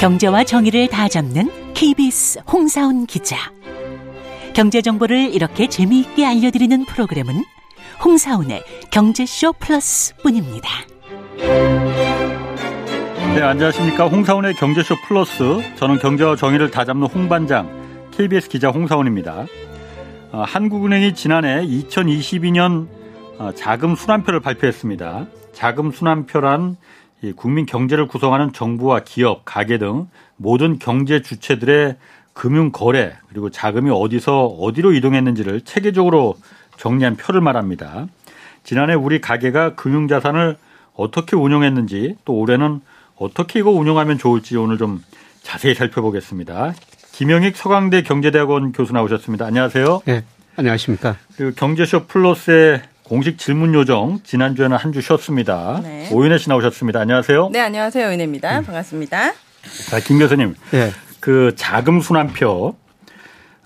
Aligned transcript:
경제와 0.00 0.44
정의를 0.44 0.88
다 0.88 1.08
잡는 1.08 1.50
KBS 1.74 2.40
홍사훈 2.50 3.04
기자. 3.04 3.36
경제 4.54 4.80
정보를 4.80 5.34
이렇게 5.34 5.68
재미있게 5.68 6.24
알려드리는 6.24 6.86
프로그램은 6.86 7.44
홍사훈의 8.02 8.62
경제쇼 8.90 9.52
플러스뿐입니다. 9.60 10.70
네, 13.34 13.42
안녕하십니까. 13.42 14.08
홍사훈의 14.08 14.54
경제쇼 14.54 14.94
플러스. 15.06 15.60
저는 15.76 15.98
경제와 15.98 16.34
정의를 16.34 16.70
다 16.70 16.86
잡는 16.86 17.06
홍반장, 17.06 17.68
KBS 18.12 18.48
기자 18.48 18.70
홍사훈입니다. 18.70 19.44
어, 20.32 20.44
한국은행이 20.46 21.12
지난해 21.12 21.60
2022년 21.66 22.86
어, 23.38 23.52
자금 23.54 23.94
순환표를 23.94 24.40
발표했습니다. 24.40 25.26
자금 25.52 25.92
순환표란 25.92 26.78
국민 27.36 27.66
경제를 27.66 28.08
구성하는 28.08 28.52
정부와 28.52 29.00
기업, 29.04 29.44
가게 29.44 29.78
등 29.78 30.08
모든 30.36 30.78
경제 30.78 31.20
주체들의 31.20 31.96
금융 32.32 32.70
거래 32.72 33.16
그리고 33.28 33.50
자금이 33.50 33.90
어디서 33.90 34.46
어디로 34.46 34.92
이동했는지를 34.94 35.62
체계적으로 35.62 36.36
정리한 36.78 37.16
표를 37.16 37.40
말합니다. 37.40 38.06
지난해 38.64 38.94
우리 38.94 39.20
가게가 39.20 39.74
금융 39.74 40.08
자산을 40.08 40.56
어떻게 40.94 41.36
운용했는지 41.36 42.16
또 42.24 42.34
올해는 42.34 42.80
어떻게 43.16 43.58
이거 43.58 43.70
운용하면 43.70 44.18
좋을지 44.18 44.56
오늘 44.56 44.78
좀 44.78 45.02
자세히 45.42 45.74
살펴보겠습니다. 45.74 46.74
김영익 47.12 47.56
서강대 47.56 48.02
경제대학원 48.02 48.72
교수 48.72 48.94
나오셨습니다. 48.94 49.44
안녕하세요. 49.44 50.02
네, 50.06 50.24
안녕하십니까. 50.56 51.16
그리고 51.36 51.54
경제쇼 51.54 52.04
플러스의 52.04 52.80
공식 53.10 53.38
질문 53.38 53.74
요정 53.74 54.20
지난주에는 54.22 54.76
한 54.76 54.92
주 54.92 55.00
쉬었습니다. 55.00 55.80
네. 55.82 56.08
오윤혜 56.12 56.38
씨 56.38 56.48
나오셨습니다. 56.48 57.00
안녕하세요. 57.00 57.50
네, 57.52 57.58
안녕하세요. 57.60 58.06
오윤혜입니다. 58.08 58.60
음. 58.60 58.64
반갑습니다. 58.64 59.32
자, 59.90 60.00
김 60.00 60.18
교수님. 60.20 60.54
네. 60.70 60.90
그 61.18 61.52
자금 61.56 62.00
순환표 62.00 62.76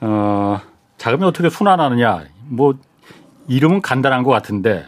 어, 0.00 0.61
자금이 0.97 1.25
어떻게 1.25 1.50
순환하느냐? 1.50 2.25
뭐 2.48 2.75
이름은 3.48 3.83
간단한 3.83 4.22
것 4.22 4.31
같은데 4.31 4.87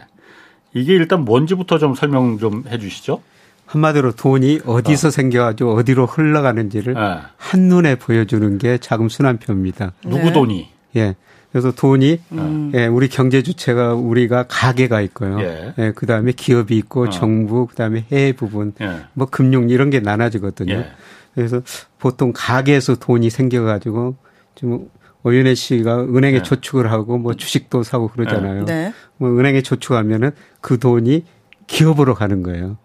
이게 0.73 0.93
일단 0.95 1.23
뭔지부터 1.23 1.77
좀 1.77 1.93
설명 1.93 2.39
좀 2.39 2.63
해주시죠. 2.67 3.21
한마디로 3.67 4.13
돈이 4.13 4.61
어디서 4.65 5.09
어. 5.09 5.11
생겨가지고 5.11 5.75
어디로 5.75 6.07
흘러가는지를 6.07 6.93
네. 6.95 7.17
한눈에 7.37 7.95
보여주는 7.95 8.57
게 8.57 8.79
자금 8.79 9.07
순환표입니다. 9.07 9.93
누구 10.03 10.17
네. 10.25 10.33
돈이? 10.33 10.69
예. 10.95 11.15
그래서 11.57 11.71
돈이 11.71 12.19
음. 12.33 12.71
예, 12.75 12.85
우리 12.85 13.07
경제 13.07 13.41
주체가 13.41 13.95
우리가 13.95 14.45
가게가 14.47 15.01
있고요. 15.01 15.41
예. 15.41 15.73
예 15.79 15.91
그다음에 15.91 16.31
기업이 16.31 16.77
있고 16.77 17.05
어. 17.05 17.09
정부 17.09 17.65
그다음에 17.65 18.05
해외 18.11 18.31
부분 18.31 18.73
예. 18.79 19.05
뭐 19.13 19.25
금융 19.25 19.67
이런 19.71 19.89
게 19.89 19.99
나눠지거든요. 19.99 20.73
예. 20.75 20.91
그래서 21.33 21.63
보통 21.97 22.31
가게에서 22.31 22.97
돈이 22.97 23.31
생겨 23.31 23.63
가지고 23.63 24.17
좀 24.53 24.87
오윤혜 25.23 25.55
씨가 25.55 26.03
은행에 26.03 26.37
네. 26.37 26.43
저축을 26.43 26.91
하고 26.91 27.17
뭐 27.17 27.33
주식도 27.33 27.81
사고 27.81 28.07
그러잖아요. 28.07 28.65
네. 28.65 28.93
뭐 29.17 29.31
은행에 29.31 29.63
저축하면은 29.63 30.33
그 30.61 30.77
돈이 30.77 31.23
기업으로 31.65 32.13
가는 32.13 32.43
거예요. 32.43 32.77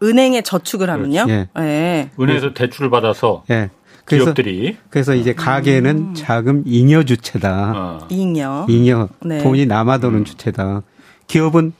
은행에 0.00 0.42
저축을 0.42 0.88
하면요? 0.88 1.26
예. 1.28 1.48
네. 1.56 2.10
은행에서 2.20 2.54
대출을 2.54 2.88
받아서 2.88 3.42
예. 3.50 3.70
그래서, 4.04 4.24
기업들이 4.24 4.76
그래서 4.90 5.14
이제 5.14 5.32
가게는 5.32 5.96
음. 5.96 6.14
자금 6.14 6.62
잉여 6.66 7.04
주체다. 7.04 7.72
어. 7.74 8.06
잉여. 8.10 8.66
잉여. 8.68 9.08
네. 9.24 9.42
돈이 9.42 9.66
남아도는 9.66 10.20
음. 10.20 10.24
주체다. 10.24 10.82
기업은 11.26 11.72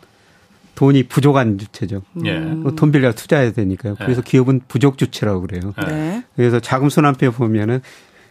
돈이 0.75 1.05
부족한 1.05 1.59
주체죠. 1.59 2.03
예. 2.25 2.39
뭐돈 2.39 2.93
빌려 2.93 3.13
투자해야 3.13 3.53
되니까요. 3.53 3.97
그래서 3.97 4.23
예. 4.25 4.31
기업은 4.31 4.63
부족 4.69 4.97
주체라고 4.99 5.43
그래요. 5.43 5.75
네. 5.87 6.25
그래서 6.35 6.61
자금 6.61 6.89
순환표 6.89 7.33
보면은 7.33 7.81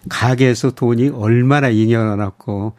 가게에서 0.09 0.71
돈이 0.71 1.09
얼마나 1.09 1.69
잉여놨고 1.69 2.73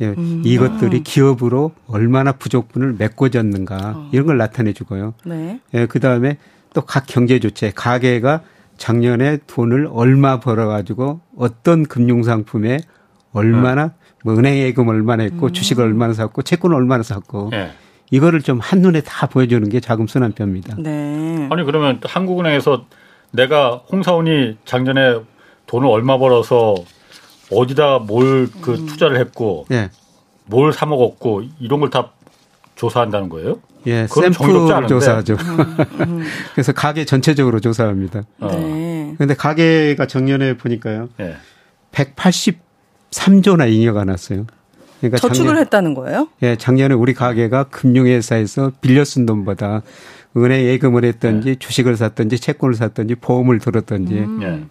예, 0.00 0.08
음. 0.08 0.42
이것들이 0.44 1.04
기업으로 1.04 1.70
얼마나 1.86 2.32
부족분을 2.32 2.96
메꿔졌는가 2.98 3.92
어. 3.96 4.08
이런 4.12 4.26
걸 4.26 4.38
나타내 4.38 4.72
주고요. 4.72 5.14
네. 5.24 5.60
예, 5.74 5.86
그 5.86 6.00
다음에 6.00 6.38
또 6.74 6.80
각 6.82 7.04
경제 7.06 7.38
주체 7.38 7.70
가게가 7.72 8.40
작년에 8.76 9.38
돈을 9.46 9.88
얼마 9.92 10.40
벌어가지고 10.40 11.20
어떤 11.36 11.84
금융상품에 11.84 12.80
얼마나 13.32 13.92
뭐 14.24 14.34
은행 14.36 14.56
예금 14.58 14.88
얼마나 14.88 15.22
했고 15.24 15.46
음. 15.46 15.52
주식을 15.52 15.84
얼마나 15.84 16.12
샀고 16.14 16.42
채권을 16.42 16.76
얼마나 16.76 17.02
샀고 17.02 17.50
네. 17.50 17.70
이거를 18.10 18.42
좀 18.42 18.58
한눈에 18.60 19.00
다 19.02 19.26
보여주는 19.26 19.68
게 19.68 19.80
자금 19.80 20.06
순환표입니다. 20.06 20.76
네. 20.78 21.48
아니 21.50 21.64
그러면 21.64 22.00
한국은행에서 22.04 22.84
내가 23.32 23.82
홍사원이 23.90 24.58
작년에 24.64 25.20
돈을 25.66 25.88
얼마 25.88 26.18
벌어서 26.18 26.74
어디다 27.52 27.98
뭘그 28.00 28.70
음. 28.72 28.86
투자를 28.86 29.18
했고 29.18 29.66
네. 29.68 29.90
뭘 30.46 30.72
사 30.72 30.86
먹었고 30.86 31.42
이런 31.60 31.80
걸 31.80 31.90
다 31.90 32.10
조사한다는 32.76 33.28
거예요? 33.28 33.56
예, 33.86 34.06
샘플 34.06 34.88
조사죠. 34.88 35.34
음, 35.34 35.76
음. 36.00 36.24
그래서 36.54 36.72
가게 36.72 37.04
전체적으로 37.04 37.60
조사합니다. 37.60 38.22
어. 38.40 38.48
네. 38.48 39.14
근데 39.18 39.34
가게가 39.34 40.06
작년에 40.06 40.56
보니까요. 40.56 41.08
네. 41.18 41.36
183조나 41.92 43.70
잉여가 43.70 44.04
났어요. 44.04 44.46
그러니까 45.00 45.18
저축을 45.18 45.48
작년, 45.48 45.62
했다는 45.64 45.94
거예요? 45.94 46.28
예, 46.42 46.56
작년에 46.56 46.94
우리 46.94 47.12
가게가 47.12 47.64
금융회사에서 47.64 48.72
빌려 48.80 49.04
쓴 49.04 49.26
돈보다 49.26 49.82
은행 50.36 50.64
예금을 50.64 51.04
했든지 51.04 51.48
네. 51.48 51.54
주식을 51.56 51.96
샀든지 51.96 52.38
채권을 52.38 52.74
샀든지 52.74 53.16
보험을 53.16 53.58
들었든지 53.58 54.14
음. 54.14 54.70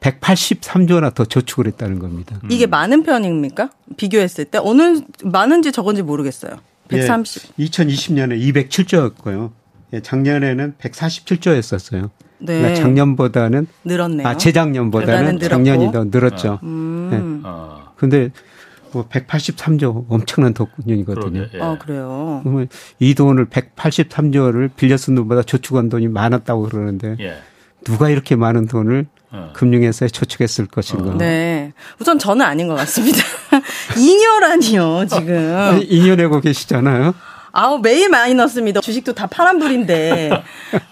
183조나 0.00 1.14
더 1.14 1.24
저축을 1.24 1.66
했다는 1.66 1.98
겁니다. 1.98 2.38
이게 2.48 2.66
많은 2.66 3.02
편입니까? 3.02 3.70
비교했을 3.96 4.44
때 4.44 4.58
어느 4.62 5.00
많은지 5.24 5.72
적은지 5.72 6.02
모르겠어요. 6.02 6.52
130. 6.88 7.52
예, 7.58 7.64
2020년에 7.64 8.52
207조였고요. 8.68 9.52
예, 9.92 10.00
작년에는 10.00 10.74
147조였었어요. 10.78 12.10
네. 12.38 12.58
그러니까 12.58 12.74
작년보다는 12.82 13.66
늘었네요. 13.84 14.26
아 14.26 14.36
재작년보다는 14.36 15.38
작년이 15.38 15.92
더 15.92 16.04
늘었죠. 16.04 16.60
음. 16.62 17.40
예. 17.42 17.48
아. 17.48 17.92
근데 17.96 18.30
뭐 18.92 19.08
183조 19.08 20.06
엄청난 20.08 20.54
돈이거든요. 20.54 21.46
예. 21.54 21.60
아 21.60 21.78
그래요. 21.78 22.40
그러면 22.42 22.68
이 22.98 23.14
돈을 23.14 23.46
183조를 23.46 24.70
빌려 24.76 24.96
쓴 24.96 25.14
돈보다 25.14 25.42
저축한 25.42 25.88
돈이 25.88 26.08
많았다고 26.08 26.64
그러는데 26.64 27.16
예. 27.20 27.36
누가 27.84 28.10
이렇게 28.10 28.36
많은 28.36 28.66
돈을 28.66 29.06
어. 29.08 29.15
금융회사에 29.52 30.08
저축했을 30.08 30.66
것인가. 30.66 31.10
어. 31.10 31.18
네. 31.18 31.72
우선 32.00 32.18
저는 32.18 32.44
아닌 32.44 32.68
것 32.68 32.74
같습니다. 32.74 33.18
2년라니요, 33.94 35.08
지금. 35.08 35.80
2년 35.88 36.16
내고 36.16 36.40
계시잖아요. 36.40 37.14
아우 37.58 37.78
매일 37.78 38.10
많이 38.10 38.34
넣습니다. 38.34 38.82
주식도 38.82 39.14
다 39.14 39.26
파란불인데. 39.26 40.42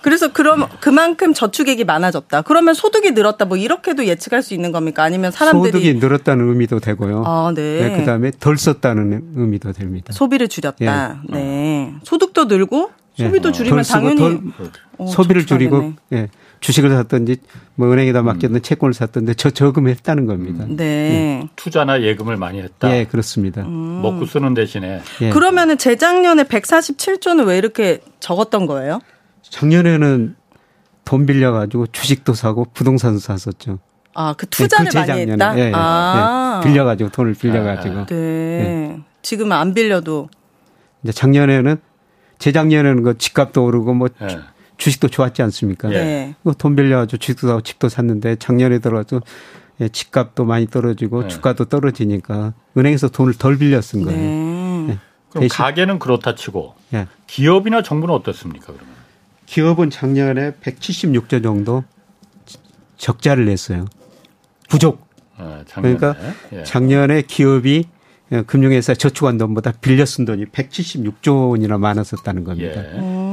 그래서 0.00 0.32
그럼 0.32 0.66
그만큼 0.80 1.34
저축액이 1.34 1.84
많아졌다. 1.84 2.40
그러면 2.40 2.72
소득이 2.72 3.10
늘었다. 3.10 3.44
뭐 3.44 3.58
이렇게도 3.58 4.06
예측할 4.06 4.42
수 4.42 4.54
있는 4.54 4.72
겁니까? 4.72 5.02
아니면 5.02 5.30
사람들이 5.30 5.72
소득이 5.72 5.94
늘었다는 5.94 6.48
의미도 6.48 6.80
되고요. 6.80 7.22
아, 7.26 7.52
네. 7.54 7.88
네 7.90 7.96
그다음에 7.98 8.30
덜 8.40 8.56
썼다는 8.56 9.32
의미도 9.36 9.72
됩니다. 9.72 10.14
소비를 10.14 10.48
줄였다. 10.48 11.18
예. 11.32 11.34
네. 11.34 11.94
소득도 12.02 12.46
늘고 12.46 12.92
소비도 13.18 13.50
예. 13.50 13.52
줄이면 13.52 13.84
당연히 13.84 14.16
덜, 14.16 14.40
어, 14.96 15.06
소비를 15.06 15.44
줄이고 15.44 15.92
예. 16.14 16.28
주식을 16.64 16.88
샀든지 16.88 17.36
뭐 17.74 17.92
은행에다 17.92 18.22
맡겼든 18.22 18.54
음. 18.54 18.62
채권을 18.62 18.94
샀든지 18.94 19.34
저 19.34 19.50
저금했다는 19.50 20.24
겁니다. 20.24 20.64
음. 20.64 20.76
네. 20.76 21.42
음. 21.42 21.48
투자나 21.56 22.00
예금을 22.00 22.38
많이 22.38 22.62
했다. 22.62 22.96
예, 22.96 23.04
그렇습니다. 23.04 23.60
음. 23.60 24.00
먹고 24.00 24.24
쓰는 24.24 24.54
대신에. 24.54 25.02
예. 25.20 25.28
그러면은 25.28 25.76
재작년에 25.76 26.44
147조는 26.44 27.46
왜 27.46 27.58
이렇게 27.58 28.00
적었던 28.18 28.64
거예요? 28.64 29.00
작년에는 29.42 30.36
돈 31.04 31.26
빌려 31.26 31.52
가지고 31.52 31.86
주식도 31.88 32.32
사고 32.32 32.64
부동산도 32.72 33.18
샀었죠. 33.18 33.78
아, 34.14 34.32
그 34.38 34.46
투자를 34.46 34.86
네, 34.86 35.04
그 35.04 35.10
많이 35.10 35.20
했다. 35.32 35.58
예, 35.58 35.66
예, 35.66 35.72
아. 35.74 36.62
예. 36.62 36.66
빌려 36.66 36.86
가지고 36.86 37.10
돈을 37.10 37.34
빌려 37.34 37.62
가지고. 37.62 37.98
아. 37.98 38.06
네. 38.06 38.16
예. 38.16 39.00
지금은 39.20 39.54
안 39.54 39.74
빌려도 39.74 40.30
이제 41.02 41.12
작년에는 41.12 41.76
재작년에는 42.38 43.02
그 43.02 43.18
집값도 43.18 43.62
오르고 43.66 43.92
뭐 43.92 44.08
예. 44.22 44.53
주식도 44.84 45.08
좋았지 45.08 45.40
않습니까? 45.40 45.88
네. 45.88 46.34
돈 46.58 46.76
빌려가지고 46.76 47.16
주식도 47.16 47.48
사고 47.48 47.62
집도 47.62 47.88
샀는데 47.88 48.36
작년에 48.36 48.80
들어서 48.80 49.22
예, 49.80 49.88
집값도 49.88 50.44
많이 50.44 50.66
떨어지고 50.66 51.22
네. 51.22 51.28
주가도 51.28 51.64
떨어지니까 51.64 52.52
은행에서 52.76 53.08
돈을 53.08 53.32
덜 53.32 53.56
빌려 53.56 53.80
쓴 53.80 54.02
거예요. 54.02 54.18
네. 54.20 54.84
네. 54.88 54.98
그럼. 55.30 55.48
가게는 55.48 55.98
그렇다 55.98 56.34
치고 56.34 56.74
네. 56.90 57.06
기업이나 57.26 57.82
정부는 57.82 58.14
어떻습니까? 58.14 58.66
그러면 58.74 58.94
기업은 59.46 59.88
작년에 59.88 60.52
176조 60.62 61.42
정도 61.42 61.82
적자를 62.98 63.46
냈어요. 63.46 63.86
부족. 64.68 65.08
아, 65.38 65.64
그러니까 65.74 66.14
예. 66.52 66.62
작년에 66.62 67.22
기업이 67.22 67.86
금융회사 68.46 68.92
저축한 68.92 69.38
돈보다 69.38 69.72
빌려 69.80 70.04
쓴 70.04 70.26
돈이 70.26 70.44
176조 70.46 71.50
원이나 71.50 71.78
많았었다는 71.78 72.44
겁니다. 72.44 72.84
예. 72.84 73.23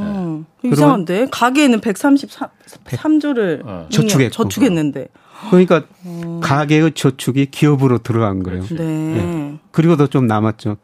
음. 0.66 0.72
이상한데 0.72 1.28
가계에는 1.32 1.82
133조를 1.82 3.66
어. 3.66 3.88
저축했고. 3.90 4.30
저축했는데. 4.32 5.08
그러니까 5.50 5.84
음. 6.06 6.40
가계의 6.42 6.92
저축이 6.94 7.48
기업으로 7.48 7.98
들어간 7.98 8.44
거예요. 8.44 8.64
네. 8.66 8.84
네. 8.84 9.60
그리고도 9.72 10.08
좀 10.08 10.28
남았죠. 10.28 10.78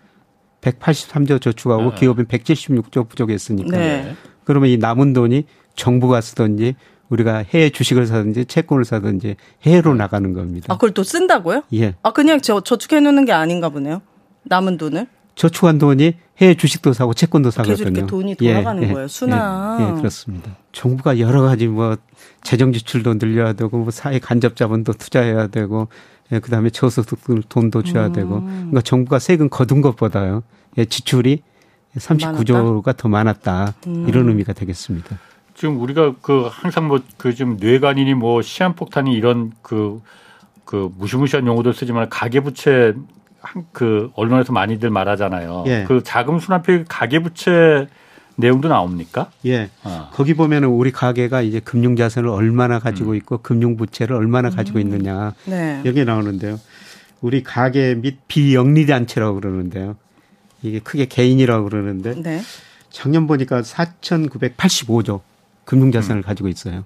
183조 0.61 1.39
저축하고 1.41 1.91
네. 1.91 1.95
기업은 1.95 2.25
176조 2.25 3.07
부족했으니까. 3.07 3.77
네. 3.77 4.15
그러면 4.43 4.69
이 4.69 4.77
남은 4.77 5.13
돈이 5.13 5.45
정부가 5.75 6.21
쓰든지 6.21 6.75
우리가 7.09 7.45
해외 7.53 7.69
주식을 7.69 8.07
사든지 8.07 8.45
채권을 8.45 8.83
사든지 8.83 9.35
해외로 9.63 9.91
네. 9.93 9.99
나가는 9.99 10.33
겁니다. 10.33 10.67
아, 10.69 10.75
그걸 10.75 10.91
또 10.91 11.03
쓴다고요? 11.03 11.63
예. 11.73 11.95
아, 12.01 12.11
그냥 12.11 12.41
저, 12.41 12.59
저축해 12.61 12.99
놓는 12.99 13.25
게 13.25 13.31
아닌가 13.31 13.69
보네요. 13.69 14.01
남은 14.43 14.77
돈을? 14.77 15.07
저축한 15.37 15.77
돈이 15.77 16.15
해외 16.39 16.55
주식도 16.55 16.93
사고 16.93 17.13
채권도 17.13 17.51
사거든요. 17.51 17.75
계속 17.77 17.91
이렇게 17.91 18.07
돈이 18.07 18.35
돌아가는 18.35 18.83
예, 18.83 18.89
예 18.89 18.93
거예요. 18.93 19.07
순환. 19.07 19.81
예, 19.81 19.87
예, 19.87 19.93
그렇습니다. 19.93 20.57
정부가 20.71 21.19
여러 21.19 21.43
가지 21.43 21.67
뭐 21.67 21.95
재정 22.43 22.73
지출도 22.73 23.19
늘려야 23.19 23.53
되고 23.53 23.77
뭐 23.77 23.91
사회 23.91 24.17
간접 24.19 24.55
자본도 24.55 24.93
투자해야 24.93 25.47
되고 25.47 25.87
예, 26.31 26.39
그다음에 26.39 26.71
저소득 26.71 27.19
돈도 27.49 27.83
줘야 27.83 28.07
음. 28.07 28.13
되고 28.13 28.41
그러니까 28.41 28.81
정부가 28.81 29.19
세금 29.19 29.47
거둔 29.49 29.81
것보다요. 29.81 30.41
예, 30.79 30.85
지출이 30.85 31.43
39조가 31.95 32.53
많았다? 32.53 32.93
더 32.93 33.07
많았다. 33.07 33.73
음. 33.85 34.05
이런 34.09 34.27
의미가 34.29 34.53
되겠습니다. 34.53 35.19
지금 35.53 35.79
우리가 35.79 36.15
그 36.21 36.47
항상 36.51 36.87
뭐그좀 36.87 37.57
뇌관이니 37.59 38.15
뭐 38.15 38.41
시한폭탄이 38.41 39.13
이런 39.13 39.51
그, 39.61 40.01
그 40.65 40.91
무시무시한 40.97 41.45
용어들 41.45 41.73
쓰지만 41.73 42.09
가계부채 42.09 42.93
그 43.71 44.11
언론에서 44.15 44.53
많이들 44.53 44.89
말하잖아요. 44.89 45.63
예. 45.67 45.85
그 45.87 46.01
자금 46.03 46.39
순환표 46.39 46.85
가계부채 46.87 47.87
내용도 48.35 48.67
나옵니까? 48.67 49.31
예. 49.45 49.69
어. 49.83 50.09
거기 50.13 50.35
보면은 50.35 50.69
우리 50.69 50.91
가계가 50.91 51.41
이제 51.41 51.59
금융 51.59 51.95
자산을 51.95 52.29
얼마나 52.29 52.79
가지고 52.79 53.11
음. 53.11 53.15
있고 53.15 53.39
금융 53.39 53.77
부채를 53.77 54.15
얼마나 54.15 54.49
가지고 54.49 54.79
음. 54.79 54.81
있느냐. 54.81 55.33
네. 55.45 55.81
여기 55.85 56.05
나오는데요. 56.05 56.59
우리 57.21 57.41
가계 57.41 57.95
및 57.95 58.19
비영리 58.27 58.85
단체라고 58.85 59.39
그러는데요. 59.39 59.95
이게 60.61 60.79
크게 60.79 61.05
개인이라고 61.05 61.69
그러는데 61.69 62.21
네. 62.21 62.41
작년 62.89 63.27
보니까 63.27 63.61
4,985조 63.61 65.21
금융 65.65 65.91
자산을 65.91 66.21
음. 66.21 66.23
가지고 66.23 66.47
있어요. 66.47 66.83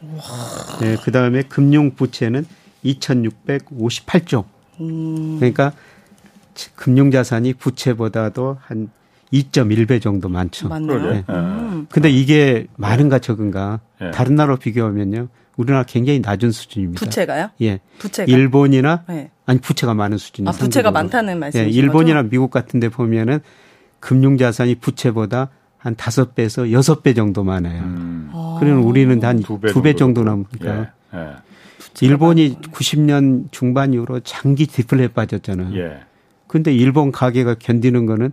와. 0.00 0.78
네, 0.80 0.96
그다음에 0.96 1.42
금융 1.42 1.94
부채는 1.94 2.46
2,658조. 2.84 4.44
음. 4.80 5.36
그러니까 5.38 5.72
금융 6.74 7.10
자산이 7.10 7.54
부채보다도 7.54 8.58
한 8.60 8.90
2.1배 9.32 10.00
정도 10.00 10.28
많죠. 10.28 10.68
맞네요. 10.68 11.12
네. 11.12 11.24
음. 11.28 11.86
근데 11.90 12.10
이게 12.10 12.66
많은가 12.76 13.18
적은가 13.18 13.80
네. 14.00 14.10
다른 14.12 14.36
나라로 14.36 14.58
비교하면요. 14.58 15.28
우리나라 15.56 15.84
굉장히 15.84 16.20
낮은 16.20 16.50
수준입니다. 16.50 17.04
부채가요? 17.04 17.50
예. 17.62 17.80
부채가 17.98 18.30
일본이나 18.30 19.04
네. 19.08 19.30
아니 19.46 19.60
부채가 19.60 19.94
많은 19.94 20.18
수준이 20.18 20.48
아, 20.48 20.52
부채가 20.52 20.90
많다는 20.90 21.38
말씀이신 21.38 21.72
예, 21.72 21.76
일본이나 21.76 22.22
거죠? 22.22 22.30
미국 22.30 22.50
같은 22.50 22.80
데 22.80 22.88
보면은 22.88 23.40
금융 24.00 24.36
자산이 24.36 24.76
부채보다 24.76 25.50
한 25.78 25.96
다섯 25.96 26.34
배에서 26.34 26.72
여섯 26.72 27.02
배 27.02 27.14
정도 27.14 27.44
많아요. 27.44 27.82
음. 27.82 28.30
그러면 28.58 28.84
우리는 28.84 29.22
한 29.22 29.40
두배 29.40 29.94
정도 29.94 30.24
남으니까. 30.24 30.92
예. 31.14 31.18
예. 31.18 31.30
일본이 32.00 32.56
90년 32.56 33.48
중반 33.52 33.92
이후로 33.92 34.20
장기 34.20 34.66
디플레 34.66 35.08
빠졌잖아요. 35.08 36.00
예. 36.54 36.58
근데 36.58 36.72
일본 36.72 37.10
가계가 37.10 37.54
견디는 37.54 38.06
거는 38.06 38.30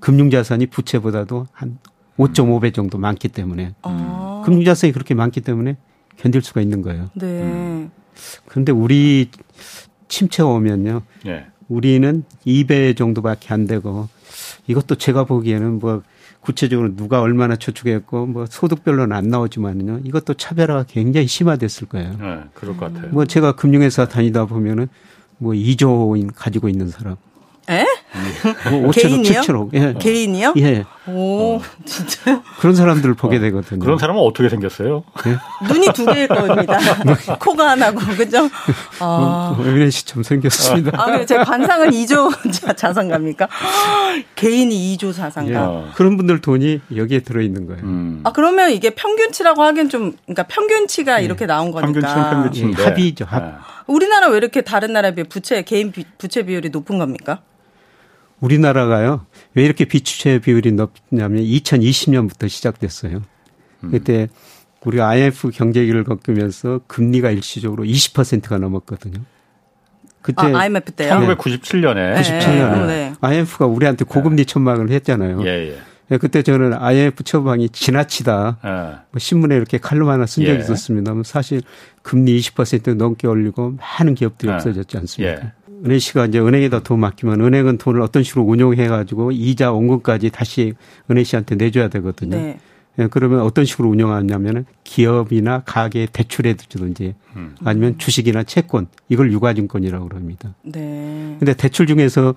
금융자산이 0.00 0.66
부채보다도 0.66 1.46
한 1.52 1.78
5.5배 2.16 2.74
정도 2.74 2.98
많기 2.98 3.28
때문에 3.28 3.74
아. 3.82 4.42
금융자산이 4.44 4.92
그렇게 4.92 5.14
많기 5.14 5.40
때문에 5.40 5.76
견딜 6.16 6.42
수가 6.42 6.60
있는 6.60 6.82
거예요. 6.82 7.10
네. 7.14 7.26
음. 7.26 7.90
그런데 8.46 8.72
우리 8.72 9.30
침체 10.08 10.42
오면요. 10.42 11.02
예. 11.26 11.46
우리는 11.68 12.24
2배 12.44 12.96
정도밖에 12.96 13.54
안 13.54 13.66
되고 13.66 14.08
이것도 14.66 14.96
제가 14.96 15.24
보기에는 15.24 15.78
뭐 15.78 16.02
구체적으로 16.40 16.96
누가 16.96 17.20
얼마나 17.20 17.54
저축했고 17.54 18.26
뭐 18.26 18.46
소득별로는 18.46 19.14
안 19.14 19.28
나오지만요. 19.28 20.00
이것도 20.04 20.34
차별화가 20.34 20.86
굉장히 20.88 21.28
심화됐을 21.28 21.88
거예요. 21.88 22.16
네, 22.18 22.40
그럴 22.54 22.76
것 22.76 22.92
같아요. 22.92 23.12
뭐 23.12 23.26
제가 23.26 23.52
금융회사 23.52 24.08
다니다 24.08 24.46
보면은 24.46 24.88
뭐 25.38 25.52
2조인 25.52 26.30
가지고 26.34 26.68
있는 26.68 26.88
사람, 26.88 27.16
에? 27.70 27.84
뭐 28.70 28.90
5천억, 28.90 28.94
개인이요? 28.94 29.40
7천억. 29.42 29.74
예. 29.74 29.94
개인이요? 29.98 30.54
예. 30.58 30.84
오, 31.06 31.56
어. 31.56 31.60
진짜. 31.84 32.42
그런 32.60 32.74
사람들을 32.74 33.14
보게 33.14 33.36
어. 33.36 33.40
되거든요. 33.40 33.78
그런 33.80 33.98
사람은 33.98 34.20
어떻게 34.22 34.48
생겼어요? 34.48 35.04
예? 35.26 35.36
눈이 35.68 35.92
두 35.92 36.06
개일 36.06 36.28
겁니다. 36.28 36.78
코가 37.38 37.70
하나고, 37.70 37.98
그죠? 38.16 38.48
아. 39.00 39.56
에미네 39.60 39.90
씨처럼 39.90 40.22
생겼습니다. 40.22 40.92
아, 41.00 41.06
그래. 41.06 41.26
제 41.26 41.36
관상은 41.38 41.90
2조 41.90 42.76
자산가입니까? 42.76 43.48
개인이 44.34 44.96
2조 44.96 45.14
자산가. 45.14 45.84
예. 45.88 45.92
그런 45.94 46.16
분들 46.16 46.40
돈이 46.40 46.80
여기에 46.96 47.20
들어있는 47.20 47.66
거예요. 47.66 47.82
음. 47.82 48.20
아, 48.24 48.32
그러면 48.32 48.70
이게 48.70 48.90
평균치라고 48.90 49.62
하기엔 49.62 49.88
좀, 49.90 50.14
그러니까 50.24 50.44
평균치가 50.44 51.20
예. 51.20 51.24
이렇게 51.24 51.44
나온 51.46 51.70
거니까. 51.70 51.86
평균치는 51.92 52.30
평균치인데. 52.30 52.82
예, 52.82 52.86
합의죠, 52.86 53.24
합. 53.26 53.42
예. 53.44 53.52
우리나라 53.86 54.28
왜 54.28 54.36
이렇게 54.36 54.60
다른 54.60 54.92
나라에 54.92 55.14
비해 55.14 55.24
부채, 55.24 55.62
개인 55.62 55.92
부채 56.18 56.42
비율이 56.42 56.68
높은 56.70 56.98
겁니까? 56.98 57.40
우리나라가요. 58.40 59.26
왜 59.54 59.64
이렇게 59.64 59.84
비추채 59.84 60.40
비율이 60.40 60.72
높냐면 60.72 61.42
2020년부터 61.42 62.48
시작됐어요. 62.48 63.22
음. 63.84 63.90
그때 63.90 64.28
우리가 64.84 65.08
IMF 65.08 65.50
경제기를 65.50 66.04
겪으면서 66.04 66.80
금리가 66.86 67.30
일시적으로 67.30 67.84
20%가 67.84 68.58
넘었거든요. 68.58 69.20
그때 70.22 70.42
아, 70.42 70.58
IMF 70.60 70.92
때요? 70.92 71.14
1997년에 71.14 72.16
97년에 72.16 72.86
네. 72.86 73.12
IMF가 73.20 73.66
우리한테 73.66 74.04
고금리 74.04 74.46
천막을 74.46 74.90
했잖아요. 74.90 75.42
예, 75.44 75.70
예. 75.70 75.78
네, 76.08 76.16
그때 76.16 76.42
저는 76.42 76.72
IMF 76.74 77.22
처방이 77.22 77.68
지나치다. 77.68 78.58
예. 78.64 78.68
뭐 79.10 79.18
신문에 79.18 79.56
이렇게 79.56 79.78
칼럼 79.78 80.08
하나 80.08 80.26
쓴 80.26 80.44
적이 80.44 80.56
예. 80.56 80.60
있었습니다. 80.60 81.12
사실 81.24 81.60
금리 82.02 82.38
20% 82.40 82.96
넘게 82.96 83.26
올리고 83.26 83.76
많은 83.78 84.14
기업들이 84.14 84.50
예. 84.50 84.54
없어졌지 84.54 84.96
않습니까? 84.96 85.52
예. 85.82 85.86
은행 85.86 85.98
씨가 85.98 86.26
이제 86.26 86.38
은행에다 86.38 86.80
돈 86.80 87.00
맡기면 87.00 87.40
은행은 87.40 87.78
돈을 87.78 88.00
어떤 88.00 88.22
식으로 88.22 88.44
운용해 88.44 88.88
가지고 88.88 89.32
이자 89.32 89.72
원금까지 89.72 90.30
다시 90.30 90.74
은행 91.10 91.24
씨한테 91.24 91.54
내줘야 91.54 91.88
되거든요. 91.88 92.36
네. 92.36 92.58
예, 92.98 93.06
그러면 93.06 93.42
어떤 93.42 93.64
식으로 93.64 93.88
운영하냐면은 93.88 94.64
기업이나 94.82 95.62
가게 95.64 96.08
대출해 96.12 96.54
주든지 96.54 97.14
음. 97.36 97.54
아니면 97.64 97.96
주식이나 97.98 98.42
채권 98.42 98.88
이걸 99.08 99.32
유가증권이라고 99.32 100.08
그럽니다. 100.08 100.54
네. 100.62 101.36
근데 101.38 101.54
대출 101.54 101.86
중에서 101.86 102.34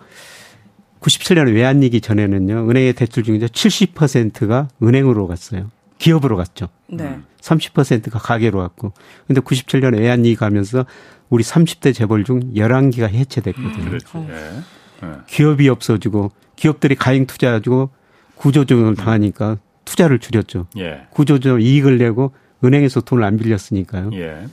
97년에 0.99 1.53
외환위기 1.55 1.99
전에는요. 1.99 2.69
은행의 2.69 2.93
대출 2.93 3.23
중에서 3.23 3.47
70%가 3.47 4.67
은행으로 4.83 5.27
갔어요. 5.27 5.71
기업으로 5.97 6.37
갔죠. 6.37 6.69
네. 6.87 7.19
30%가 7.41 8.19
가게로 8.19 8.59
갔고. 8.59 8.93
근데 9.27 9.41
97년에 9.41 9.99
외환위기 9.99 10.35
가면서 10.35 10.85
우리 11.31 11.43
30대 11.43 11.95
재벌 11.95 12.23
중 12.23 12.53
11기가 12.53 13.09
해체됐거든요. 13.09 13.85
그렇죠. 13.89 14.19
네. 14.27 14.59
네. 15.01 15.09
기업이 15.27 15.69
없어지고 15.69 16.31
기업들이 16.55 16.93
가행 16.93 17.25
투자해가지고 17.25 17.89
구조조정을 18.35 18.95
당하니까 18.95 19.57
투자를 19.85 20.19
줄였죠. 20.19 20.67
예. 20.77 21.07
구조조정 21.09 21.61
이익을 21.61 21.97
내고 21.97 22.33
은행에서 22.63 23.01
돈을 23.01 23.23
안 23.23 23.37
빌렸으니까요. 23.37 24.11
예. 24.13 24.45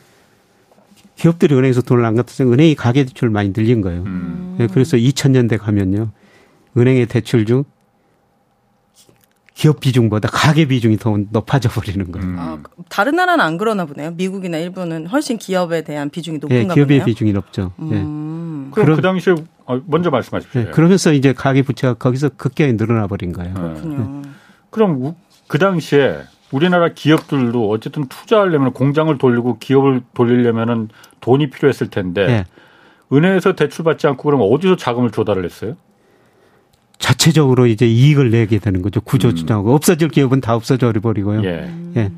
기업들이 1.16 1.54
은행에서 1.54 1.82
돈을 1.82 2.04
안 2.04 2.14
갖다 2.14 2.32
은행이 2.44 2.76
가계 2.76 3.04
대출을 3.04 3.30
많이 3.30 3.52
늘린 3.54 3.80
거예요. 3.80 4.02
음. 4.04 4.56
네, 4.58 4.68
그래서 4.68 4.96
2000년대 4.96 5.58
가면요. 5.58 6.10
은행의 6.76 7.06
대출 7.06 7.44
중 7.44 7.64
기업 9.58 9.80
비중보다 9.80 10.28
가계 10.28 10.66
비중이 10.66 10.98
더 10.98 11.18
높아져 11.32 11.68
버리는 11.68 12.12
거예요. 12.12 12.28
음. 12.28 12.36
아, 12.38 12.58
다른 12.88 13.16
나라는 13.16 13.44
안 13.44 13.58
그러나 13.58 13.86
보네요. 13.86 14.12
미국이나 14.12 14.56
일본은 14.56 15.08
훨씬 15.08 15.36
기업에 15.36 15.82
대한 15.82 16.10
비중이 16.10 16.38
높은가 16.38 16.54
네, 16.54 16.74
기업의 16.74 16.98
보네요. 17.00 17.04
비중이 17.04 17.32
높죠. 17.32 17.72
네. 17.76 17.96
음. 17.96 18.70
그럼 18.72 18.94
그 18.94 19.02
당시에 19.02 19.34
어, 19.66 19.80
먼저 19.86 20.10
말씀하십시오. 20.10 20.62
네, 20.62 20.70
그러면서 20.70 21.12
이제 21.12 21.32
가계 21.32 21.62
부채가 21.62 21.94
거기서 21.94 22.28
급격히 22.36 22.74
늘어나 22.74 23.08
버린 23.08 23.32
거예요. 23.32 23.52
그렇군요. 23.52 24.22
네. 24.22 24.30
그럼 24.70 25.14
그 25.48 25.58
당시에 25.58 26.18
우리나라 26.52 26.90
기업들도 26.90 27.68
어쨌든 27.68 28.06
투자하려면 28.06 28.72
공장을 28.72 29.18
돌리고 29.18 29.58
기업을 29.58 30.02
돌리려면은 30.14 30.88
돈이 31.20 31.50
필요했을 31.50 31.88
텐데 31.88 32.26
네. 32.28 32.44
은행에서 33.12 33.56
대출 33.56 33.84
받지 33.84 34.06
않고 34.06 34.22
그러면 34.22 34.46
어디서 34.52 34.76
자금을 34.76 35.10
조달을 35.10 35.44
했어요? 35.44 35.74
자체적으로 36.98 37.66
이제 37.66 37.86
이익을 37.86 38.30
내게 38.30 38.58
되는 38.58 38.82
거죠. 38.82 39.00
구조조정하고 39.00 39.70
음. 39.70 39.74
없어질 39.74 40.08
기업은 40.08 40.40
다 40.40 40.54
없어져 40.54 40.92
버리고요. 40.92 41.44
예. 41.44 41.72
예. 41.96 42.10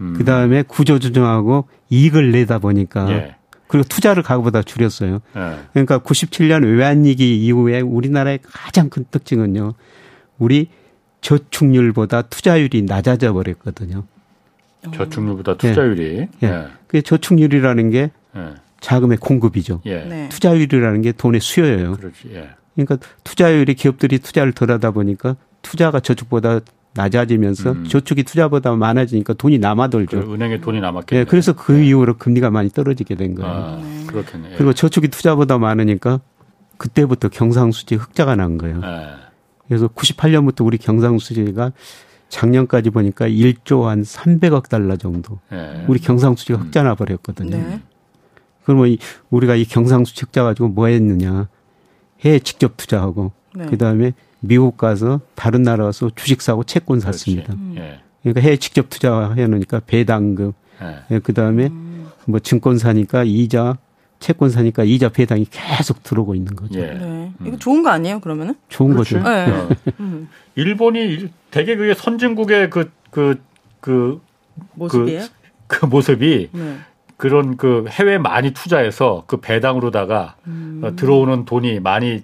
음. 0.00 0.14
그 0.16 0.24
다음에 0.24 0.62
구조조정하고 0.62 1.68
이익을 1.90 2.30
내다 2.32 2.58
보니까 2.58 3.10
예. 3.10 3.36
그리고 3.66 3.86
투자를 3.88 4.22
가구보다 4.22 4.62
줄였어요. 4.62 5.20
예. 5.36 5.58
그러니까 5.72 5.98
97년 5.98 6.64
외환위기 6.64 7.44
이후에 7.44 7.80
우리나라의 7.80 8.40
가장 8.42 8.90
큰 8.90 9.04
특징은요. 9.10 9.74
우리 10.38 10.68
저축률보다 11.22 12.22
투자율이 12.22 12.82
낮아져 12.82 13.32
버렸거든요. 13.32 14.04
저축률보다 14.94 15.56
투자율이. 15.56 16.02
예. 16.18 16.28
예. 16.42 16.46
예. 16.46 16.66
그 16.86 17.00
저축률이라는 17.00 17.90
게 17.90 18.10
예. 18.36 18.54
자금의 18.80 19.16
공급이죠. 19.16 19.80
예. 19.86 20.04
네. 20.04 20.28
투자율이라는 20.28 21.00
게 21.00 21.12
돈의 21.12 21.40
수요예요. 21.40 21.96
그렇지. 21.96 22.30
예. 22.34 22.50
그러니까 22.74 22.98
투자율이 23.22 23.74
기업들이 23.74 24.18
투자를 24.18 24.52
덜하다 24.52 24.90
보니까 24.92 25.36
투자가 25.62 26.00
저축보다 26.00 26.60
낮아지면서 26.94 27.72
음. 27.72 27.84
저축이 27.84 28.22
투자보다 28.22 28.74
많아지니까 28.76 29.34
돈이 29.34 29.58
남아돌죠. 29.58 30.24
그 30.26 30.34
은행에 30.34 30.60
돈이 30.60 30.80
남았겠네. 30.80 31.20
예, 31.20 31.24
그래서 31.24 31.52
그 31.52 31.72
네. 31.72 31.86
이후로 31.86 32.18
금리가 32.18 32.50
많이 32.50 32.70
떨어지게 32.70 33.16
된 33.16 33.34
거예요. 33.34 33.52
아, 33.52 33.82
그렇겠네. 34.06 34.52
예. 34.52 34.56
그리고 34.56 34.72
저축이 34.72 35.08
투자보다 35.08 35.58
많으니까 35.58 36.20
그때부터 36.76 37.28
경상수지 37.28 37.96
흑자가 37.96 38.36
난 38.36 38.58
거예요. 38.58 38.80
예. 38.84 39.06
그래서 39.66 39.88
98년부터 39.88 40.64
우리 40.64 40.78
경상수지가 40.78 41.72
작년까지 42.28 42.90
보니까 42.90 43.28
1조 43.28 43.82
한 43.82 44.02
300억 44.02 44.68
달러 44.68 44.96
정도. 44.96 45.40
예. 45.52 45.84
우리 45.88 45.98
경상수지가 45.98 46.60
흑자 46.60 46.82
나 46.84 46.94
버렸거든요. 46.94 47.56
네. 47.56 47.80
그러면 48.64 48.96
우리가 49.30 49.56
이 49.56 49.64
경상수지 49.64 50.20
흑자 50.26 50.44
가지고 50.44 50.68
뭐 50.68 50.86
했느냐? 50.86 51.48
해외 52.24 52.38
직접 52.38 52.76
투자하고 52.76 53.32
네. 53.54 53.66
그다음에 53.66 54.12
미국 54.40 54.76
가서 54.76 55.20
다른 55.34 55.62
나라 55.62 55.84
가서 55.84 56.10
주식 56.14 56.42
사고 56.42 56.64
채권 56.64 57.00
샀습니다. 57.00 57.52
음. 57.54 57.74
예. 57.76 58.00
그러니까 58.22 58.40
해외 58.40 58.56
직접 58.56 58.88
투자해 58.90 59.46
놓으니까 59.46 59.80
배당금, 59.86 60.52
예. 60.82 61.14
예. 61.14 61.18
그다음에 61.18 61.66
음. 61.66 62.08
뭐 62.26 62.40
증권 62.40 62.78
사니까 62.78 63.24
이자, 63.24 63.76
채권 64.18 64.50
사니까 64.50 64.84
이자 64.84 65.10
배당이 65.10 65.46
계속 65.50 66.02
들어오고 66.02 66.34
있는 66.34 66.56
거죠. 66.56 66.80
예. 66.80 66.86
네. 66.86 67.32
음. 67.40 67.46
이거 67.46 67.56
좋은 67.58 67.82
거 67.82 67.90
아니에요? 67.90 68.20
그러면은? 68.20 68.54
좋은 68.68 68.92
그렇죠. 68.92 69.18
거죠. 69.18 69.28
네. 69.28 69.50
어. 69.50 69.68
일본이 70.56 71.28
되게 71.50 71.76
그게 71.76 71.94
선진국의 71.94 72.70
그 72.70 72.90
그, 73.10 73.40
그, 73.80 74.20
모습이에요? 74.74 75.22
그, 75.66 75.80
그 75.80 75.86
모습이 75.86 76.48
네. 76.52 76.78
그런 77.16 77.56
그 77.56 77.84
해외 77.88 78.18
많이 78.18 78.52
투자해서 78.52 79.24
그 79.26 79.38
배당으로다가 79.38 80.36
음. 80.46 80.80
어, 80.84 80.96
들어오는 80.96 81.44
돈이 81.44 81.80
많이 81.80 82.22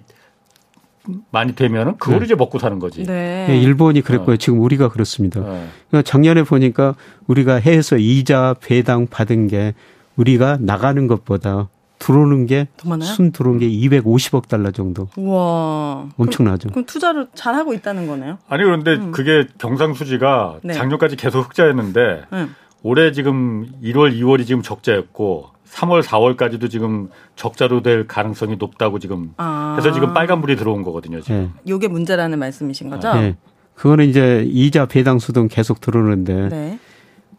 많이 1.31 1.55
되면은 1.55 1.97
그걸 1.97 2.19
네. 2.19 2.25
이제 2.25 2.35
먹고 2.35 2.59
사는 2.59 2.77
거지. 2.77 3.03
네. 3.03 3.45
네 3.47 3.59
일본이 3.59 4.01
그랬고요. 4.01 4.35
어. 4.35 4.37
지금 4.37 4.61
우리가 4.61 4.89
그렇습니다. 4.89 5.39
어. 5.41 5.67
그러니까 5.89 6.03
작년에 6.03 6.43
보니까 6.43 6.95
우리가 7.27 7.55
해외에서 7.55 7.97
이자 7.97 8.55
배당 8.61 9.07
받은 9.07 9.47
게 9.47 9.73
우리가 10.15 10.57
나가는 10.59 11.07
것보다 11.07 11.69
들어오는 12.01 12.47
게 12.47 12.67
순 13.01 13.31
들어온 13.31 13.59
게 13.59 13.67
250억 13.67 14.47
달러 14.47 14.71
정도. 14.71 15.07
와 15.17 16.07
엄청나죠. 16.17 16.69
그럼, 16.69 16.73
그럼, 16.73 16.85
투자를 16.85 17.27
잘 17.35 17.53
하고 17.55 17.73
있다는 17.73 18.07
거네요. 18.07 18.39
아니 18.49 18.63
그런데 18.63 18.95
음. 18.95 19.11
그게 19.11 19.47
경상수지가 19.59 20.59
네. 20.63 20.73
작년까지 20.73 21.15
계속 21.15 21.41
흑자였는데 21.45 22.23
음. 22.33 22.55
올해 22.83 23.11
지금 23.11 23.67
1월, 23.83 24.13
2월이 24.17 24.45
지금 24.45 24.61
적자였고 24.61 25.49
3월, 25.69 26.03
4월까지도 26.03 26.69
지금 26.69 27.09
적자로 27.35 27.81
될 27.81 28.07
가능성이 28.07 28.57
높다고 28.57 28.99
지금 28.99 29.33
아. 29.37 29.75
해서 29.77 29.91
지금 29.93 30.13
빨간불이 30.13 30.55
들어온 30.57 30.83
거거든요. 30.83 31.21
지금. 31.21 31.35
네. 31.35 31.49
이게 31.63 31.87
문제라는 31.87 32.39
말씀이신 32.39 32.89
거죠? 32.89 33.13
네. 33.13 33.37
그거는 33.75 34.09
이제 34.09 34.45
이자 34.47 34.85
배당 34.85 35.17
수 35.19 35.31
등 35.31 35.47
계속 35.47 35.79
들어오는데 35.79 36.49
네. 36.49 36.79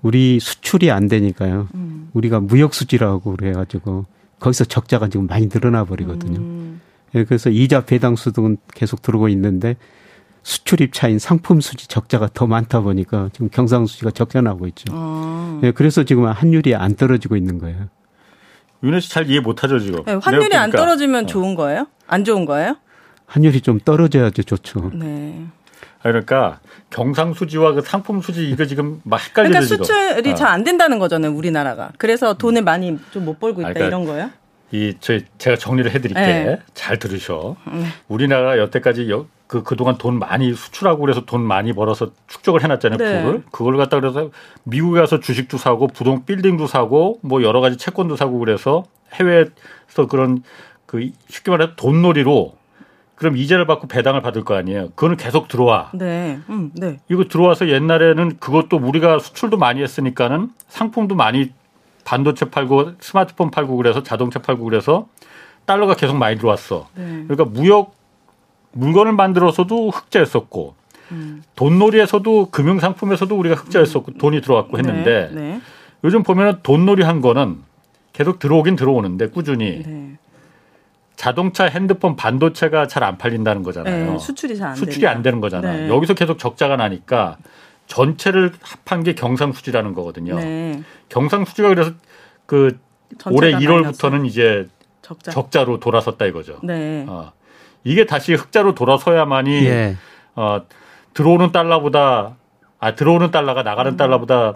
우리 0.00 0.40
수출이 0.40 0.90
안 0.90 1.08
되니까요. 1.08 1.68
음. 1.74 2.08
우리가 2.14 2.40
무역 2.40 2.74
수지라고 2.74 3.36
그래가지고 3.36 4.06
거기서 4.40 4.64
적자가 4.64 5.08
지금 5.08 5.26
많이 5.26 5.48
늘어나 5.48 5.84
버리거든요. 5.84 6.38
음. 6.38 6.80
네, 7.12 7.24
그래서 7.24 7.50
이자 7.50 7.84
배당 7.84 8.16
수 8.16 8.32
등은 8.32 8.56
계속 8.74 9.02
들어오고 9.02 9.28
있는데 9.28 9.76
수출입 10.42 10.92
차인 10.92 11.18
상품 11.18 11.60
수지 11.60 11.86
적자가 11.86 12.28
더 12.34 12.46
많다 12.46 12.80
보니까 12.80 13.28
지금 13.32 13.48
경상 13.50 13.86
수지가 13.86 14.10
적자 14.10 14.40
나고 14.40 14.66
있죠. 14.68 14.84
아. 14.92 15.58
네, 15.62 15.70
그래서 15.70 16.02
지금 16.04 16.26
환율이 16.26 16.74
안 16.74 16.96
떨어지고 16.96 17.36
있는 17.36 17.58
거예요. 17.58 17.88
윤혜 18.82 18.98
씨 19.00 19.10
잘 19.10 19.30
이해 19.30 19.38
못하죠 19.40 19.78
지금. 19.78 20.02
네, 20.04 20.14
환율이 20.14 20.56
안 20.56 20.70
떨어지면 20.70 21.24
어. 21.24 21.26
좋은 21.26 21.54
거예요? 21.54 21.86
안 22.08 22.24
좋은 22.24 22.44
거예요? 22.46 22.76
환율이 23.26 23.60
좀 23.60 23.78
떨어져야죠 23.78 24.42
좋죠. 24.42 24.90
네. 24.94 25.46
그러니까 26.02 26.58
경상 26.90 27.32
수지와 27.34 27.72
그 27.74 27.80
상품 27.82 28.20
수지 28.20 28.50
이거 28.50 28.64
지금 28.66 29.00
막 29.04 29.24
헷갈리죠. 29.24 29.52
그러니까 29.52 29.60
수출이 29.84 30.32
어. 30.32 30.34
잘안 30.34 30.64
된다는 30.64 30.98
거잖아요, 30.98 31.32
우리나라가. 31.32 31.92
그래서 31.98 32.34
돈을 32.34 32.62
많이 32.62 32.98
좀 33.12 33.24
못 33.24 33.38
벌고 33.38 33.60
있다 33.60 33.72
그러니까 33.72 33.86
이런 33.86 34.04
거예요? 34.04 34.30
이 34.72 34.94
저 35.00 35.20
제가 35.38 35.56
정리를 35.56 35.88
해드릴게. 35.92 36.20
네. 36.20 36.58
잘 36.74 36.98
들으셔. 36.98 37.54
네. 37.72 37.84
우리나라 38.08 38.58
여태까지 38.58 39.08
여, 39.10 39.26
그 39.52 39.62
그동안 39.62 39.98
돈 39.98 40.18
많이 40.18 40.54
수출하고 40.54 41.02
그래서 41.02 41.26
돈 41.26 41.42
많이 41.42 41.74
벌어서 41.74 42.08
축적을 42.26 42.62
해놨잖아요. 42.62 42.96
네. 42.96 43.22
그걸 43.22 43.42
그걸 43.50 43.76
갖다 43.76 44.00
그래서 44.00 44.30
미국에 44.62 44.98
가서 44.98 45.20
주식도 45.20 45.58
사고 45.58 45.88
부동 45.88 46.24
빌딩도 46.24 46.66
사고 46.66 47.18
뭐 47.20 47.42
여러 47.42 47.60
가지 47.60 47.76
채권도 47.76 48.16
사고 48.16 48.38
그래서 48.38 48.84
해외에서 49.12 50.06
그런 50.08 50.42
그 50.86 51.10
쉽게 51.28 51.50
말해서 51.50 51.72
돈놀이로 51.76 52.54
그럼 53.14 53.36
이자를 53.36 53.66
받고 53.66 53.88
배당을 53.88 54.22
받을 54.22 54.42
거 54.42 54.54
아니에요. 54.54 54.88
그거는 54.94 55.18
계속 55.18 55.48
들어와. 55.48 55.90
네. 55.92 56.38
음, 56.48 56.70
네. 56.74 57.00
이거 57.10 57.24
들어와서 57.24 57.68
옛날에는 57.68 58.38
그것도 58.38 58.78
우리가 58.78 59.18
수출도 59.18 59.58
많이 59.58 59.82
했으니까는 59.82 60.48
상품도 60.68 61.14
많이 61.14 61.50
반도체 62.06 62.46
팔고 62.46 62.92
스마트폰 63.00 63.50
팔고 63.50 63.76
그래서 63.76 64.02
자동차 64.02 64.38
팔고 64.38 64.64
그래서 64.64 65.08
달러가 65.66 65.94
계속 65.94 66.16
많이 66.16 66.38
들어왔어. 66.38 66.88
네. 66.94 67.24
그러니까 67.28 67.44
무역 67.44 68.00
물건을 68.72 69.12
만들어서도 69.12 69.90
흑자였었고 69.90 70.74
음. 71.12 71.42
돈놀이에서도 71.56 72.50
금융 72.50 72.78
상품에서도 72.80 73.36
우리가 73.36 73.54
흑자였었고 73.56 74.14
돈이 74.18 74.40
들어왔고 74.40 74.78
했는데 74.78 75.30
네, 75.32 75.40
네. 75.40 75.60
요즘 76.04 76.22
보면은 76.22 76.58
돈놀이 76.62 77.02
한 77.02 77.20
거는 77.20 77.58
계속 78.12 78.38
들어오긴 78.38 78.76
들어오는데 78.76 79.28
꾸준히 79.28 79.82
네. 79.84 80.18
자동차, 81.16 81.64
핸드폰, 81.66 82.16
반도체가 82.16 82.86
잘 82.88 83.02
안 83.04 83.18
팔린다는 83.18 83.62
거잖아요. 83.62 84.12
네, 84.12 84.18
수출이 84.18 84.56
잘 84.56 84.70
안 84.70 84.74
수출이 84.76 85.06
안 85.06 85.22
되는 85.22 85.40
거잖아요. 85.40 85.86
네. 85.86 85.88
여기서 85.88 86.14
계속 86.14 86.38
적자가 86.38 86.76
나니까 86.76 87.36
전체를 87.86 88.52
합한 88.62 89.04
게 89.04 89.14
경상수지라는 89.14 89.92
거거든요. 89.94 90.36
네. 90.36 90.82
경상수지가 91.10 91.68
그래서 91.68 91.92
그 92.46 92.78
올해 93.30 93.52
1월부터는 93.52 94.26
이제 94.26 94.68
적자. 95.02 95.64
로 95.64 95.78
돌아섰다 95.78 96.24
이거죠. 96.26 96.60
네. 96.62 97.04
어. 97.08 97.32
이게 97.84 98.06
다시 98.06 98.34
흑자로 98.34 98.74
돌아서야만이 98.74 99.66
예. 99.66 99.96
어, 100.34 100.62
들어오는 101.14 101.52
달러보다 101.52 102.36
아 102.78 102.94
들어오는 102.94 103.30
달러가 103.30 103.62
나가는 103.62 103.92
음. 103.92 103.96
달러보다 103.96 104.54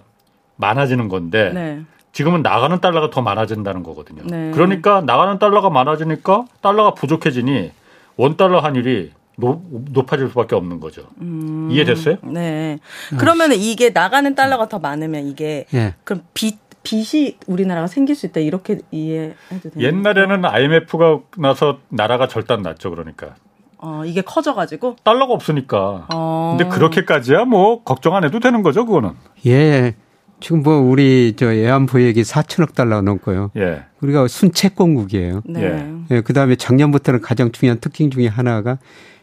많아지는 0.57 1.09
건데 1.09 1.53
네. 1.53 1.83
지금은 2.13 2.43
나가는 2.43 2.81
달러가 2.81 3.11
더 3.11 3.21
많아진다는 3.21 3.83
거거든요. 3.83 4.23
네. 4.25 4.51
그러니까 4.53 5.03
나가는 5.03 5.39
달러가 5.39 5.69
많아지니까 5.71 6.47
달러가 6.63 6.95
부족해지니 6.95 7.73
원 8.17 8.37
달러 8.37 8.61
환율이 8.61 9.13
높, 9.37 10.13
아질 10.13 10.29
수밖에 10.29 10.55
없는 10.55 10.81
거죠. 10.81 11.03
음, 11.21 11.69
이해됐어요? 11.71 12.17
네. 12.23 12.79
그러면 13.19 13.53
이게 13.53 13.91
나가는 13.91 14.35
달러가 14.35 14.67
더 14.67 14.79
많으면 14.79 15.27
이게 15.27 15.67
예. 15.75 15.95
그럼 16.05 16.23
빚 16.33 16.66
빚이 16.87 17.39
우리나라가 17.47 17.89
생길 17.89 18.15
수 18.15 18.27
있다 18.27 18.41
이렇게 18.41 18.79
이해해도 18.93 19.71
되나요? 19.75 19.89
옛날에는 19.89 20.45
IMF가 20.45 21.21
나서 21.37 21.79
나라가 21.89 22.29
절단 22.29 22.63
났죠 22.63 22.91
그러니까. 22.91 23.35
어, 23.79 24.03
이게 24.07 24.23
커져가지고? 24.23 24.97
달러가 25.05 25.35
없으니까. 25.35 26.07
어. 26.15 26.57
근데 26.57 26.73
그렇게까지야 26.75 27.45
뭐 27.45 27.83
걱정 27.83 28.15
안 28.15 28.25
해도 28.25 28.41
되는 28.41 28.63
거죠, 28.63 28.87
그거는. 28.87 29.11
예. 29.47 29.95
지금 30.41 30.63
뭐 30.63 30.79
우리 30.79 31.35
저 31.37 31.47
외환보유액이 31.47 32.23
4천억 32.23 32.75
달러 32.75 33.03
넘고요. 33.03 33.51
예. 33.57 33.83
우리가 34.01 34.29
순채권국이에요. 34.29 35.43
네. 35.47 35.63
예. 35.63 36.17
예. 36.17 36.21
그다음에 36.21 36.57
작년부터는 36.57 37.21
가장 37.21 37.53
중요한 37.53 37.81
특징 37.81 38.11
중에 38.11 38.29
하나가 38.29 38.79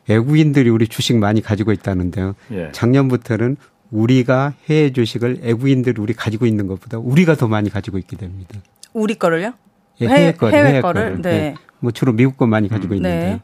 외국인들이 0.10 0.70
우리 0.70 0.88
주식 0.88 1.18
많이 1.18 1.42
가지고 1.42 1.72
있다는데요. 1.72 2.36
예. 2.52 2.70
작년부터는 2.74 3.58
우리가 3.94 4.54
해외 4.68 4.92
주식을 4.92 5.42
외국인들이 5.44 6.02
우리 6.02 6.14
가지고 6.14 6.48
있는 6.48 6.66
것보다 6.68 6.98
우리가 6.98 7.36
더 7.36 7.48
많이 7.48 7.70
가지고 7.70 8.00
있게 8.00 8.18
됩니다. 8.18 8.60
우리 8.94 9.16
거를요? 9.16 9.54
예, 10.02 10.08
해외, 10.08 10.20
해외, 10.20 10.32
거를, 10.34 10.66
해외 10.68 10.82
거를. 10.82 11.22
네. 11.22 11.32
네. 11.32 11.56
뭐 11.80 11.92
주로 11.92 12.12
미국 12.12 12.36
거 12.38 12.48
많이 12.48 12.68
가지고 12.68 12.96
음, 12.96 12.98
있는데. 12.98 13.26
네. 13.34 13.42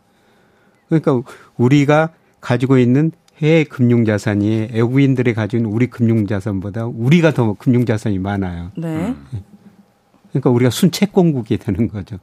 그러니까 0.90 1.22
우리가 1.58 2.10
가지고 2.42 2.80
있는 2.80 3.12
해외 3.38 3.64
금융 3.64 4.06
자산이 4.06 4.70
외국인들이 4.74 5.34
가지고 5.36 5.60
있는 5.60 5.72
우리 5.72 5.88
금융 5.88 6.26
자산보다 6.26 6.88
우리가 6.88 7.32
더 7.32 7.54
금융 7.54 7.86
자산이 7.86 8.18
많아요. 8.18 8.72
네. 8.76 9.16
예. 9.34 9.44
그러니까 10.32 10.50
우리가 10.50 10.72
순채권국이 10.72 11.58
되는 11.58 11.88
거죠. 11.88 12.18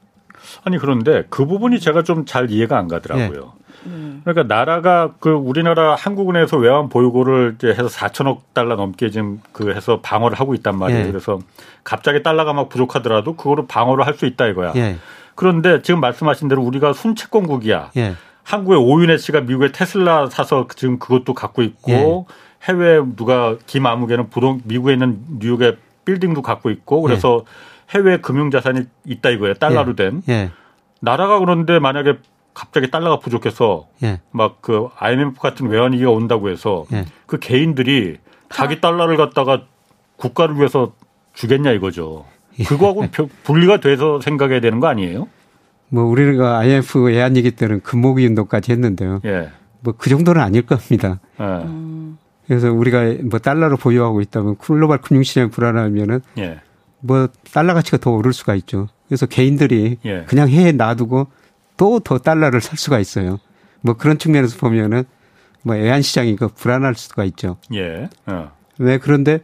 아니 0.64 0.78
그런데 0.78 1.24
그 1.30 1.46
부분이 1.46 1.78
제가 1.80 2.02
좀 2.02 2.24
잘 2.26 2.50
이해가 2.50 2.76
안 2.76 2.88
가더라고요. 2.88 3.40
네. 3.58 3.65
음. 3.86 4.20
그러니까 4.24 4.54
나라가 4.54 5.12
그 5.20 5.30
우리나라 5.30 5.94
한국은행에서 5.94 6.56
외환 6.58 6.88
보유고를 6.88 7.54
이제 7.56 7.68
해서 7.68 7.86
4천억 7.86 8.40
달러 8.52 8.76
넘게 8.76 9.10
지금 9.10 9.40
그 9.52 9.72
해서 9.72 10.00
방어를 10.02 10.38
하고 10.38 10.54
있단 10.54 10.78
말이에요. 10.78 11.02
예. 11.02 11.06
그래서 11.06 11.38
갑자기 11.84 12.22
달러가 12.22 12.52
막 12.52 12.68
부족하더라도 12.68 13.36
그거로 13.36 13.66
방어를 13.66 14.06
할 14.06 14.14
수 14.16 14.26
있다 14.26 14.46
이거야. 14.46 14.72
예. 14.76 14.96
그런데 15.34 15.82
지금 15.82 16.00
말씀하신 16.00 16.48
대로 16.48 16.62
우리가 16.62 16.92
순채권국이야. 16.92 17.90
예. 17.96 18.14
한국의 18.44 18.78
오윤혜 18.78 19.18
씨가 19.18 19.40
미국의 19.42 19.72
테슬라 19.72 20.30
사서 20.30 20.66
지금 20.76 20.98
그것도 20.98 21.34
갖고 21.34 21.62
있고 21.62 21.92
예. 21.92 22.34
해외 22.68 23.00
누가 23.16 23.56
김아무개는 23.66 24.30
부동 24.30 24.60
미국에 24.64 24.92
있는 24.94 25.18
뉴욕의 25.38 25.76
빌딩도 26.04 26.42
갖고 26.42 26.70
있고 26.70 27.02
그래서 27.02 27.42
예. 27.44 27.98
해외 27.98 28.16
금융 28.18 28.50
자산이 28.50 28.82
있다 29.04 29.30
이거예요. 29.30 29.54
달러로 29.54 29.90
예. 29.92 29.94
된. 29.96 30.22
예. 30.28 30.50
나라가 31.00 31.38
그런데 31.38 31.78
만약에 31.78 32.18
갑자기 32.56 32.90
달러가 32.90 33.18
부족해서 33.18 33.86
예. 34.02 34.22
막그 34.30 34.88
IMF 34.96 35.38
같은 35.38 35.68
외환위기가 35.68 36.10
온다고 36.10 36.48
해서 36.48 36.86
예. 36.90 37.04
그 37.26 37.38
개인들이 37.38 38.16
자기 38.48 38.80
달러를 38.80 39.18
갖다가 39.18 39.64
국가를 40.16 40.56
위해서 40.56 40.94
주겠냐 41.34 41.72
이거죠. 41.72 42.24
예. 42.58 42.64
그거하고 42.64 43.04
분리가 43.44 43.80
돼서 43.80 44.22
생각해야 44.22 44.60
되는 44.60 44.80
거 44.80 44.86
아니에요? 44.86 45.28
뭐 45.90 46.04
우리가 46.04 46.56
IMF 46.60 46.98
외환위기 47.04 47.50
때는 47.50 47.82
금모기 47.82 48.26
운동까지 48.26 48.72
했는데요. 48.72 49.20
예. 49.26 49.50
뭐그 49.80 50.08
정도는 50.08 50.40
아닐 50.40 50.62
겁니다. 50.62 51.20
예. 51.38 51.44
음. 51.44 52.16
그래서 52.46 52.72
우리가 52.72 53.16
뭐 53.24 53.38
달러를 53.38 53.76
보유하고 53.76 54.22
있다면 54.22 54.56
글로벌 54.56 55.02
금융시장이 55.02 55.50
불안하면은 55.50 56.22
예. 56.38 56.60
뭐 57.00 57.28
달러 57.52 57.74
가치가 57.74 57.98
더 57.98 58.12
오를 58.12 58.32
수가 58.32 58.54
있죠. 58.54 58.88
그래서 59.08 59.26
개인들이 59.26 59.98
예. 60.06 60.24
그냥 60.26 60.48
해에 60.48 60.72
놔두고 60.72 61.26
또 61.76 62.00
더 62.00 62.18
달러를 62.18 62.60
살 62.60 62.78
수가 62.78 62.98
있어요. 62.98 63.38
뭐 63.80 63.94
그런 63.94 64.18
측면에서 64.18 64.58
보면은 64.58 65.04
뭐 65.62 65.76
애한 65.76 66.02
시장이 66.02 66.36
그 66.36 66.48
불안할 66.48 66.94
수가 66.94 67.24
있죠. 67.24 67.56
예. 67.74 68.08
어. 68.26 68.52
네 68.78 68.98
그런데 68.98 69.40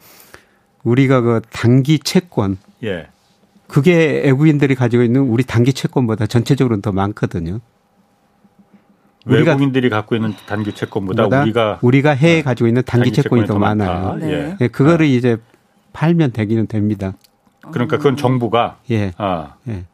우리가 0.84 1.20
그 1.20 1.40
단기 1.50 1.98
채권 1.98 2.58
예. 2.84 3.08
그게 3.66 4.22
외국인들이 4.24 4.74
가지고 4.74 5.02
있는 5.02 5.22
우리 5.22 5.44
단기 5.44 5.72
채권보다 5.72 6.26
전체적으로는 6.26 6.82
더 6.82 6.92
많거든요. 6.92 7.60
외국인들이 9.24 9.88
갖고 9.88 10.16
있는 10.16 10.34
단기 10.46 10.72
채권보다 10.74 11.42
우리가 11.42 11.78
우리가 11.80 12.10
해에 12.10 12.40
어, 12.40 12.42
가지고 12.42 12.68
있는 12.68 12.82
단기, 12.84 13.10
단기 13.10 13.22
채권이 13.22 13.46
더 13.46 13.58
많아요. 13.58 14.16
네. 14.16 14.56
네. 14.58 14.68
그거를 14.68 15.06
아. 15.06 15.08
이제 15.08 15.38
팔면 15.92 16.32
되기는 16.32 16.66
됩니다. 16.66 17.14
그러니까 17.70 17.98
그건 17.98 18.16
정부가 18.16 18.78
예. 18.90 19.12
아. 19.16 19.54
예. 19.68 19.84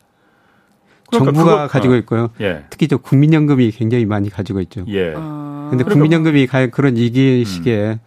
그러니까 1.11 1.33
정부가 1.33 1.57
그거, 1.57 1.69
가지고 1.69 1.95
어. 1.95 1.97
있고요. 1.97 2.31
예. 2.41 2.65
특히 2.71 2.89
저 2.89 2.97
국민연금이 2.97 3.71
굉장히 3.71 4.05
많이 4.05 4.31
가지고 4.31 4.61
있죠. 4.61 4.85
예. 4.89 5.15
아. 5.17 5.69
근데 5.71 5.85
국민연금이 5.85 6.47
그런 6.47 6.97
위기 6.97 7.45
시기에 7.45 7.93
음. 7.93 7.99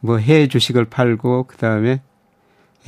뭐 0.00 0.18
해외 0.18 0.48
주식을 0.48 0.86
팔고 0.86 1.44
그다음에 1.44 2.00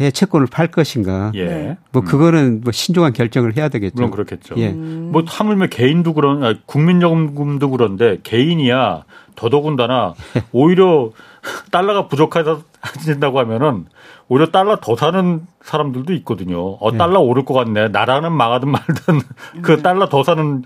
해 0.01 0.11
채권을 0.11 0.47
팔 0.47 0.69
것인가. 0.69 1.33
예. 1.35 1.45
네. 1.45 1.77
뭐 1.93 2.03
음. 2.03 2.05
그거는 2.05 2.61
뭐 2.63 2.73
신중한 2.73 3.13
결정을 3.13 3.57
해야 3.57 3.69
되겠죠. 3.69 3.95
물론 3.97 4.11
그렇겠죠. 4.11 4.55
예. 4.57 4.71
음. 4.71 5.11
뭐 5.13 5.23
하물며 5.27 5.67
개인도 5.67 6.15
그런 6.15 6.43
아, 6.43 6.55
국민연금도 6.67 7.71
그런데 7.71 8.19
개인이야 8.23 9.05
더더군다나 9.37 10.15
오히려 10.53 11.11
달러가 11.71 12.09
부족해진다고 12.09 13.39
하면은 13.41 13.87
오히려 14.33 14.47
달러 14.47 14.77
더 14.81 14.97
사는 14.97 15.43
사람들도 15.61 16.15
있거든요. 16.15 16.79
어 16.81 16.91
네. 16.91 16.97
달러 16.97 17.21
오를 17.21 17.45
것 17.45 17.53
같네. 17.53 17.89
나라는 17.89 18.33
망하든 18.33 18.71
말든 18.71 19.21
그 19.61 19.73
음. 19.75 19.83
달러 19.83 20.09
더 20.09 20.25
사는 20.25 20.63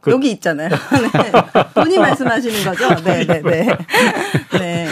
그 0.00 0.10
여기 0.10 0.30
있잖아요. 0.30 0.70
네. 0.72 1.62
본인 1.74 2.00
말씀하시는 2.00 2.64
거죠? 2.64 2.88
네, 3.04 3.26
네, 3.26 3.42
네. 3.42 3.66
네. 4.58 4.88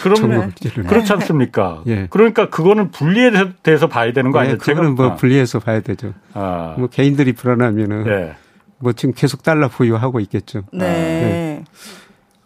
그러면 0.00 0.52
그렇지 0.86 1.12
않습니까? 1.14 1.82
예. 1.88 2.06
그러니까 2.08 2.48
그거는 2.50 2.92
분리에 2.92 3.32
대해서 3.64 3.88
봐야 3.88 4.12
되는 4.12 4.30
거 4.30 4.38
네, 4.38 4.44
아니에요? 4.44 4.58
그거는 4.58 4.94
뭐 4.94 5.06
아. 5.06 5.14
분리해서 5.16 5.58
봐야 5.58 5.80
되죠. 5.80 6.14
아. 6.34 6.76
뭐 6.78 6.86
개인들이 6.86 7.32
불안하면은 7.32 8.06
예. 8.06 8.36
뭐 8.78 8.92
지금 8.92 9.12
계속 9.12 9.42
달러 9.42 9.66
보유하고 9.66 10.20
있겠죠. 10.20 10.62
네. 10.72 10.84
네. 10.86 11.64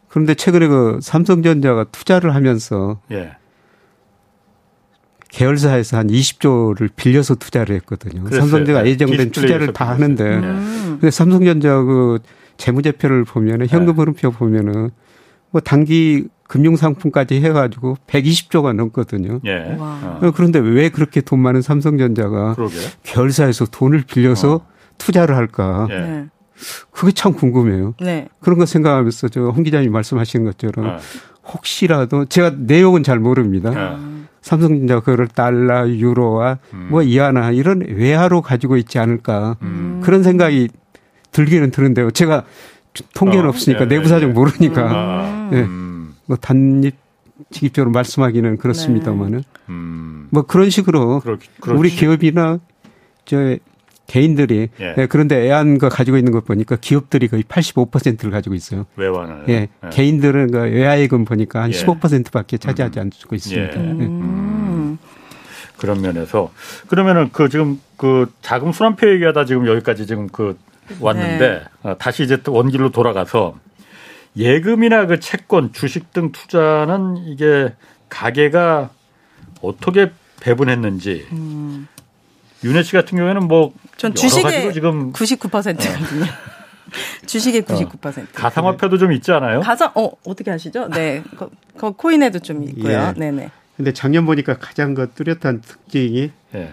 그런데 0.08 0.32
최근에 0.32 0.66
그 0.66 0.98
삼성전자가 1.02 1.84
투자를 1.92 2.34
하면서 2.34 3.00
예. 3.12 3.32
계열사에서 5.32 5.96
한 5.98 6.08
20조를 6.08 6.90
빌려서 6.96 7.36
투자를 7.36 7.76
했거든요. 7.76 8.22
그랬어요. 8.24 8.40
삼성전자가 8.40 8.82
네. 8.82 8.90
예정된 8.90 9.30
투자를 9.30 9.72
다 9.72 9.88
하는데 9.88 10.24
음. 10.24 10.98
근데 11.00 11.10
삼성전자 11.10 11.80
그 11.82 12.18
재무제표를 12.56 13.24
보면은 13.24 13.66
현금 13.68 13.94
네. 13.94 14.00
흐름표 14.00 14.32
보면은 14.32 14.90
뭐 15.50 15.60
단기 15.60 16.26
금융 16.48 16.74
상품까지 16.76 17.40
해가지고 17.42 17.96
120조가 18.08 18.74
넘거든요. 18.74 19.40
예. 19.44 19.76
와. 19.78 20.18
어. 20.20 20.32
그런데 20.34 20.58
왜 20.58 20.88
그렇게 20.88 21.20
돈 21.20 21.38
많은 21.40 21.62
삼성전자가 21.62 22.54
그러게. 22.54 22.74
계열사에서 23.04 23.66
돈을 23.66 24.02
빌려서 24.06 24.54
어. 24.56 24.66
투자를 24.98 25.36
할까? 25.36 25.86
예. 25.90 25.98
네. 26.00 26.26
그게 26.90 27.12
참 27.12 27.32
궁금해요. 27.34 27.94
네. 28.02 28.28
그런 28.40 28.58
거 28.58 28.66
생각하면서 28.66 29.28
저 29.28 29.40
홍 29.42 29.62
기자님 29.62 29.92
말씀하신 29.92 30.44
것처럼 30.44 30.86
네. 30.86 30.96
혹시라도 31.52 32.26
제가 32.26 32.54
내용은 32.58 33.02
잘 33.04 33.18
모릅니다. 33.20 33.70
네. 34.40 34.48
삼성전자 34.48 35.00
그거를 35.00 35.28
달러, 35.28 35.88
유로와 35.88 36.58
음. 36.72 36.88
뭐 36.90 37.02
이하나 37.02 37.50
이런 37.50 37.80
외화로 37.80 38.42
가지고 38.42 38.76
있지 38.76 38.98
않을까 38.98 39.56
음. 39.62 40.00
그런 40.02 40.22
생각이 40.22 40.68
들기는 41.30 41.70
드는데요. 41.70 42.10
제가 42.10 42.44
통계는 43.14 43.46
어, 43.46 43.48
없으니까 43.48 43.86
네, 43.86 43.96
내부 43.96 44.08
사정 44.08 44.30
네. 44.30 44.34
모르니까 44.34 45.24
음. 45.24 45.48
네. 45.50 45.66
뭐 46.26 46.36
단립 46.36 46.96
직접적으로 47.50 47.90
말씀하기는 47.92 48.58
그렇습니다만은 48.58 49.38
네. 49.38 49.44
음. 49.68 50.26
뭐 50.30 50.42
그런 50.42 50.70
식으로 50.70 51.20
그렇, 51.20 51.38
우리 51.76 51.90
기업이나 51.90 52.58
저 53.24 53.56
개인들이 54.10 54.70
예. 54.80 54.94
예. 54.98 55.06
그런데 55.06 55.46
애안가 55.46 55.88
가지고 55.88 56.16
있는 56.16 56.32
것 56.32 56.44
보니까 56.44 56.76
기업들이 56.80 57.28
거의 57.28 57.44
85%를 57.44 58.32
가지고 58.32 58.56
있어요. 58.56 58.86
외환을. 58.96 59.44
예. 59.48 59.52
예. 59.52 59.88
개인들은 59.90 60.50
그 60.50 60.58
외화예금 60.58 61.24
보니까 61.24 61.62
한 61.62 61.72
예. 61.72 61.76
15%밖에 61.76 62.58
차지하지 62.58 62.98
음. 62.98 63.10
않고 63.22 63.36
있습니다. 63.36 63.80
예. 63.80 63.84
예. 63.84 63.88
음. 63.88 64.98
그런 65.76 66.02
면에서 66.02 66.50
그러면은 66.88 67.30
그 67.30 67.48
지금 67.48 67.80
그 67.96 68.30
자금 68.42 68.72
순환표 68.72 69.08
얘기하다 69.12 69.44
지금 69.44 69.68
여기까지 69.68 70.06
지금 70.06 70.28
그 70.28 70.58
왔는데 70.98 71.38
네. 71.38 71.62
어, 71.88 71.96
다시 71.96 72.24
이제 72.24 72.42
또 72.42 72.52
원기로 72.52 72.90
돌아가서 72.90 73.54
예금이나 74.36 75.06
그 75.06 75.20
채권, 75.20 75.72
주식 75.72 76.12
등 76.12 76.32
투자는 76.32 77.28
이게 77.28 77.72
가계가 78.08 78.90
어떻게 79.62 80.10
배분했는지 80.40 81.28
음. 81.30 81.86
윤혜 82.64 82.82
씨 82.82 82.92
같은 82.92 83.16
경우에는 83.16 83.48
뭐 83.48 83.72
전 84.00 84.14
주식의 84.14 84.72
지금 84.72 85.12
99%거든요. 85.12 86.24
주식의 87.26 87.62
99%. 87.62 88.18
어. 88.22 88.26
가상화폐도 88.32 88.96
좀 88.96 89.12
있지 89.12 89.30
않아요? 89.30 89.60
가상 89.60 89.92
어 89.94 90.10
어떻게 90.24 90.50
하시죠? 90.50 90.88
네, 90.88 91.22
그, 91.36 91.50
그 91.76 91.92
코인에도 91.92 92.38
좀 92.38 92.64
있고요. 92.64 93.12
예. 93.14 93.20
네네. 93.20 93.50
근데 93.76 93.92
작년 93.92 94.24
보니까 94.24 94.56
가장 94.56 94.94
그 94.94 95.10
뚜렷한 95.10 95.60
특징이 95.60 96.30
예. 96.54 96.72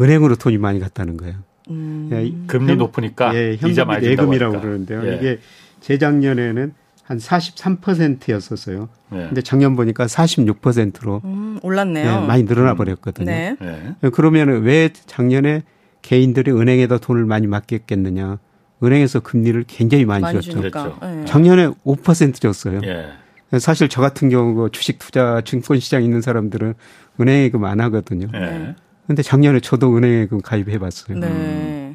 은행으로 0.00 0.36
돈이 0.36 0.56
많이 0.58 0.78
갔다는 0.78 1.16
거예요. 1.16 1.34
음. 1.70 2.08
예, 2.12 2.46
금리 2.46 2.76
높으니까 2.76 3.34
예, 3.34 3.56
현금 3.56 4.04
예금이라고 4.04 4.60
그러는데요. 4.60 5.04
예. 5.08 5.16
이게 5.16 5.40
재작년에는 5.80 6.74
한 7.02 7.18
43%였었어요. 7.18 8.88
네. 9.10 9.26
근데 9.26 9.42
작년 9.42 9.76
보니까 9.76 10.06
46%로 10.06 11.20
음, 11.24 11.58
올랐네요. 11.62 12.20
네, 12.20 12.26
많이 12.26 12.42
늘어나 12.44 12.74
버렸거든요. 12.74 13.26
네. 13.26 13.56
네. 13.60 13.94
그러면 14.12 14.62
왜 14.62 14.90
작년에 15.06 15.62
개인들이 16.02 16.50
은행에다 16.52 16.98
돈을 16.98 17.24
많이 17.24 17.46
맡겼겠느냐? 17.46 18.38
은행에서 18.82 19.20
금리를 19.20 19.64
굉장히 19.68 20.04
많이, 20.04 20.22
많이 20.22 20.40
줬죠. 20.40 20.58
그렇죠. 20.58 20.98
네. 21.02 21.24
작년에 21.24 21.68
5% 21.84 22.34
줬어요. 22.40 22.80
예. 22.84 23.58
사실 23.58 23.88
저 23.88 24.00
같은 24.00 24.28
경우 24.28 24.54
그 24.54 24.70
주식 24.72 24.98
투자 24.98 25.40
증권 25.44 25.78
시장 25.78 26.02
있는 26.02 26.20
사람들은 26.20 26.74
은행예금 27.20 27.64
안 27.64 27.80
하거든요. 27.80 28.28
예. 28.34 28.74
근데 29.06 29.22
작년에 29.22 29.60
저도 29.60 29.96
은행예금 29.96 30.40
가입해 30.40 30.78
봤어요. 30.78 31.20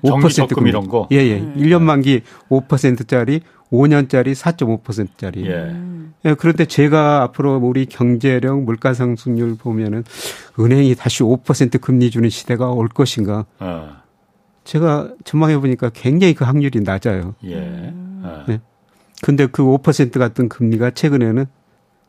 네. 0.02 0.10
5%금 0.10 0.68
이런 0.68 0.88
거. 0.88 1.08
예, 1.12 1.18
예. 1.18 1.40
음. 1.40 1.56
1년 1.58 1.82
만기 1.82 2.22
5%짜리 2.50 3.42
5년짜리 3.72 4.34
4.5%짜리. 4.34 5.46
예. 5.46 5.76
예. 6.26 6.34
그런데 6.36 6.66
제가 6.66 7.24
앞으로 7.24 7.58
우리 7.58 7.86
경제력 7.86 8.64
물가 8.64 8.94
상승률 8.94 9.56
보면은 9.58 10.04
은행이 10.60 10.96
다시 10.96 11.24
5% 11.24 11.82
금리 11.82 12.10
주는 12.10 12.30
시대가 12.30 12.70
올 12.72 12.88
것인가. 12.88 13.46
어. 13.60 13.90
제가 14.64 15.14
전망해 15.24 15.58
보니까 15.58 15.90
굉장히 15.94 16.34
그 16.34 16.44
확률이 16.46 16.82
낮아요. 16.82 17.36
예. 17.46 17.94
어. 18.24 18.44
네. 18.48 18.60
근데 19.22 19.48
그 19.48 19.64
5% 19.64 20.20
같은 20.20 20.48
금리가 20.50 20.92
최근에는 20.92 21.46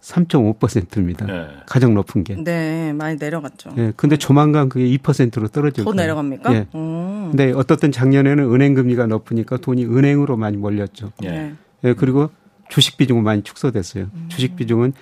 3.5%입니다. 0.00 1.26
네. 1.26 1.48
가장 1.66 1.94
높은 1.94 2.24
게. 2.24 2.36
네, 2.36 2.92
많이 2.92 3.16
내려갔죠. 3.16 3.70
네, 3.74 3.92
근데 3.96 4.16
조만간 4.16 4.68
그게 4.68 4.84
2%로 4.96 5.48
떨어질 5.48 5.84
더 5.84 5.90
거예요. 5.90 6.02
내려갑니까? 6.02 6.50
네. 6.50 6.66
음. 6.74 7.28
근데 7.30 7.52
어떻든 7.52 7.92
작년에는 7.92 8.52
은행 8.52 8.74
금리가 8.74 9.06
높으니까 9.06 9.56
돈이 9.56 9.84
은행으로 9.84 10.36
많이 10.36 10.56
몰렸죠. 10.56 11.12
네. 11.20 11.52
네 11.82 11.94
그리고 11.94 12.30
주식 12.68 12.96
비중은 12.96 13.24
많이 13.24 13.42
축소됐어요. 13.42 14.10
음. 14.14 14.26
주식 14.28 14.56
비중은 14.56 14.92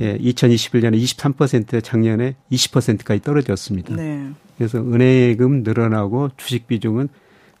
예, 0.00 0.18
2021년에 0.18 1.00
23% 1.00 1.82
작년에 1.82 2.34
20%까지 2.50 3.22
떨어졌습니다. 3.22 3.94
네. 3.94 4.30
그래서 4.58 4.78
은행예금 4.78 5.62
늘어나고 5.62 6.30
주식 6.36 6.66
비중은 6.66 7.08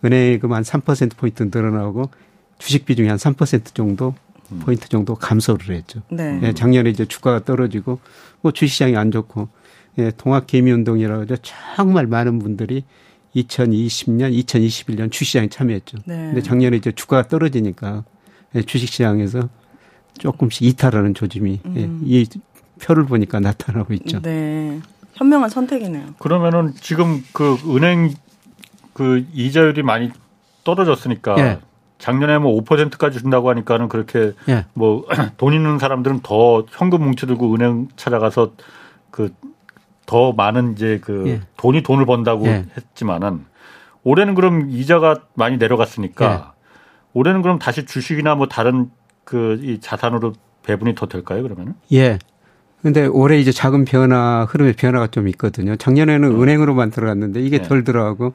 은행예금 0.04 0.52
한 0.52 0.62
3% 0.62 1.16
포인트 1.16 1.42
늘어나고 1.44 2.10
주식 2.58 2.84
비중이 2.84 3.08
한 3.08 3.16
3% 3.16 3.74
정도 3.74 4.08
음. 4.08 4.23
포인트 4.60 4.88
정도 4.88 5.14
감소를 5.14 5.74
했죠. 5.76 6.02
네. 6.10 6.40
예, 6.42 6.52
작년에 6.52 6.90
이제 6.90 7.04
주가가 7.04 7.44
떨어지고 7.44 8.00
뭐 8.40 8.52
주시장이 8.52 8.96
안 8.96 9.10
좋고 9.10 9.48
예, 9.98 10.10
통합 10.16 10.46
개미 10.46 10.72
운동이라고 10.72 11.22
하죠. 11.22 11.36
정말 11.42 12.06
많은 12.06 12.38
분들이 12.38 12.84
2020년, 13.36 14.32
2021년 14.44 15.10
주시장에 15.10 15.48
참여했죠. 15.48 15.98
네. 16.06 16.16
근데 16.16 16.42
작년에 16.42 16.76
이제 16.76 16.92
주가가 16.92 17.28
떨어지니까 17.28 18.04
예, 18.54 18.62
주식시장에서 18.62 19.48
조금씩 20.18 20.62
이탈하는 20.62 21.14
조짐이 21.14 21.60
예, 21.76 21.84
음. 21.84 22.00
이 22.04 22.26
표를 22.80 23.04
보니까 23.06 23.40
나타나고 23.40 23.94
있죠. 23.94 24.20
네. 24.20 24.80
현명한 25.14 25.50
선택이네요. 25.50 26.14
그러면은 26.18 26.72
지금 26.80 27.22
그 27.32 27.56
은행 27.68 28.12
그 28.92 29.24
이자율이 29.32 29.82
많이 29.82 30.10
떨어졌으니까 30.64 31.36
예. 31.38 31.58
작년에 31.98 32.38
뭐 32.38 32.60
5%까지 32.62 33.18
준다고 33.20 33.50
하니까는 33.50 33.88
그렇게 33.88 34.32
예. 34.48 34.66
뭐돈 34.74 35.54
있는 35.54 35.78
사람들은 35.78 36.20
더 36.22 36.64
현금 36.70 37.02
뭉치 37.04 37.26
들고 37.26 37.54
은행 37.54 37.88
찾아가서 37.96 38.52
그 39.10 39.30
더 40.06 40.32
많은 40.32 40.72
이제 40.72 41.00
그 41.02 41.24
예. 41.26 41.40
돈이 41.56 41.82
돈을 41.82 42.06
번다고 42.06 42.46
예. 42.46 42.66
했지만은 42.76 43.46
올해는 44.02 44.34
그럼 44.34 44.68
이자가 44.70 45.22
많이 45.34 45.56
내려갔으니까 45.56 46.52
예. 46.54 46.60
올해는 47.14 47.42
그럼 47.42 47.58
다시 47.58 47.86
주식이나 47.86 48.34
뭐 48.34 48.46
다른 48.48 48.90
그 49.24 49.58
이 49.62 49.80
자산으로 49.80 50.34
배분이 50.62 50.94
더 50.94 51.06
될까요, 51.06 51.42
그러면은? 51.42 51.74
예. 51.92 52.18
근데 52.82 53.06
올해 53.06 53.38
이제 53.38 53.50
작은 53.50 53.86
변화, 53.86 54.44
흐름의 54.44 54.74
변화가 54.74 55.06
좀 55.06 55.26
있거든요. 55.28 55.74
작년에는 55.76 56.28
음. 56.32 56.42
은행으로만 56.42 56.90
들어갔는데 56.90 57.40
이게 57.40 57.58
네. 57.58 57.64
덜 57.66 57.82
들어가고 57.82 58.34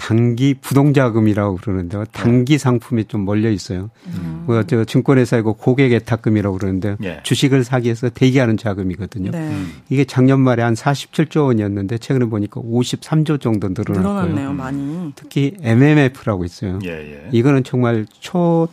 단기 0.00 0.54
부동자금이라고 0.54 1.56
그러는데요. 1.56 2.06
단기 2.06 2.56
상품이 2.56 3.04
좀 3.04 3.20
몰려 3.20 3.50
있어요. 3.50 3.90
음. 4.06 4.44
뭐저 4.46 4.86
증권회사이고 4.86 5.52
고객 5.54 5.92
애탁금이라고 5.92 6.56
그러는데 6.56 6.96
네. 6.98 7.20
주식을 7.22 7.64
사기 7.64 7.84
위해서 7.84 8.08
대기하는 8.08 8.56
자금이거든요. 8.56 9.30
네. 9.30 9.62
이게 9.90 10.06
작년 10.06 10.40
말에 10.40 10.62
한 10.62 10.72
47조 10.72 11.44
원이었는데 11.44 11.98
최근에 11.98 12.30
보니까 12.30 12.62
53조 12.62 13.42
정도 13.42 13.68
늘어났고요. 13.68 14.00
늘어났네요, 14.00 14.52
많이. 14.54 15.12
특히 15.16 15.54
MMF라고 15.60 16.46
있어요. 16.46 16.78
예, 16.86 16.90
예. 16.90 17.28
이거는 17.30 17.62
정말 17.62 18.06
초 18.20 18.68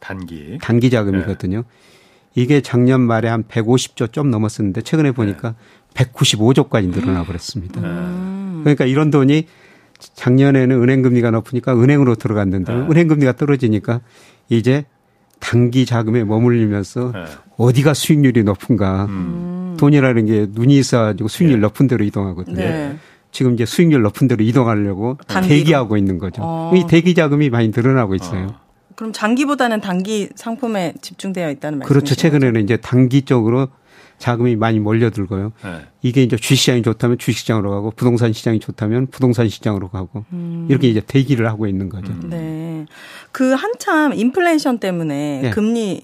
단기 0.00 0.58
단기 0.60 0.90
자금이거든요. 0.90 1.58
예. 1.58 1.62
이게 2.34 2.60
작년 2.60 3.02
말에 3.02 3.28
한 3.28 3.44
150조 3.44 4.12
좀 4.12 4.32
넘었었는데 4.32 4.82
최근에 4.82 5.12
보니까 5.12 5.54
네. 5.94 6.04
195조까지 6.06 6.88
늘어나 6.88 7.22
버렸습니다. 7.22 7.80
음. 7.80 8.62
그러니까 8.64 8.84
이런 8.84 9.12
돈이 9.12 9.46
작년에는 10.14 10.82
은행 10.82 11.02
금리가 11.02 11.30
높으니까 11.30 11.74
은행으로 11.74 12.14
들어갔는데 12.14 12.72
네. 12.72 12.80
은행 12.80 13.08
금리가 13.08 13.32
떨어지니까 13.32 14.00
이제 14.48 14.84
단기 15.40 15.86
자금에 15.86 16.24
머물리면서 16.24 17.12
네. 17.12 17.24
어디가 17.56 17.94
수익률이 17.94 18.44
높은가. 18.44 19.06
음. 19.06 19.76
돈이라는 19.78 20.26
게 20.26 20.46
눈이 20.50 20.76
있어가지고 20.78 21.28
수익률 21.28 21.58
네. 21.58 21.62
높은 21.62 21.86
데로 21.88 22.04
이동하거든요. 22.04 22.56
네. 22.56 22.96
지금 23.32 23.54
이제 23.54 23.64
수익률 23.64 24.02
높은 24.02 24.28
데로 24.28 24.44
이동하려고 24.44 25.18
단기로? 25.26 25.54
대기하고 25.54 25.96
있는 25.96 26.18
거죠. 26.18 26.42
어. 26.44 26.72
이 26.74 26.86
대기 26.86 27.14
자금이 27.14 27.50
많이 27.50 27.68
늘어나고 27.74 28.14
있어요. 28.14 28.46
어. 28.48 28.60
그럼 28.94 29.12
장기보다는 29.12 29.80
단기 29.80 30.28
상품에 30.34 30.94
집중되어 31.00 31.50
있다는 31.50 31.78
말씀이죠? 31.80 31.88
그렇죠. 31.88 32.14
최근에는 32.14 32.62
이제 32.62 32.76
단기 32.76 33.22
쪽으로 33.22 33.68
자금이 34.22 34.54
많이 34.54 34.78
몰려들고요. 34.78 35.52
네. 35.64 35.80
이게 36.00 36.22
이제 36.22 36.36
주식시장이 36.36 36.82
좋다면 36.82 37.18
주식시장으로 37.18 37.70
가고 37.70 37.90
부동산 37.90 38.32
시장이 38.32 38.60
좋다면 38.60 39.08
부동산 39.08 39.48
시장으로 39.48 39.88
가고 39.88 40.24
음. 40.32 40.68
이렇게 40.70 40.88
이제 40.88 41.02
대기를 41.04 41.48
하고 41.48 41.66
있는 41.66 41.88
거죠. 41.88 42.12
음. 42.12 42.30
네. 42.30 42.86
그 43.32 43.52
한참 43.52 44.14
인플레이션 44.14 44.78
때문에 44.78 45.40
네. 45.42 45.50
금리 45.50 46.02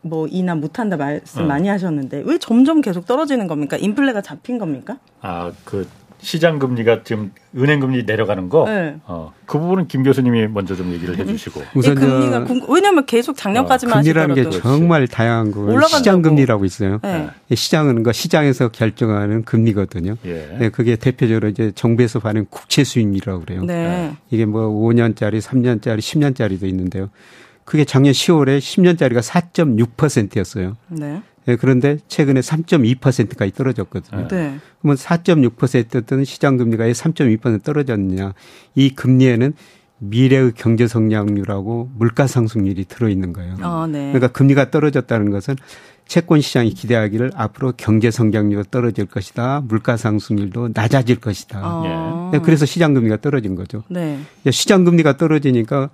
뭐 0.00 0.26
이나 0.26 0.56
못한다 0.56 0.96
말씀 0.96 1.42
어. 1.42 1.46
많이 1.46 1.68
하셨는데 1.68 2.24
왜 2.26 2.38
점점 2.38 2.80
계속 2.80 3.06
떨어지는 3.06 3.46
겁니까? 3.46 3.76
인플레가 3.76 4.20
잡힌 4.20 4.58
겁니까? 4.58 4.98
아, 5.20 5.52
그 5.64 5.86
시장 6.24 6.58
금리가 6.58 7.02
지금 7.04 7.32
은행 7.56 7.80
금리 7.80 8.04
내려가는 8.04 8.48
거, 8.48 8.64
네. 8.66 8.96
어, 9.04 9.32
그 9.44 9.58
부분은 9.58 9.88
김 9.88 10.02
교수님이 10.02 10.48
먼저 10.48 10.74
좀 10.74 10.90
얘기를 10.92 11.16
해주시고. 11.16 11.62
우선 11.74 11.94
금리가 11.94 12.44
궁, 12.44 12.62
왜냐하면 12.68 13.04
계속 13.04 13.36
작년까지만 13.36 13.98
어, 13.98 14.00
금리라는 14.00 14.34
게 14.34 14.50
정말 14.50 15.06
다양한 15.06 15.52
거. 15.52 15.86
시장 15.86 16.22
금리라고 16.22 16.64
있어요. 16.64 16.98
네. 17.02 17.28
예, 17.50 17.54
시장은 17.54 18.02
그 18.02 18.12
시장에서 18.12 18.68
결정하는 18.68 19.44
금리거든요. 19.44 20.16
예. 20.24 20.56
네, 20.58 20.68
그게 20.70 20.96
대표적으로 20.96 21.48
이제 21.48 21.72
정부에서 21.74 22.20
발행 22.20 22.46
국채 22.48 22.84
수익률이라고 22.84 23.40
그래요. 23.40 23.64
네. 23.64 24.16
이게 24.30 24.46
뭐 24.46 24.62
5년짜리, 24.68 25.40
3년짜리, 25.42 25.98
10년짜리도 25.98 26.64
있는데요. 26.64 27.10
그게 27.64 27.84
작년 27.84 28.12
10월에 28.12 28.58
10년짜리가 28.58 29.20
4.6%였어요. 29.22 30.76
네. 30.88 31.22
예, 31.48 31.56
그런데 31.56 31.98
최근에 32.08 32.40
3.2%까지 32.40 33.52
떨어졌거든요. 33.52 34.28
네. 34.28 34.58
그러면 34.80 34.96
4.6%였던 34.96 36.24
시장 36.24 36.56
금리가 36.56 36.84
왜3.2% 36.84 37.62
떨어졌느냐? 37.62 38.34
이 38.74 38.90
금리에는 38.90 39.52
미래의 39.98 40.52
경제 40.56 40.86
성장률하고 40.86 41.90
물가 41.94 42.26
상승률이 42.26 42.86
들어 42.86 43.08
있는 43.08 43.32
거예요. 43.32 43.56
아, 43.60 43.86
네. 43.90 44.12
그러니까 44.12 44.28
금리가 44.28 44.70
떨어졌다는 44.70 45.30
것은 45.30 45.56
채권 46.06 46.40
시장이 46.40 46.70
기대하기를 46.74 47.32
앞으로 47.34 47.72
경제 47.76 48.10
성장률이 48.10 48.64
떨어질 48.70 49.06
것이다. 49.06 49.62
물가 49.66 49.96
상승률도 49.96 50.70
낮아질 50.74 51.20
것이다. 51.20 51.60
아. 51.62 52.30
네. 52.32 52.40
그래서 52.40 52.66
시장 52.66 52.92
금리가 52.94 53.18
떨어진 53.18 53.54
거죠. 53.54 53.84
네. 53.88 54.18
시장 54.50 54.84
금리가 54.84 55.16
떨어지니까 55.16 55.90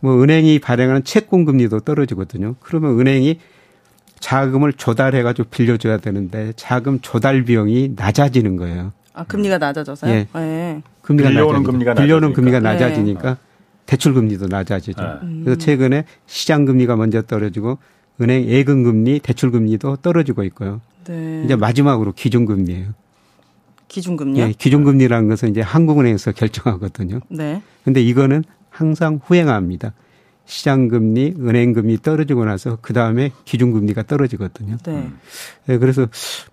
뭐 0.00 0.22
은행이 0.22 0.58
발행하는 0.58 1.04
채권 1.04 1.44
금리도 1.44 1.80
떨어지거든요. 1.80 2.56
그러면 2.60 2.98
은행이 3.00 3.38
자금을 4.20 4.72
조달해가지고 4.72 5.48
빌려줘야 5.50 5.98
되는데 5.98 6.52
자금 6.56 7.00
조달 7.00 7.44
비용이 7.44 7.94
낮아지는 7.96 8.56
거예요. 8.56 8.92
아 9.14 9.24
금리가 9.24 9.58
낮아져서요? 9.58 10.12
예. 10.12 10.26
네. 10.32 10.82
금리가 11.02 11.30
빌려오는 11.30 11.62
금리가 11.62 11.94
빌려오는 11.94 12.32
금리가 12.32 12.60
낮아지니까 12.60 13.34
네. 13.34 13.36
대출 13.86 14.14
금리도 14.14 14.46
낮아지죠. 14.48 15.02
네. 15.02 15.40
그래서 15.44 15.58
최근에 15.58 16.04
시장 16.26 16.64
금리가 16.64 16.96
먼저 16.96 17.22
떨어지고 17.22 17.78
은행 18.20 18.44
예금 18.44 18.82
금리, 18.82 19.18
대출 19.20 19.50
금리도 19.50 19.96
떨어지고 19.96 20.44
있고요. 20.44 20.80
네. 21.04 21.42
이제 21.44 21.56
마지막으로 21.56 22.12
기준 22.12 22.44
금리예요. 22.44 22.88
기준 23.88 24.16
금리요? 24.16 24.44
예, 24.44 24.52
기준 24.52 24.84
금리라는 24.84 25.28
것은 25.28 25.48
이제 25.48 25.62
한국은행에서 25.62 26.32
결정하거든요. 26.32 27.20
네. 27.30 27.62
근데 27.84 28.02
이거는 28.02 28.44
항상 28.68 29.18
후행합니다. 29.24 29.94
시장금리, 30.48 31.34
은행금리 31.38 31.98
떨어지고 31.98 32.46
나서 32.46 32.78
그 32.80 32.94
다음에 32.94 33.32
기준금리가 33.44 34.04
떨어지거든요. 34.04 34.78
네. 34.86 35.10
네. 35.66 35.76
그래서 35.76 36.06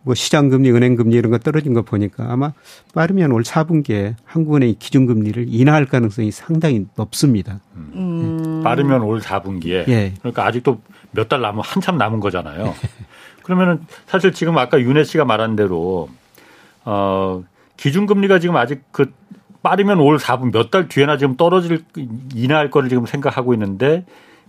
뭐 0.03 0.13
시장금리, 0.13 0.69
은행금리 0.69 1.15
이런 1.15 1.31
거 1.31 1.38
떨어진 1.38 1.73
거 1.73 1.81
보니까 1.81 2.25
아마 2.29 2.51
빠르면 2.93 3.31
올 3.31 3.43
4분기에 3.43 4.15
한국은행이 4.25 4.75
기준금리를 4.79 5.45
인하할 5.47 5.86
가능성이 5.86 6.31
상당히 6.31 6.86
높습니다. 6.97 7.62
음. 7.75 8.58
네. 8.58 8.63
빠르면 8.63 9.01
올 9.01 9.21
4분기에. 9.21 9.88
예. 9.88 10.13
그러니까 10.19 10.45
아직도 10.45 10.81
몇 11.12 11.29
달 11.29 11.39
남은 11.41 11.62
한참 11.63 11.97
남은 11.97 12.19
거잖아요. 12.19 12.75
그러면은 13.43 13.79
사실 14.08 14.34
지금 14.34 14.58
아까 14.58 14.79
윤혜 14.81 15.05
씨가 15.05 15.23
말한 15.23 15.55
대로 15.55 16.10
어 16.84 17.43
기준금리가 17.77 18.39
지금 18.39 18.58
아직 18.58 18.81
그 18.91 19.13
빠르면 19.65 19.99
올 19.99 20.17
4분 20.17 20.51
몇 20.54 20.69
달 20.69 20.88
뒤에나 20.88 21.17
지금 21.17 21.38
떨어질 21.38 21.84
인하할 22.36 22.69
거를 22.69 22.88
지금 22.88 23.08
생각하고 23.08 23.54
있는데 23.56 24.06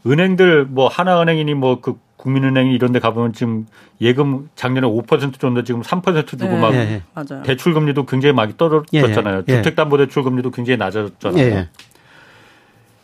은행들 0.07 0.67
뭐 0.67 0.89
하나은행이니 0.89 1.55
뭐 1.55 1.81
그 1.81 1.99
국민은행이 2.17 2.75
이런 2.75 2.93
데 2.93 2.99
가보면 2.99 3.33
지금 3.33 3.67
예금 4.01 4.49
작년에 4.57 4.87
5% 4.87 5.39
정도 5.39 5.63
지금 5.65 5.83
3% 5.83 6.27
주고 6.27 6.45
네. 6.45 6.61
막 6.61 6.75
예, 6.75 6.79
예. 6.79 7.43
대출 7.45 7.73
금리도 7.73 8.05
굉장히 8.05 8.35
많이 8.35 8.57
떨어졌잖아요. 8.57 9.43
예, 9.49 9.53
예. 9.53 9.57
주택담보대출 9.57 10.23
금리도 10.25 10.51
굉장히 10.51 10.77
낮아졌잖아요. 10.77 11.45
예, 11.45 11.51
예. 11.51 11.69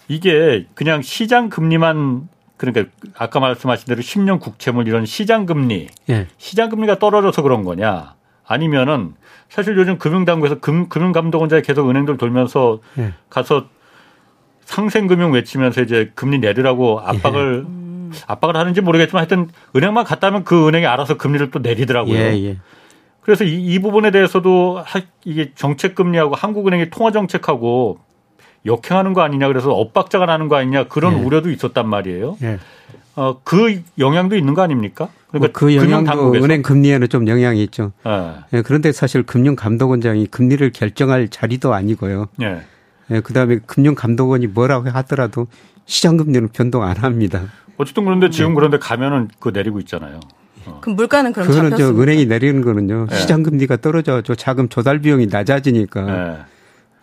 이게 0.09 0.67
그냥 0.75 1.03
시장 1.03 1.49
금리만 1.51 2.29
그러니까 2.57 2.91
아까 3.17 3.39
말씀하신 3.41 3.87
대로 3.87 4.01
10년 4.01 4.41
국채물 4.41 4.89
이런 4.89 5.07
시장 5.07 5.47
금리, 5.47 5.89
시장 6.39 6.69
금리가 6.69 6.99
떨어져서 6.99 7.43
그런 7.43 7.65
거냐? 7.65 8.15
아니면은 8.47 9.15
사실 9.53 9.77
요즘 9.77 9.99
금융당국에서 9.99 10.61
금, 10.61 10.89
금융감독원장이 10.89 11.61
계속 11.61 11.91
은행들 11.91 12.17
돌면서 12.17 12.81
네. 12.95 13.13
가서 13.29 13.67
상생금융 14.65 15.33
외치면서 15.33 15.83
이제 15.83 16.11
금리 16.15 16.39
내리라고 16.39 17.01
압박을 17.01 17.67
예. 17.69 18.19
압박을 18.27 18.57
하는지 18.57 18.81
모르겠지만 18.81 19.21
하여튼 19.21 19.51
은행만 19.77 20.07
갔다면 20.07 20.45
그 20.45 20.69
은행이 20.69 20.87
알아서 20.87 21.19
금리를 21.19 21.51
또 21.51 21.59
내리더라고요. 21.59 22.15
예, 22.15 22.45
예. 22.45 22.57
그래서 23.21 23.45
이, 23.45 23.63
이, 23.63 23.79
부분에 23.79 24.11
대해서도 24.11 24.83
하, 24.87 25.03
이게 25.27 25.53
정책 25.55 25.95
금리하고 25.97 26.35
한국은행이 26.35 26.89
통화 26.89 27.11
정책하고 27.11 27.99
역행하는 28.67 29.13
거 29.13 29.23
아니냐 29.23 29.49
그래서 29.49 29.73
엇박자가 29.73 30.27
나는 30.27 30.49
거 30.49 30.57
아니냐 30.57 30.89
그런 30.89 31.19
예. 31.19 31.23
우려도 31.23 31.51
있었단 31.51 31.89
말이에요. 31.89 32.37
예. 32.43 32.59
어, 33.15 33.41
그 33.45 33.83
영향도 33.99 34.37
있는 34.37 34.55
거 34.55 34.63
아닙니까? 34.63 35.09
그러니까 35.29 35.49
뭐 35.49 35.53
그 35.53 35.77
영향도 35.77 36.35
은행 36.35 36.63
금리에는 36.63 37.09
좀 37.09 37.29
영향이 37.29 37.63
있죠. 37.65 37.93
네. 38.05 38.33
네, 38.51 38.63
그런데 38.63 38.93
사실 38.93 39.23
금융감독원장이 39.23 40.27
금리를 40.29 40.71
결정할 40.73 41.29
자리도 41.29 41.75
아니고요. 41.75 42.29
네. 42.37 42.63
네, 43.09 43.21
그다음에 43.21 43.59
금융감독원이 43.67 44.47
뭐라고 44.47 44.89
하더라도 44.91 45.47
시장 45.85 46.17
금리는 46.17 46.49
변동 46.53 46.85
안 46.85 46.97
합니다. 46.97 47.43
어쨌든 47.77 48.05
그런데 48.05 48.31
지금 48.31 48.51
네. 48.51 48.55
그런데 48.55 48.79
가면은 48.79 49.29
그 49.41 49.51
내리고 49.51 49.79
있잖아요. 49.81 50.21
어. 50.67 50.79
그럼 50.81 50.97
물가는 50.97 51.33
그럼 51.33 51.49
그거는 51.49 51.71
잡혔습니까? 51.71 51.97
저 51.99 52.03
은행이 52.03 52.27
내리는 52.27 52.63
거는요. 52.63 53.07
네. 53.11 53.17
시장 53.17 53.43
금리가 53.43 53.79
떨어져 53.79 54.23
저 54.23 54.35
자금 54.35 54.69
조달 54.69 55.01
비용이 55.01 55.27
낮아지니까 55.27 56.03
네. 56.05 56.39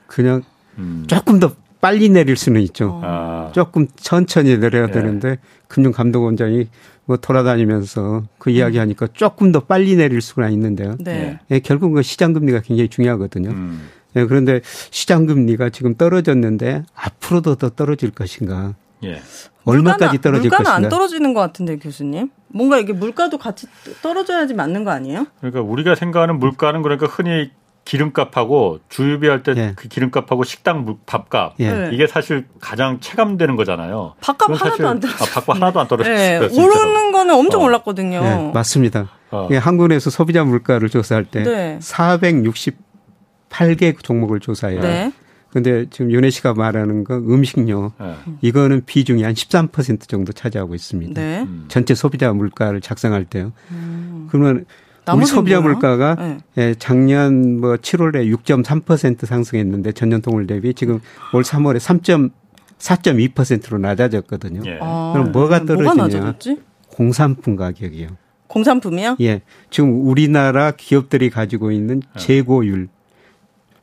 그냥 0.08 0.44
음. 0.80 1.04
조금 1.08 1.40
더 1.40 1.54
빨리 1.82 2.10
내릴 2.10 2.36
수는 2.36 2.62
있죠. 2.62 3.00
아. 3.04 3.52
조금 3.54 3.88
천천히 3.96 4.58
내려야 4.58 4.88
네. 4.88 4.92
되는데 4.92 5.38
금융감독원장이 5.68 6.68
뭐 7.06 7.18
돌아다니면서 7.18 8.24
그 8.38 8.52
이야기하니까 8.52 9.08
조금 9.14 9.52
더 9.52 9.62
빨리 9.62 9.96
내릴 9.96 10.22
수가 10.22 10.50
있는데요. 10.50 10.96
네. 11.00 11.40
예, 11.50 11.60
결국 11.60 11.92
그 11.94 12.02
시장 12.04 12.34
금리가 12.34 12.62
굉장히 12.62 12.90
중요하거든요. 12.90 13.50
음. 13.50 13.90
예, 14.16 14.26
그런데 14.26 14.62
시장 14.64 15.26
금리가 15.26 15.70
지금 15.70 15.96
떨어졌는데 15.96 16.84
앞으로도 16.94 17.56
더 17.56 17.70
떨어질 17.70 18.12
것인가? 18.12 18.76
예. 19.04 19.22
얼마까지 19.66 20.22
떨어질 20.22 20.50
물가는 20.50 20.64
것인가? 20.66 20.76
안 20.76 20.90
떨어지는 20.90 21.34
것 21.34 21.42
같은데 21.42 21.78
교수님. 21.78 22.30
뭔가 22.48 22.80
이게 22.80 22.94
물가도 22.94 23.38
같이 23.38 23.68
떨어져야지 24.02 24.54
맞는 24.54 24.84
거 24.84 24.92
아니에요? 24.92 25.28
그러니까 25.40 25.62
우리가 25.62 25.96
생각하는 25.96 26.40
물가는 26.40 26.82
그러니까 26.82 27.08
흔히 27.08 27.52
기름값하고 27.90 28.80
주유비 28.88 29.28
할 29.28 29.42
때그 29.42 29.60
예. 29.60 29.74
기름값하고 29.90 30.44
식당 30.44 30.98
밥값 31.08 31.56
예. 31.60 31.90
이게 31.92 32.06
사실 32.06 32.46
가장 32.60 33.00
체감되는 33.00 33.56
거잖아요. 33.56 34.14
밥값 34.22 34.62
하나도 34.62 34.88
안 34.88 35.00
떨어. 35.00 35.14
아, 35.14 35.26
밥값 35.34 35.56
하나도 35.56 35.80
안 35.80 35.88
떨어졌어요. 35.88 36.16
예. 36.16 36.38
오르는 36.38 37.12
거는 37.12 37.34
엄청 37.34 37.62
어. 37.62 37.64
올랐거든요. 37.66 38.22
예, 38.24 38.52
맞습니다. 38.54 39.10
어. 39.32 39.48
예, 39.50 39.58
한국에서 39.58 40.12
소비자 40.12 40.44
물가를 40.44 40.90
조사할 40.90 41.26
때 41.26 41.42
네. 41.42 41.80
468개 41.82 44.04
종목을 44.04 44.40
조사해요. 44.40 44.82
네. 44.82 45.12
근데 45.50 45.88
지금 45.90 46.12
윤혜 46.12 46.30
씨가 46.30 46.54
말하는 46.54 47.04
거 47.04 47.16
음식료 47.16 47.94
네. 48.00 48.14
이거는 48.42 48.84
비중이 48.86 49.24
한 49.24 49.34
13% 49.34 50.08
정도 50.08 50.32
차지하고 50.32 50.76
있습니다. 50.76 51.20
네. 51.20 51.48
전체 51.70 51.96
소비자 51.96 52.32
물가를 52.34 52.82
작성할 52.82 53.26
때요. 53.26 53.52
음. 53.72 54.28
그러면 54.30 54.66
우리 55.14 55.26
소비자? 55.26 55.62
물가가 55.62 56.16
네. 56.16 56.38
예, 56.58 56.76
작년 56.78 57.60
뭐 57.60 57.76
7월에 57.76 58.34
6.3% 58.36 59.26
상승했는데 59.26 59.92
전년 59.94 60.22
동월 60.22 60.48
대비 60.48 60.74
지금 60.74 61.00
올 61.34 61.44
3월에 61.44 61.80
3. 61.80 62.00
4.2%로 62.80 63.78
낮아졌거든요. 63.78 64.62
예. 64.66 64.80
아, 64.82 65.12
그럼 65.14 65.32
뭐가 65.32 65.66
떨어지냐? 65.66 66.08
뭐가 66.08 66.34
공산품 66.88 67.56
가격이요. 67.56 68.08
공산품이요? 68.48 69.18
예. 69.22 69.42
지금 69.70 70.08
우리나라 70.08 70.72
기업들이 70.72 71.30
가지고 71.30 71.72
있는 71.72 72.02
예. 72.16 72.20
재고율 72.20 72.90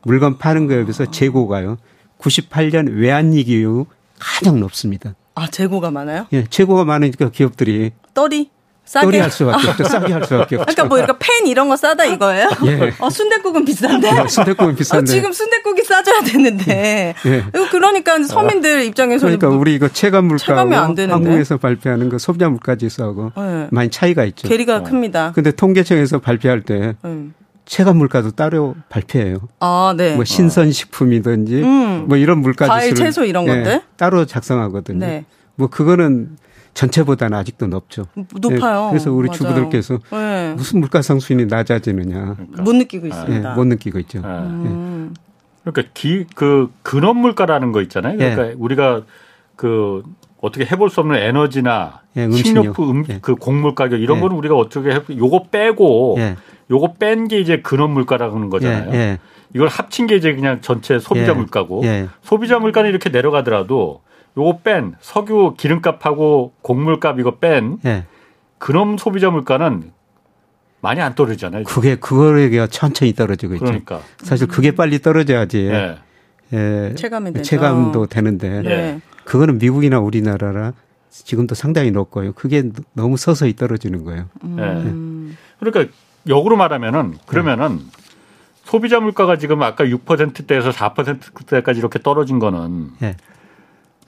물건 0.02 0.38
파는 0.38 0.66
거에 0.66 0.82
비해서 0.82 1.10
재고가요. 1.10 1.78
98년 2.18 2.96
외환위기 2.96 3.60
이후 3.60 3.86
가장 4.18 4.60
높습니다. 4.60 5.14
아, 5.34 5.46
재고가 5.46 5.90
많아요? 5.90 6.26
예, 6.32 6.44
재고가 6.44 6.84
많으니까 6.84 7.30
기업들이 7.30 7.90
떨이 8.14 8.50
싸게 8.86 9.18
할 9.18 9.30
수밖에 9.30 9.68
없죠. 9.68 9.84
싸게 9.84 10.12
할 10.12 10.24
수밖에 10.24 10.56
없죠. 10.56 10.64
그러니까 10.64 10.84
뭐 10.84 10.98
이렇게 10.98 11.12
펜 11.18 11.46
이런 11.46 11.68
거 11.68 11.76
싸다 11.76 12.04
이거예요? 12.04 12.48
예. 12.66 12.94
어, 13.00 13.10
순대국은 13.10 13.64
비싼데. 13.64 14.12
네, 14.12 14.28
순대국은 14.28 14.76
비싼데. 14.76 15.02
어, 15.02 15.04
지금 15.04 15.32
순대국이 15.32 15.82
싸져야 15.82 16.22
되는데. 16.22 17.14
예. 17.26 17.44
이거 17.48 17.68
그러니까 17.70 18.22
서민들 18.22 18.84
입장에서는 18.84 19.38
그러니까 19.38 19.60
우리 19.60 19.74
이거 19.74 19.88
체감 19.88 20.26
물가하고 20.26 20.72
한국에서 20.72 21.56
발표하는 21.56 22.08
그 22.08 22.18
소비자 22.18 22.48
물가 22.48 22.76
지수하고 22.76 23.32
네. 23.36 23.68
많이 23.72 23.90
차이가 23.90 24.24
있죠. 24.24 24.48
괴리가 24.48 24.76
어. 24.76 24.82
큽니다. 24.84 25.32
근데 25.34 25.50
통계청에서 25.50 26.20
발표할 26.20 26.62
때 26.62 26.94
음. 27.04 27.34
체감 27.64 27.96
물가도 27.96 28.30
따로 28.30 28.76
발표해요. 28.88 29.38
아, 29.58 29.92
네. 29.96 30.14
뭐 30.14 30.24
신선 30.24 30.70
식품이든지 30.70 31.62
음. 31.62 32.04
뭐 32.06 32.16
이런 32.16 32.38
물가 32.38 32.66
지수를 32.66 32.80
과일, 32.80 32.94
채소 32.94 33.24
이런 33.24 33.48
예, 33.48 33.48
것들 33.48 33.80
따로 33.96 34.24
작성하거든요. 34.24 35.04
네. 35.04 35.24
뭐 35.56 35.66
그거는 35.68 36.36
전체보다는 36.76 37.36
아직도 37.38 37.66
높죠. 37.68 38.06
높아요. 38.40 38.84
네, 38.84 38.90
그래서 38.90 39.10
우리 39.12 39.28
맞아요. 39.28 39.38
주부들께서 39.38 39.98
네. 40.12 40.54
무슨 40.54 40.80
물가 40.80 41.00
상승이 41.00 41.46
낮아지느냐 41.46 42.34
그러니까. 42.36 42.62
못 42.62 42.74
느끼고 42.76 43.06
있습니다. 43.06 43.48
네, 43.48 43.54
못 43.56 43.64
느끼고 43.66 43.98
있죠. 44.00 44.20
네. 44.20 44.28
음. 44.28 45.14
그러니까 45.64 45.90
기, 45.94 46.26
그 46.34 46.70
근원 46.82 47.16
물가라는 47.16 47.72
거 47.72 47.80
있잖아요. 47.82 48.18
그러니까 48.18 48.42
네. 48.42 48.54
우리가 48.58 49.02
그 49.56 50.02
어떻게 50.40 50.66
해볼 50.66 50.90
수 50.90 51.00
없는 51.00 51.16
에너지나 51.16 52.02
예, 52.18 52.30
식료품, 52.30 52.90
음, 52.98 53.04
예. 53.08 53.18
그 53.22 53.34
곡물 53.36 53.74
가격 53.74 54.00
이런 54.00 54.18
예. 54.18 54.20
거는 54.20 54.36
우리가 54.36 54.54
어떻게 54.54 54.90
해, 54.90 55.00
요거 55.10 55.46
빼고 55.50 56.16
예. 56.18 56.36
요거 56.70 56.94
뺀 56.98 57.26
게 57.26 57.40
이제 57.40 57.62
근원 57.62 57.92
물가라는 57.92 58.50
거잖아요. 58.50 58.90
예, 58.92 58.96
예. 58.96 59.18
이걸 59.54 59.68
합친 59.68 60.06
게 60.06 60.16
이제 60.16 60.34
그냥 60.34 60.60
전체 60.60 60.98
소비자 60.98 61.32
물가고 61.32 61.82
소비자 62.22 62.58
물가는 62.58 62.88
이렇게 62.90 63.08
내려가더라도 63.08 64.02
요거 64.36 64.58
뺀 64.62 64.94
석유 65.00 65.54
기름값하고 65.56 66.52
곡물값 66.62 67.18
이거 67.18 67.38
뺀 67.38 67.78
네. 67.82 68.04
그놈 68.58 68.98
소비자 68.98 69.30
물가는 69.30 69.92
많이 70.80 71.00
안 71.00 71.14
떨어지잖아요. 71.14 71.64
그게 71.64 71.96
그거에 71.96 72.66
천천히 72.68 73.12
떨어지고 73.12 73.54
있죠. 73.54 73.64
그러니까 73.64 74.00
사실 74.18 74.46
그게 74.46 74.72
빨리 74.72 75.00
떨어져야지 75.00 75.64
네. 75.64 75.98
예, 76.52 76.94
체감이 76.94 77.42
체감도 77.42 78.06
되는데 78.06 78.62
네. 78.62 79.00
그거는 79.24 79.58
미국이나 79.58 79.98
우리나라라 79.98 80.74
지금도 81.10 81.54
상당히 81.54 81.90
높고요. 81.90 82.32
그게 82.34 82.64
너무 82.92 83.16
서서히 83.16 83.56
떨어지는 83.56 84.04
거예요. 84.04 84.26
음. 84.44 84.56
네. 85.30 85.36
그러니까 85.58 85.92
역으로 86.28 86.56
말하면은 86.56 87.14
그러면은 87.26 87.80
소비자 88.64 89.00
물가가 89.00 89.38
지금 89.38 89.62
아까 89.62 89.84
6%대에서 89.84 90.70
4%대까지 90.70 91.78
이렇게 91.78 92.00
떨어진 92.00 92.38
거는 92.38 92.90
네. 92.98 93.16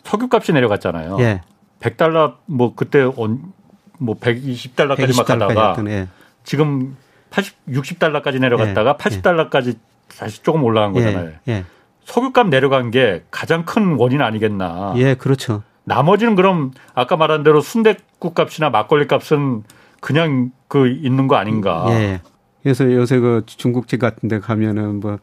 석유값이 0.08 0.52
내려갔잖아요. 0.52 1.18
예. 1.20 1.42
100달러 1.80 2.36
뭐 2.46 2.74
그때 2.74 3.02
온, 3.02 3.52
뭐 3.98 4.16
120달러까지 4.18 5.16
막 5.16 5.26
가다가 5.26 5.76
예. 5.86 6.08
지금 6.44 6.96
80, 7.30 7.66
60달러까지 7.68 8.40
내려갔다가 8.40 8.96
예. 8.98 9.04
80달러까지 9.04 9.76
다시 10.18 10.42
조금 10.42 10.64
올라간 10.64 10.96
예. 10.96 11.04
거잖아요. 11.04 11.32
예. 11.48 11.64
석유값 12.04 12.48
내려간 12.48 12.90
게 12.90 13.24
가장 13.30 13.66
큰 13.66 13.96
원인 13.96 14.22
아니겠나. 14.22 14.94
예, 14.96 15.14
그렇죠. 15.14 15.62
나머지는 15.84 16.36
그럼 16.36 16.72
아까 16.94 17.16
말한 17.16 17.42
대로 17.42 17.60
순대국 17.60 18.34
값이나 18.34 18.70
막걸리 18.70 19.06
값은 19.06 19.62
그냥 20.00 20.52
그 20.68 20.88
있는 20.88 21.28
거 21.28 21.36
아닌가. 21.36 21.84
예. 21.90 22.20
그래서 22.62 22.90
요새 22.92 23.18
그 23.18 23.42
중국집 23.46 24.00
같은 24.00 24.28
데 24.28 24.40
가면은 24.40 25.00
뭐 25.00 25.18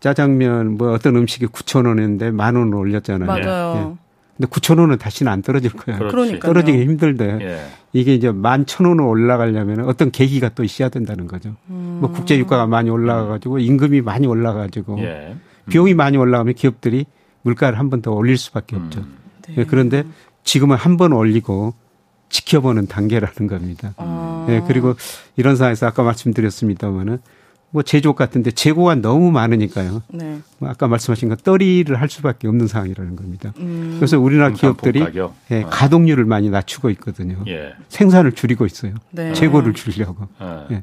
짜장면 0.00 0.76
뭐 0.76 0.92
어떤 0.92 1.16
음식이 1.16 1.46
9천 1.46 1.86
원인데 1.86 2.32
만 2.32 2.56
원을 2.56 2.74
올렸잖아요. 2.74 3.26
맞아요. 3.26 3.96
예. 4.00 4.05
근데 4.36 4.50
9천 4.50 4.78
원은 4.78 4.98
다시는 4.98 5.32
안 5.32 5.42
떨어질 5.42 5.70
거예요. 5.72 6.08
그러니까 6.08 6.46
떨어지기 6.46 6.82
힘들대. 6.82 7.38
예. 7.40 7.66
이게 7.92 8.14
이제 8.14 8.30
만천 8.30 8.86
원을 8.86 9.02
올라가려면 9.04 9.88
어떤 9.88 10.10
계기가 10.10 10.50
또 10.50 10.62
있어야 10.64 10.88
된다는 10.90 11.26
거죠. 11.26 11.54
음. 11.70 11.98
뭐 12.00 12.10
국제 12.12 12.36
유가가 12.38 12.66
많이 12.66 12.90
올라가 12.90 13.26
가지고 13.26 13.58
임금이 13.58 14.02
많이 14.02 14.26
올라가지고 14.26 14.98
예. 15.00 15.28
음. 15.32 15.40
비용이 15.70 15.94
많이 15.94 16.16
올라가면 16.18 16.54
기업들이 16.54 17.06
물가를 17.42 17.78
한 17.78 17.88
번 17.90 18.02
더 18.02 18.12
올릴 18.12 18.36
수밖에 18.36 18.76
음. 18.76 18.82
없죠. 18.84 19.00
네. 19.48 19.54
예, 19.58 19.64
그런데 19.64 20.04
지금은 20.44 20.76
한 20.76 20.96
번 20.96 21.12
올리고 21.12 21.74
지켜보는 22.28 22.88
단계라는 22.88 23.46
겁니다. 23.48 23.94
아. 23.96 24.46
예, 24.50 24.62
그리고 24.66 24.94
이런 25.36 25.56
상황에서 25.56 25.86
아까 25.86 26.02
말씀드렸습니다마는 26.02 27.18
뭐 27.76 27.82
제조업 27.82 28.16
같은데 28.16 28.52
재고가 28.52 28.94
너무 28.94 29.30
많으니까요. 29.30 30.02
네. 30.08 30.38
뭐 30.56 30.70
아까 30.70 30.88
말씀하신 30.88 31.28
것 31.28 31.44
떨이를 31.44 32.00
할 32.00 32.08
수밖에 32.08 32.48
없는 32.48 32.68
상황이라는 32.68 33.16
겁니다. 33.16 33.52
음. 33.58 33.96
그래서 33.98 34.18
우리나라 34.18 34.48
기업들이 34.54 35.04
예, 35.50 35.62
어. 35.62 35.68
가동률을 35.68 36.24
많이 36.24 36.48
낮추고 36.48 36.88
있거든요. 36.92 37.44
예. 37.48 37.74
생산을 37.90 38.32
줄이고 38.32 38.64
있어요. 38.64 38.94
네. 39.10 39.34
재고를 39.34 39.74
줄이려고. 39.74 40.26
예. 40.40 40.76
예. 40.76 40.82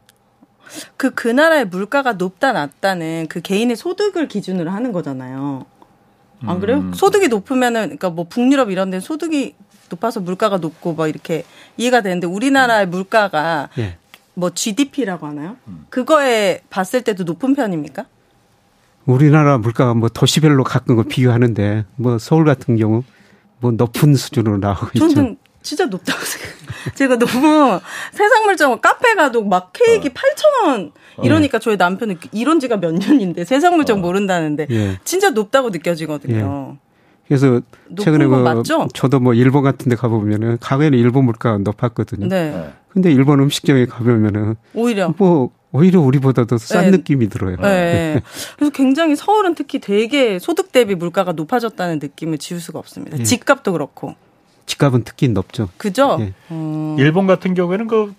그, 0.96 1.10
그 1.16 1.28
나라의 1.28 1.66
물가가 1.66 2.14
높다 2.14 2.52
낮다는 2.54 3.26
그 3.28 3.42
개인의 3.42 3.76
소득을 3.76 4.28
기준으로 4.28 4.70
하는 4.70 4.92
거잖아요. 4.92 5.66
안 6.46 6.60
그래요? 6.60 6.78
음. 6.78 6.94
소득이 6.94 7.28
높으면은, 7.28 7.86
그러니까 7.86 8.12
뭐 8.12 8.28
북유럽 8.28 8.70
이런 8.70 8.92
데 8.92 9.00
소득이 9.00 9.56
높아서 9.90 10.20
물가가 10.20 10.58
높고 10.58 10.94
뭐 10.94 11.08
이렇게 11.08 11.44
이해가 11.78 12.02
되는데 12.02 12.28
우리나라의 12.28 12.86
물가가 12.86 13.70
예. 13.80 13.98
뭐 14.36 14.50
GDP라고 14.50 15.28
하나요? 15.28 15.58
음. 15.68 15.86
그거에 15.90 16.62
봤을 16.70 17.02
때도 17.04 17.24
높은 17.24 17.56
편입니까? 17.56 18.06
우리나라 19.06 19.58
물가가 19.58 19.94
뭐 19.94 20.10
도시별로 20.10 20.64
가끔 20.64 20.96
거 20.96 21.04
비교하는데 21.04 21.86
뭐 21.98 22.18
서울 22.18 22.46
같은 22.46 22.78
경우 22.78 23.04
뭐 23.60 23.72
높은 23.72 24.16
수준으로 24.16 24.58
나오고 24.58 24.88
있죠. 24.96 25.10
저는 25.10 25.38
진짜 25.62 25.86
높다고 25.86 26.20
생각해요. 26.24 26.64
제가 26.96 27.18
너무 27.18 27.80
세상 28.12 28.44
물정 28.44 28.80
카페 28.82 29.16
가도 29.16 29.44
막 29.44 29.72
케이크 29.74 30.08
어. 30.08 30.12
8천 30.12 30.68
원 30.68 30.92
이러니까 31.22 31.58
어. 31.58 31.60
저희 31.60 31.78
남편은 31.78 32.18
이런 32.32 32.60
지가 32.60 32.78
몇 32.78 32.94
년인데 32.94 33.46
세상 33.46 33.76
물정 33.76 34.00
어. 34.00 34.02
모른다는데 34.02 34.68
예. 34.70 35.00
진짜 35.04 35.30
높다고 35.30 35.70
느껴지거든요. 35.70 36.78
예. 36.78 36.84
그래서 37.28 37.62
최근에 37.98 38.26
그 38.26 38.36
맞죠? 38.36 38.88
저도 38.94 39.20
뭐 39.20 39.34
일본 39.34 39.64
같은 39.64 39.90
데 39.90 39.96
가보면은 39.96 40.58
과거에는 40.60 40.98
일본 40.98 41.26
물가가 41.26 41.58
높았거든요. 41.58 42.28
네. 42.28 42.74
근데 42.94 43.12
일본 43.12 43.40
음식점에 43.40 43.88
가보면은 43.88 44.56
오히려 44.76 45.14
뭐 45.18 45.50
오히려 45.72 46.00
우리보다도 46.00 46.60
싼 46.60 46.86
네. 46.86 46.92
느낌이 46.92 47.28
들어요. 47.28 47.58
네. 47.58 48.22
그래서 48.56 48.72
굉장히 48.72 49.16
서울은 49.16 49.56
특히 49.56 49.80
되게 49.80 50.38
소득 50.38 50.72
대비 50.72 50.94
물가가 50.94 51.32
높아졌다는 51.32 51.98
느낌을 52.00 52.38
지울 52.38 52.62
수가 52.62 52.78
없습니다. 52.78 53.18
네. 53.18 53.24
집값도 53.24 53.72
그렇고. 53.72 54.14
집값은 54.68 55.04
특히 55.04 55.28
높죠. 55.28 55.70
그죠? 55.78 56.18
네. 56.18 56.34
음. 56.52 56.96
일본 57.00 57.26
같은 57.26 57.56
경우에는 57.56 57.88
그 57.88 58.14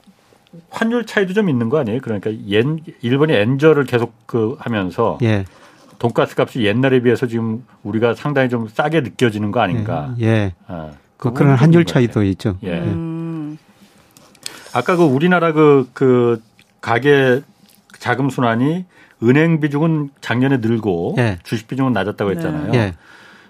환율 0.70 1.06
차이도 1.06 1.32
좀 1.32 1.48
있는 1.48 1.68
거 1.68 1.78
아니에요? 1.78 2.00
그러니까 2.02 2.30
엔, 2.50 2.80
일본이 3.00 3.32
엔저를 3.32 3.84
계속 3.84 4.12
그 4.26 4.56
하면서 4.58 5.18
예. 5.22 5.44
돈가스 6.00 6.34
값이 6.36 6.64
옛날에 6.64 7.00
비해서 7.00 7.28
지금 7.28 7.64
우리가 7.84 8.14
상당히 8.14 8.48
좀 8.48 8.66
싸게 8.66 9.02
느껴지는 9.02 9.52
거 9.52 9.60
아닌가? 9.60 10.14
예. 10.20 10.26
예. 10.26 10.54
아, 10.66 10.90
그 11.16 11.32
그런 11.32 11.54
환율 11.54 11.84
차이도 11.84 12.24
있죠. 12.24 12.58
예. 12.64 12.80
음. 12.80 13.13
아까 14.74 14.96
그 14.96 15.04
우리나라 15.04 15.52
그, 15.52 15.88
그 15.94 16.42
가계 16.80 17.42
자금 17.98 18.28
순환이 18.28 18.84
은행 19.22 19.60
비중은 19.60 20.10
작년에 20.20 20.58
늘고 20.58 21.14
예. 21.18 21.38
주식 21.44 21.68
비중은 21.68 21.92
낮았다고 21.92 22.30
네. 22.30 22.36
했잖아요. 22.36 22.72
네. 22.72 22.94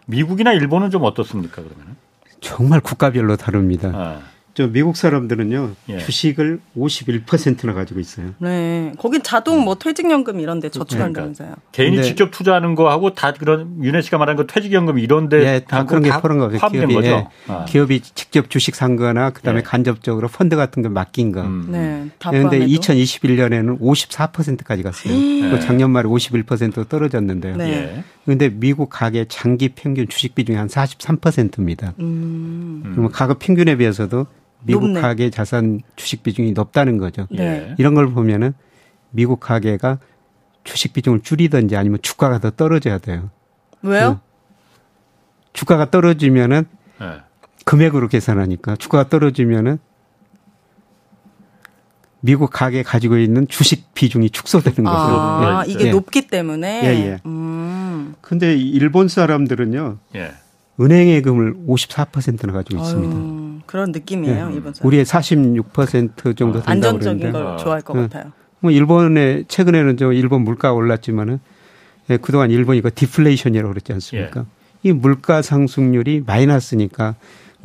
미국이나 0.06 0.52
일본은 0.52 0.90
좀 0.90 1.02
어떻습니까 1.02 1.62
그러면? 1.62 1.96
정말 2.40 2.80
국가별로 2.80 3.36
다릅니다. 3.36 3.90
아. 3.94 4.20
저 4.54 4.68
미국 4.68 4.96
사람들은요 4.96 5.72
예. 5.88 5.98
주식을 5.98 6.60
51%나 6.76 7.74
가지고 7.74 7.98
있어요. 7.98 8.34
네, 8.38 8.92
거긴 8.98 9.20
자동 9.24 9.64
뭐 9.64 9.74
퇴직연금 9.74 10.38
이런데 10.38 10.68
저축한다면서요. 10.68 11.48
그러니까 11.48 11.62
개인이 11.72 12.02
직접 12.04 12.30
투자하는 12.30 12.76
거하고 12.76 13.14
다 13.14 13.32
그런 13.32 13.82
윤혜 13.82 14.00
씨가 14.00 14.16
말한 14.18 14.36
그 14.36 14.46
퇴직연금 14.46 15.00
이런데 15.00 15.44
예, 15.44 15.60
다 15.66 15.84
그런 15.84 16.04
게 16.04 16.10
포함 16.10 16.38
거죠. 16.38 16.68
기업이 16.68 16.94
거죠? 16.94 17.08
예, 17.08 17.26
아. 17.48 17.64
기업이 17.64 18.00
직접 18.00 18.48
주식 18.48 18.76
산 18.76 18.94
거나 18.94 19.30
그다음에 19.30 19.58
예. 19.58 19.62
간접적으로 19.62 20.28
펀드 20.28 20.54
같은 20.54 20.84
거 20.84 20.88
맡긴 20.88 21.32
거. 21.32 21.42
음. 21.42 21.66
네, 21.70 22.06
그런데 22.20 22.60
2021년에는 22.60 23.80
54%까지 23.80 24.84
갔어요. 24.84 25.12
네. 25.12 25.58
작년 25.58 25.90
말에 25.90 26.08
51% 26.08 26.88
떨어졌는데요. 26.88 27.56
네. 27.56 28.04
그런데 28.24 28.50
미국 28.50 28.88
가계 28.88 29.24
장기 29.28 29.70
평균 29.70 30.08
주식 30.08 30.36
비중이 30.36 30.56
한 30.56 30.68
43%입니다. 30.68 31.94
음. 31.98 32.82
그러면 32.84 33.10
가급 33.10 33.40
평균에 33.40 33.76
비해서도 33.76 34.26
미국 34.64 34.88
높네. 34.88 35.00
가계 35.00 35.30
자산 35.30 35.80
주식 35.96 36.22
비중이 36.22 36.52
높다는 36.52 36.98
거죠. 36.98 37.26
네. 37.30 37.74
이런 37.78 37.94
걸 37.94 38.10
보면은 38.12 38.54
미국 39.10 39.40
가계가 39.40 39.98
주식 40.64 40.92
비중을 40.92 41.20
줄이든지 41.20 41.76
아니면 41.76 41.98
주가가 42.02 42.38
더 42.38 42.50
떨어져야 42.50 42.98
돼요. 42.98 43.30
왜요? 43.82 44.20
그 44.20 44.34
주가가 45.52 45.90
떨어지면은 45.90 46.64
네. 47.00 47.06
금액으로 47.64 48.08
계산하니까 48.08 48.76
주가가 48.76 49.08
떨어지면은 49.08 49.78
미국 52.20 52.50
가계 52.50 52.82
가지고 52.82 53.18
있는 53.18 53.46
주식 53.48 53.92
비중이 53.92 54.30
축소되는 54.30 54.82
거죠. 54.82 54.88
아, 54.88 55.62
예. 55.66 55.70
이게 55.70 55.88
예. 55.88 55.90
높기 55.90 56.26
때문에. 56.26 56.80
예, 56.82 56.88
예. 56.88 57.18
음. 57.26 58.14
근데 58.22 58.56
일본 58.56 59.08
사람들은요. 59.08 59.98
예. 60.14 60.32
은행예금을 60.80 61.66
54%나 61.68 62.52
가지고 62.54 62.82
있습니다. 62.82 63.14
아유, 63.14 63.43
그런 63.66 63.92
느낌이에요, 63.92 64.48
네. 64.48 64.54
일본 64.54 64.74
사람. 64.74 64.86
우리의 64.86 65.04
46% 65.04 66.36
정도 66.36 66.62
된다고 66.62 66.70
안정적인 66.70 67.32
걸 67.32 67.58
좋아할 67.58 67.82
것 67.82 67.94
네. 67.94 68.02
같아요. 68.02 68.32
뭐 68.60 68.70
일본에 68.70 69.44
최근에는 69.46 69.96
저 69.96 70.12
일본 70.12 70.42
물가 70.42 70.72
올랐지만은 70.72 71.38
예, 72.10 72.16
그동안 72.16 72.50
일본이 72.50 72.80
그 72.80 72.92
디플레이션이라고 72.92 73.68
그랬지 73.70 73.92
않습니까? 73.94 74.40
예. 74.40 74.88
이 74.88 74.92
물가 74.92 75.42
상승률이 75.42 76.24
마이너스니까 76.26 77.14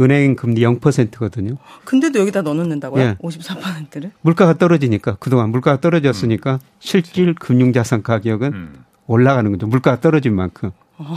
은행 0.01 0.35
금리 0.35 0.61
0%거든요. 0.61 1.57
근데도 1.83 2.19
여기다 2.19 2.41
넣어놓는다고요? 2.41 3.03
예. 3.03 3.15
54%를? 3.21 4.11
물가가 4.21 4.57
떨어지니까 4.57 5.17
그동안 5.19 5.49
물가가 5.49 5.81
떨어졌으니까 5.81 6.53
음. 6.53 6.59
실질 6.79 7.33
금융자산 7.33 8.01
가격은 8.01 8.53
음. 8.53 8.83
올라가는 9.07 9.51
거죠. 9.51 9.67
물가가 9.67 9.99
떨어진 9.99 10.35
만큼. 10.35 10.71
어. 10.97 11.15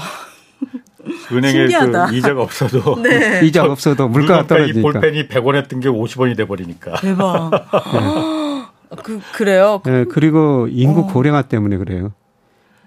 은행에 1.30 1.66
그 1.66 2.16
이자가 2.16 2.42
없어도 2.42 3.00
네. 3.02 3.40
이자가 3.46 3.72
없어도 3.72 4.08
물가가 4.08 4.46
떨어지니까 4.46 4.92
볼펜이 4.92 5.28
100원 5.28 5.56
했던 5.56 5.80
게 5.80 5.88
50원이 5.88 6.36
돼 6.36 6.46
버리니까. 6.46 6.94
대박. 7.00 7.50
네. 7.92 8.96
그 9.02 9.20
그래요. 9.32 9.80
네, 9.84 10.04
그리고 10.04 10.68
인구 10.70 11.00
어. 11.00 11.06
고령화 11.06 11.42
때문에 11.42 11.78
그래요. 11.78 12.12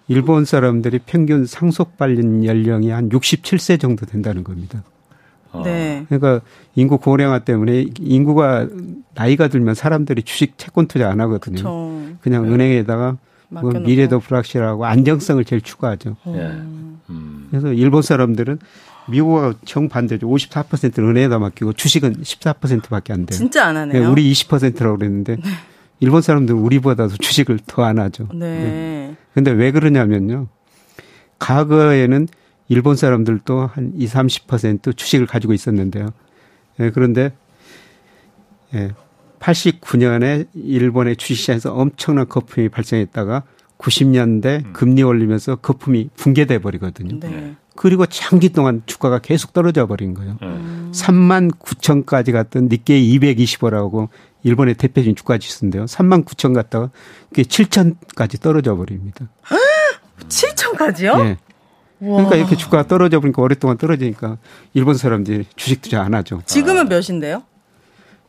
일본 0.07 0.45
사람들이 0.45 0.99
평균 0.99 1.45
상속 1.45 1.97
발린 1.97 2.45
연령이 2.45 2.91
한 2.91 3.09
67세 3.09 3.79
정도 3.79 4.05
된다는 4.05 4.43
겁니다. 4.43 4.83
어. 5.51 5.63
네. 5.63 6.05
그러니까 6.07 6.41
인구 6.75 6.99
고령화 6.99 7.39
때문에 7.39 7.87
인구가 7.99 8.67
나이가 9.15 9.47
들면 9.47 9.73
사람들이 9.73 10.21
주식 10.23 10.57
채권 10.57 10.87
투자 10.87 11.09
안 11.09 11.19
하거든요. 11.21 11.55
그쵸. 11.55 12.01
그냥 12.21 12.43
네. 12.43 12.49
은행에다가 12.49 13.17
뭐 13.49 13.71
미래도 13.71 14.19
불확실하고 14.19 14.85
안정성을 14.85 15.43
제일 15.45 15.61
추구하죠. 15.61 16.17
네. 16.25 16.39
음. 17.09 17.34
그래서 17.49 17.71
일본 17.73 18.01
사람들은 18.01 18.59
미국과 19.07 19.55
정반대죠. 19.65 20.27
54%는 20.27 21.09
은행에다 21.09 21.39
맡기고 21.39 21.73
주식은 21.73 22.21
14%밖에 22.21 23.13
안 23.13 23.25
돼요. 23.25 23.37
진짜 23.37 23.65
안 23.67 23.77
하네요. 23.77 24.01
네, 24.01 24.05
우리 24.07 24.31
20%라고 24.31 24.97
그랬는데 24.97 25.35
네. 25.35 25.41
일본 25.99 26.21
사람들은 26.21 26.59
우리보다도 26.59 27.17
주식을 27.17 27.59
더 27.67 27.83
안 27.83 27.99
하죠. 27.99 28.27
네. 28.33 28.39
네. 28.39 29.15
근데 29.33 29.51
왜 29.51 29.71
그러냐면요. 29.71 30.47
과거에는 31.39 32.27
일본 32.67 32.95
사람들도 32.95 33.67
한 33.67 33.91
20, 33.95 34.47
30% 34.47 34.97
주식을 34.97 35.27
가지고 35.27 35.53
있었는데요. 35.53 36.09
예, 36.79 36.89
그런데 36.89 37.31
예, 38.73 38.91
89년에 39.39 40.47
일본의 40.55 41.17
주식시장에서 41.17 41.73
엄청난 41.73 42.27
거품이 42.27 42.69
발생했다가 42.69 43.43
90년대 43.85 44.65
음. 44.65 44.73
금리 44.73 45.03
올리면서 45.03 45.57
거품이 45.57 46.09
붕괴돼 46.15 46.59
버리거든요. 46.59 47.19
네. 47.19 47.55
그리고 47.75 48.05
장기 48.05 48.49
동안 48.49 48.81
주가가 48.85 49.19
계속 49.19 49.53
떨어져 49.53 49.85
버린 49.85 50.13
거예요. 50.13 50.37
음. 50.41 50.91
3만 50.93 51.51
9천까지 51.59 52.31
갔던 52.31 52.69
니케이 52.69 53.17
225라고 53.19 54.09
일본의 54.43 54.75
대표적인 54.75 55.15
주가 55.15 55.37
지수인데요. 55.37 55.85
3만 55.85 56.25
9천 56.25 56.53
갔다가 56.55 56.89
그게 57.29 57.43
7천까지 57.43 58.41
떨어져 58.41 58.75
버립니다. 58.75 59.27
7천까지요? 60.27 61.23
네. 61.23 61.37
그러니까 61.99 62.35
이렇게 62.35 62.55
주가가 62.55 62.87
떨어져 62.87 63.19
버리니까 63.19 63.41
오랫동안 63.41 63.77
떨어지니까 63.77 64.37
일본 64.73 64.95
사람들이 64.95 65.45
주식 65.55 65.81
투자 65.81 66.01
안 66.01 66.13
하죠. 66.13 66.41
지금은 66.45 66.87
몇인데요? 66.87 67.43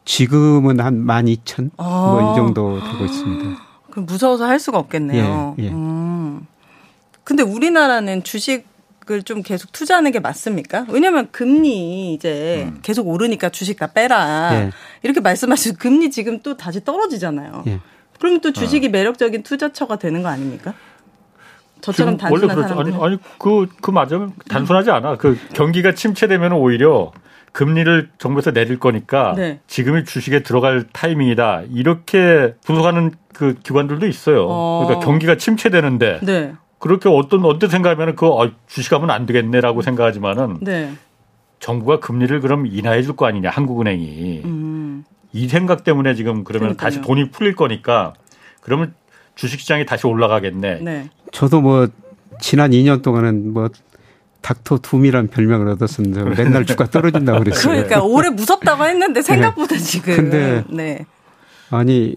지금은 0.05 0.81
한 0.81 1.07
12,000? 1.07 1.71
아. 1.77 2.19
뭐이 2.21 2.37
정도 2.37 2.81
되고 2.81 3.05
있습니다. 3.05 3.66
그럼 3.97 4.05
무서워서 4.05 4.45
할 4.47 4.61
수가 4.61 4.79
없겠네요. 4.79 5.57
예, 5.59 5.65
예. 5.65 5.71
음. 5.71 6.47
근데 7.25 7.43
우리나라는 7.43 8.25
주식을 8.25 9.23
좀 9.25 9.43
계속 9.43 9.73
투자하는 9.73 10.13
게 10.13 10.21
맞습니까? 10.21 10.85
왜냐면 10.91 11.29
금리 11.33 12.13
이제 12.13 12.69
음. 12.69 12.81
계속 12.83 13.09
오르니까 13.09 13.49
주식 13.49 13.79
다 13.79 13.87
빼라. 13.87 14.51
예. 14.53 14.71
이렇게 15.03 15.21
말씀하시고 15.21 15.79
금리 15.79 16.11
지금 16.11 16.41
또 16.43 16.59
다시 16.59 16.85
떨어지잖아요. 16.85 17.65
예. 17.69 17.81
그러면 18.19 18.43
또 18.43 18.53
주식이 18.53 18.89
어. 18.89 18.91
매력적인 18.91 19.43
투자처가 19.43 19.97
되는 19.97 20.23
거 20.23 20.29
아닙니까? 20.29 20.75
저처럼 21.81 22.19
단순한 22.19 22.55
원래 22.55 22.55
그렇죠. 22.55 22.79
아니, 22.79 23.03
아니 23.03 23.19
그, 23.39 23.67
그 23.81 23.91
맞아요. 23.91 24.31
단순하지 24.51 24.91
않아. 24.91 25.17
그 25.17 25.39
경기가 25.55 25.95
침체되면 25.95 26.53
오히려 26.53 27.13
금리를 27.57 28.11
정부에서 28.19 28.51
내릴 28.53 28.79
거니까 28.79 29.33
네. 29.35 29.61
지금이 29.67 30.05
주식에 30.05 30.43
들어갈 30.43 30.85
타이밍이다. 30.93 31.63
이렇게 31.73 32.53
분석하는 32.67 33.13
그 33.33 33.55
기관들도 33.63 34.07
있어요. 34.07 34.45
어. 34.47 34.85
그러니까 34.85 35.07
경기가 35.07 35.37
침체되는데 35.39 36.21
네. 36.23 36.53
그렇게 36.79 37.09
어떤 37.09 37.47
어떤 37.47 37.71
생각하면 37.71 38.15
그 38.15 38.27
어, 38.27 38.51
주식하면 38.67 39.09
안 39.11 39.25
되겠네라고 39.25 39.81
생각하지만은 39.81 40.59
네. 40.61 40.93
정부가 41.59 41.99
금리를 41.99 42.39
그럼 42.43 42.67
인하해 42.67 43.01
줄 43.03 43.17
거 43.17 43.25
아니냐 43.25 43.49
한국은행이 43.49 44.43
음. 44.45 45.05
이 45.33 45.49
생각 45.49 45.83
때문에 45.83 46.15
지금 46.15 46.45
그러면 46.45 46.77
그러니까요. 46.77 46.87
다시 46.87 47.01
돈이 47.01 47.31
풀릴 47.31 47.57
거니까 47.57 48.13
그러면 48.61 48.93
주식시장이 49.35 49.87
다시 49.87 50.07
올라가겠네. 50.07 50.81
네. 50.83 51.09
저도 51.33 51.63
뭐 51.63 51.89
지난 52.39 52.73
2년 52.73 53.01
동안은 53.01 53.55
뭐 53.55 53.71
닥터 54.47 54.79
둠이란 54.79 55.27
별명을 55.27 55.67
얻었습니다. 55.71 56.23
맨날 56.23 56.65
주가 56.65 56.87
떨어진다고 56.87 57.41
그랬어요. 57.41 57.83
그러니까 57.83 58.05
올해 58.05 58.31
무섭다고 58.31 58.85
했는데 58.85 59.21
생각보다 59.21 59.75
네. 59.75 59.83
지금. 59.83 60.15
근데 60.15 60.63
네. 60.71 61.05
아니 61.69 62.15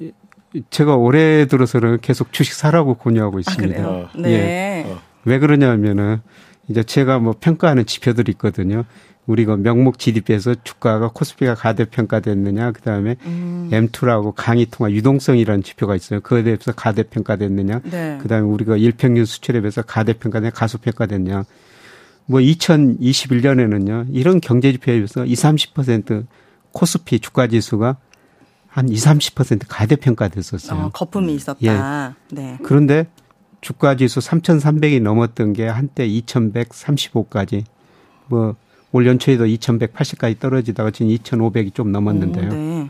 제가 0.70 0.96
올해 0.96 1.48
들어서는 1.48 1.98
계속 2.02 2.32
주식 2.32 2.54
사라고 2.54 2.94
권유하고 2.94 3.40
있습니다. 3.40 3.84
아, 3.84 4.10
네. 4.16 4.30
예. 4.30 4.96
왜 5.26 5.40
그러냐면은 5.40 6.22
이제 6.68 6.84
제가 6.84 7.18
뭐 7.18 7.34
평가하는 7.40 7.88
지표들이 7.88 8.34
있거든요. 8.34 8.86
우리가 9.26 9.58
명목 9.58 9.98
GDP에서 9.98 10.54
주가가 10.64 11.10
코스피가 11.12 11.56
가대평가됐느냐, 11.56 12.74
그 12.74 12.82
다음에 12.82 13.16
음. 13.26 13.70
M2라고 13.72 14.34
강의 14.36 14.68
통화 14.68 14.92
유동성이라는 14.92 15.64
지표가 15.64 15.96
있어요. 15.96 16.20
그에 16.20 16.44
대해서 16.44 16.74
가대평가됐느냐, 16.74 17.82
네. 17.86 18.20
그 18.22 18.28
다음에 18.28 18.46
우리가 18.46 18.78
일평균 18.78 19.26
수출에 19.26 19.62
비해서 19.62 19.82
가대평가냐, 19.82 20.52
가소평가됐냐. 20.52 21.46
뭐 22.30 22.40
2021년에는요, 22.40 24.08
이런 24.12 24.40
경제 24.40 24.72
지표에 24.72 24.96
비해서 24.96 25.26
20, 25.26 25.74
30% 25.74 26.26
코스피 26.72 27.20
주가 27.20 27.48
지수가 27.48 27.98
한 28.68 28.90
20, 28.90 29.36
30% 29.36 29.64
가대평가됐었어요. 29.68 30.80
어, 30.80 30.90
거품이 30.94 31.34
있었다. 31.34 31.60
예. 31.64 32.14
네. 32.36 32.58
그런데 32.64 33.08
주가 33.62 33.96
지수 33.96 34.20
3,300이 34.20 35.02
넘었던 35.02 35.54
게 35.54 35.68
한때 35.68 36.08
2,135까지 36.08 37.64
뭐 38.28 38.56
올 38.92 39.06
연초에도 39.06 39.46
2,180까지 39.46 40.40
떨어지다가 40.40 40.92
지금 40.92 41.12
2,500이 41.12 41.74
좀 41.74 41.92
넘었는데요. 41.92 42.48
오, 42.48 42.54
네. 42.54 42.90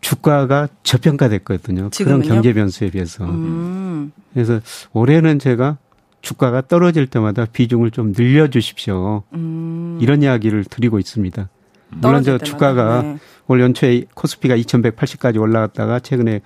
주가가 0.00 0.68
저평가됐거든요. 0.82 1.90
지금은요? 1.90 2.22
그런 2.22 2.34
경제 2.34 2.52
변수에 2.52 2.90
비해서. 2.90 3.24
음. 3.24 4.12
그래서 4.34 4.60
올해는 4.92 5.38
제가 5.38 5.78
주가가 6.22 6.62
떨어질 6.62 7.06
때마다 7.08 7.44
비중을 7.44 7.90
좀 7.90 8.12
늘려 8.12 8.48
주십시오. 8.48 9.24
음. 9.34 9.98
이런 10.00 10.22
이야기를 10.22 10.64
드리고 10.64 10.98
있습니다. 10.98 11.48
물론 11.90 12.22
저 12.22 12.38
주가가 12.38 13.02
네. 13.02 13.18
올 13.48 13.60
연초에 13.60 14.04
코스피가 14.14 14.56
2,180까지 14.56 15.38
올라갔다가 15.38 16.00
최근에 16.00 16.40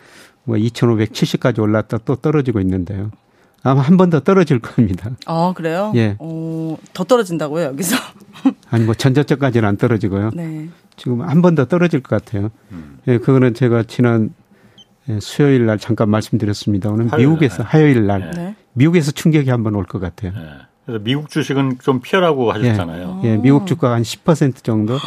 뭐 0.44 0.56
2,570까지 0.56 1.60
올랐다 1.60 1.98
또 1.98 2.16
떨어지고 2.16 2.60
있는데요. 2.60 3.10
아마 3.62 3.80
한 3.82 3.96
번 3.96 4.10
더 4.10 4.20
떨어질 4.20 4.58
겁니다. 4.60 5.10
아, 5.26 5.52
그래요? 5.54 5.92
예. 5.96 6.16
어, 6.20 6.76
더 6.92 7.04
떨어진다고요, 7.04 7.64
여기서? 7.66 7.96
아니, 8.70 8.84
뭐 8.84 8.94
전저점까지는 8.94 9.68
안 9.68 9.76
떨어지고요. 9.76 10.30
네. 10.34 10.68
지금 10.96 11.20
한 11.22 11.42
번 11.42 11.54
더 11.54 11.64
떨어질 11.66 12.00
것 12.00 12.22
같아요. 12.24 12.50
음. 12.72 12.98
예, 13.08 13.18
그거는 13.18 13.54
제가 13.54 13.82
지난 13.84 14.30
예, 15.08 15.18
수요일 15.20 15.66
날 15.66 15.78
잠깐 15.78 16.10
말씀드렸습니다. 16.10 16.90
오늘 16.90 17.08
미국에서 17.16 17.62
화요일 17.62 18.06
날 18.06 18.30
네. 18.34 18.56
미국에서 18.76 19.10
충격이 19.10 19.50
한번 19.50 19.74
올 19.74 19.84
것 19.84 19.98
같아요. 20.00 20.32
네. 20.32 20.40
그래서 20.84 21.02
미국 21.02 21.28
주식은 21.30 21.78
좀 21.82 22.00
피하라고 22.00 22.52
하셨잖아요. 22.52 23.22
예, 23.24 23.28
예 23.30 23.36
미국 23.36 23.66
주가가 23.66 23.96
한 23.96 24.02
10% 24.02 24.62
정도 24.62 24.98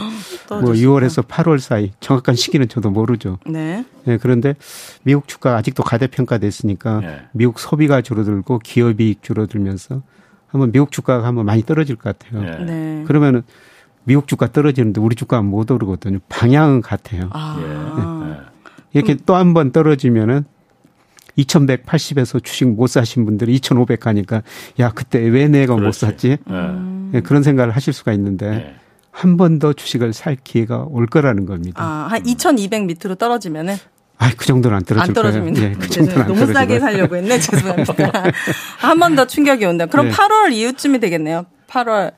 뭐 0.49 0.73
6월에서 0.73 1.25
8월 1.25 1.59
사이 1.59 1.91
정확한 2.01 2.35
시기는 2.35 2.67
저도 2.67 2.89
모르죠. 2.89 3.37
네. 3.45 3.85
예, 4.07 4.17
그런데 4.17 4.55
미국 5.03 5.27
주가가 5.29 5.55
아직도 5.57 5.83
가대평가됐으니까 5.83 6.99
네. 6.99 7.21
미국 7.31 7.59
소비가 7.59 8.01
줄어들고 8.01 8.59
기업이익 8.59 9.23
줄어들면서 9.23 10.01
한번 10.47 10.71
미국 10.73 10.91
주가가 10.91 11.25
한번 11.25 11.45
많이 11.45 11.63
떨어질 11.63 11.95
것 11.95 12.17
같아요. 12.17 12.41
네. 12.43 12.65
네. 12.65 13.03
그러면은 13.07 13.43
미국 14.03 14.27
주가 14.27 14.51
떨어지는데 14.51 14.99
우리 14.99 15.15
주가는 15.15 15.45
못 15.45 15.69
오르거든요. 15.71 16.19
방향은 16.27 16.81
같아요. 16.81 17.29
아. 17.31 18.25
네. 18.27 18.35
이렇게 18.93 19.15
또 19.15 19.35
한 19.35 19.53
번 19.53 19.71
떨어지면은 19.71 20.43
2180에서 21.43 22.43
주식 22.43 22.67
못 22.67 22.87
사신 22.87 23.25
분들이 23.25 23.53
2500 23.55 23.99
가니까 23.99 24.41
야 24.79 24.91
그때 24.93 25.19
왜 25.19 25.47
내가 25.47 25.75
그렇지. 25.75 25.85
못 25.85 25.91
샀지? 26.07 26.37
네. 26.45 26.55
네. 27.11 27.21
그런 27.21 27.43
생각을 27.43 27.75
하실 27.75 27.93
수가 27.93 28.13
있는데 28.13 28.49
네. 28.49 28.75
한번 29.11 29.59
더 29.59 29.73
주식을 29.73 30.13
살 30.13 30.37
기회가 30.43 30.85
올 30.89 31.05
거라는 31.07 31.45
겁니다. 31.45 31.83
아, 31.83 32.07
한 32.09 32.25
2200 32.25 32.85
밑으로 32.85 33.15
떨어지면은 33.15 33.75
아, 34.21 34.29
그 34.37 34.45
정도는 34.45 34.77
안 34.77 34.83
떨어질 34.83 35.09
안 35.09 35.13
떨어집니다. 35.13 35.59
거예요. 35.61 35.73
예, 35.75 35.77
그 35.79 35.89
정도는 35.89 36.27
너무 36.27 36.45
싸게 36.53 36.79
살려고 36.79 37.15
했네. 37.15 37.39
죄송합니다. 37.39 38.11
한 38.77 38.99
번 38.99 39.15
더 39.15 39.25
충격이 39.25 39.65
온다. 39.65 39.85
그럼 39.85 40.07
네. 40.09 40.13
8월 40.13 40.51
이후쯤이 40.53 40.99
되겠네요. 40.99 41.45
8월 41.69 42.11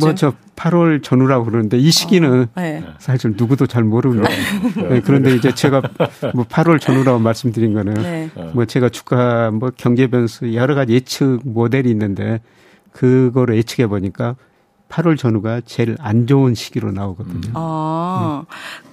뭐저 0.00 0.34
8월 0.56 1.02
전후라고 1.02 1.44
그러는데 1.44 1.78
이 1.78 1.90
시기는 1.90 2.48
어, 2.54 2.60
네. 2.60 2.82
사실 2.98 3.34
누구도 3.36 3.66
잘 3.66 3.84
모릅니다. 3.84 4.28
네, 4.88 5.00
그런데 5.00 5.34
이제 5.34 5.54
제가 5.54 5.82
뭐 6.34 6.44
8월 6.44 6.80
전후라고 6.80 7.18
말씀드린 7.18 7.74
거는 7.74 7.94
네. 7.94 8.30
뭐 8.52 8.64
제가 8.64 8.88
주가 8.88 9.50
뭐 9.50 9.70
경제 9.76 10.06
변수 10.08 10.54
여러 10.54 10.74
가지 10.74 10.94
예측 10.94 11.40
모델이 11.44 11.90
있는데 11.90 12.40
그거를 12.92 13.56
예측해 13.56 13.86
보니까 13.86 14.36
8월 14.88 15.18
전후가 15.18 15.62
제일 15.66 15.96
안 16.00 16.26
좋은 16.26 16.54
시기로 16.54 16.92
나오거든요. 16.92 17.52
아, 17.54 18.44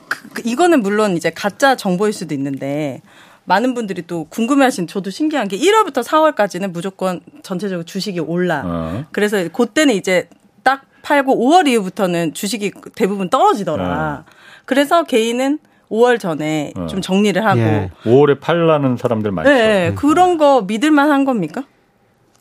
그, 0.08 0.30
그, 0.30 0.42
이거는 0.46 0.82
물론 0.82 1.16
이제 1.16 1.30
가짜 1.30 1.76
정보일 1.76 2.14
수도 2.14 2.34
있는데 2.34 3.02
많은 3.46 3.74
분들이 3.74 4.04
또 4.08 4.26
궁금해하신 4.26 4.88
저도 4.88 5.10
신기한 5.10 5.48
게 5.48 5.58
1월부터 5.58 6.04
4월까지는 6.04 6.72
무조건 6.72 7.22
전체적으로 7.44 7.84
주식이 7.84 8.20
올라. 8.20 8.64
어. 8.66 9.06
그래서 9.12 9.48
그때는 9.50 9.96
이제 9.96 10.28
딱 10.30 10.43
팔고 11.04 11.36
5월 11.38 11.68
이후부터는 11.68 12.34
주식이 12.34 12.72
대부분 12.96 13.30
떨어지더라. 13.30 14.24
네. 14.26 14.34
그래서 14.66 15.04
개인은 15.04 15.60
5월 15.92 16.20
전에 16.20 16.74
네. 16.76 16.88
좀 16.88 17.02
정리를 17.02 17.46
하고 17.46 17.60
예. 17.60 17.92
5월에 18.04 18.40
팔라는 18.40 18.98
사람들 18.98 19.32
많죠. 19.32 19.52
네, 19.52 19.90
네. 19.90 19.96
그런 19.96 20.38
거 20.40 20.64
믿을 20.64 20.90
만 20.90 21.12
한 21.12 21.26
겁니까? 21.26 21.64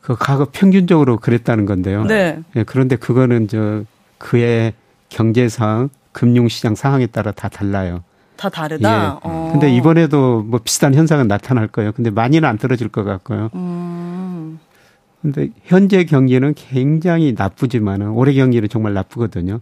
그 0.01 0.17
과거 0.19 0.47
평균적으로 0.51 1.19
그랬다는 1.19 1.67
건데요. 1.67 2.05
네. 2.05 2.39
예, 2.57 2.63
그런데 2.65 2.97
그거는 2.97 3.47
저 3.49 3.83
그의 4.19 4.73
경제상 5.11 5.91
금융 6.13 6.49
시장 6.49 6.75
상황에 6.75 7.07
따라 7.07 7.31
다 7.33 7.49
달라요. 7.49 8.03
다 8.37 8.49
다르다. 8.49 8.91
예. 8.91 9.19
어. 9.23 9.51
근데 9.53 9.71
이번에도 9.73 10.43
뭐 10.43 10.61
비슷한 10.65 10.95
현상은 10.95 11.29
나타날 11.29 11.69
거예요. 11.69 11.93
근데 11.93 12.11
많이는 12.11 12.49
안 12.49 12.59
떨어질 12.59 12.89
것 12.89 13.05
같고요. 13.05 13.51
음. 13.55 14.12
근데 15.23 15.51
현재 15.65 16.05
경기는 16.05 16.53
굉장히 16.55 17.33
나쁘지만은 17.37 18.11
올해 18.11 18.35
경기는 18.35 18.69
정말 18.69 18.93
나쁘거든요. 18.93 19.61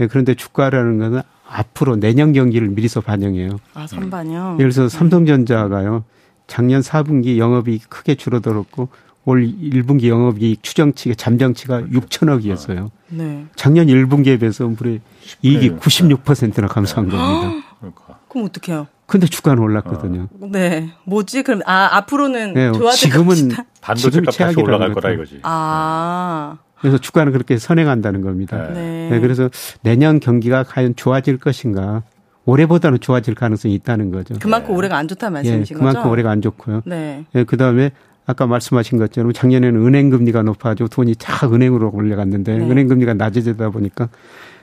예, 0.00 0.06
그런데 0.06 0.34
주가라는 0.34 0.98
것은 0.98 1.22
앞으로 1.46 1.96
내년 1.96 2.32
경기를 2.32 2.68
미리서 2.68 3.02
반영해요. 3.02 3.58
아, 3.74 3.86
선반영. 3.86 4.58
예를 4.58 4.72
들어서 4.72 4.88
삼성전자가요. 4.88 6.04
작년 6.46 6.80
4분기 6.80 7.36
영업이익 7.36 7.90
크게 7.90 8.14
줄어들었고 8.14 8.88
올 9.24 9.46
1분기 9.46 10.08
영업이익 10.08 10.62
추정치가 10.62 11.14
잠정치가 11.14 11.82
6천억이었어요. 11.82 12.90
네. 13.10 13.46
작년 13.54 13.86
1분기에 13.86 14.40
비해서 14.40 14.66
우리 14.66 15.00
이익이 15.42 15.72
96%나 15.72 16.66
감소한 16.68 17.08
겁니다. 17.08 17.62
그러니까. 17.78 18.18
그럼 18.32 18.46
어떡해요? 18.46 18.86
근데 19.06 19.26
주가는 19.26 19.62
올랐거든요. 19.62 20.28
어. 20.40 20.48
네. 20.50 20.90
뭐지? 21.04 21.42
그럼 21.42 21.60
아 21.66 21.96
앞으로는 21.96 22.54
네, 22.54 22.72
좋아질 22.72 23.10
지금은 23.10 23.50
반도체 23.82 24.22
값 24.22 24.34
다시 24.34 24.58
올라갈 24.58 24.94
거다 24.94 25.10
이거지. 25.10 25.40
아. 25.42 26.56
그래서 26.80 26.96
주가는 26.96 27.30
그렇게 27.32 27.58
선행한다는 27.58 28.22
겁니다. 28.22 28.68
네. 28.72 29.10
네. 29.10 29.20
그래서 29.20 29.50
내년 29.82 30.18
경기가 30.18 30.62
과연 30.62 30.96
좋아질 30.96 31.36
것인가? 31.38 32.02
올해보다는 32.44 32.98
좋아질 33.00 33.34
가능성이 33.34 33.74
있다는 33.74 34.10
거죠. 34.10 34.34
그만큼 34.40 34.70
네. 34.70 34.76
올해가 34.78 34.96
안 34.96 35.06
좋다 35.06 35.30
말씀이신 35.30 35.76
예, 35.76 35.78
그만큼 35.78 36.00
거죠? 36.00 36.10
올해가 36.10 36.30
안 36.30 36.40
좋고요. 36.40 36.82
네. 36.86 37.24
예, 37.34 37.44
그다음에 37.44 37.92
아까 38.24 38.46
말씀하신 38.46 38.98
것처럼 38.98 39.32
작년에는 39.32 39.84
은행 39.86 40.10
금리가 40.10 40.42
높아지고 40.42 40.88
돈이 40.88 41.16
쫙 41.16 41.52
은행으로 41.52 41.90
올라갔는데 41.92 42.58
네. 42.58 42.64
은행 42.64 42.88
금리가 42.88 43.14
낮아지다 43.14 43.70
보니까 43.70 44.08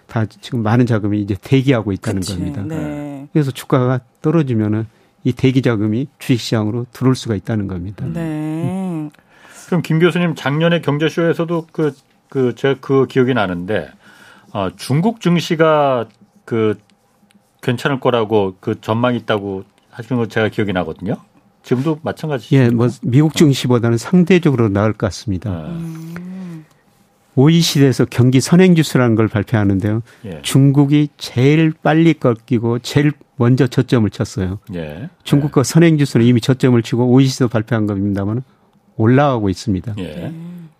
다 0.10 0.26
지금 0.26 0.64
많은 0.64 0.86
자금이 0.86 1.22
이제 1.22 1.36
대기하고 1.39 1.91
있다는 1.93 2.22
그치. 2.22 2.34
겁니다. 2.34 2.64
네. 2.64 3.28
그래서 3.32 3.51
주가가 3.51 4.01
떨어지면은 4.22 4.88
이 5.24 5.32
대기 5.32 5.62
자금이 5.62 6.07
주식시장으로 6.18 6.88
들어올 6.91 7.16
수가 7.16 7.36
있다는 7.36 7.68
겁니다. 7.68 8.05
네. 8.12 9.10
그럼 9.68 9.82
김 9.84 9.99
교수님 9.99 10.36
작년에 10.36 10.82
경제쇼에서도 10.82 11.68
그, 11.72 11.95
그, 12.30 12.55
제가 12.55 12.76
그 12.82 13.05
기억이 13.07 13.34
나는데, 13.34 13.89
어, 14.51 14.70
중국 14.76 15.22
증시가 15.22 16.07
그 16.43 16.80
괜찮을 17.62 17.99
거라고 17.99 18.55
그 18.60 18.82
전망이 18.82 19.18
있다고 19.18 19.64
하시는 19.91 20.20
거 20.20 20.28
제가 20.28 20.49
기억이 20.49 20.74
나거든요. 20.74 21.18
지금도 21.62 21.99
마찬가지죠. 22.01 22.55
예, 22.55 22.70
뭐 22.70 22.88
미국 23.03 23.36
증시보다는 23.36 23.97
상대적으로 23.97 24.70
나을 24.70 24.93
것 24.93 25.07
같습니다. 25.07 25.51
음. 25.68 26.16
OECD에서 27.40 28.06
경기 28.06 28.42
선행 28.42 28.76
지수라는 28.76 29.16
걸 29.16 29.28
발표하는데요. 29.28 30.02
예. 30.26 30.40
중국이 30.42 31.10
제일 31.18 31.72
빨리 31.82 32.14
꺾이고 32.14 32.80
제일 32.80 33.14
먼저 33.38 33.68
저점을 33.68 34.10
쳤어요. 34.10 34.60
예. 34.76 35.10
중국 35.24 35.52
거 35.52 35.64
선행 35.64 35.98
지수는 35.98 36.26
이미 36.26 36.42
저점을 36.42 36.82
치고 36.82 37.10
OECD도 37.12 37.48
발표한 37.48 37.88
겁니다만 37.88 38.44
올라가고 38.98 39.50
있습니다. 39.50 39.96
예. 40.00 40.34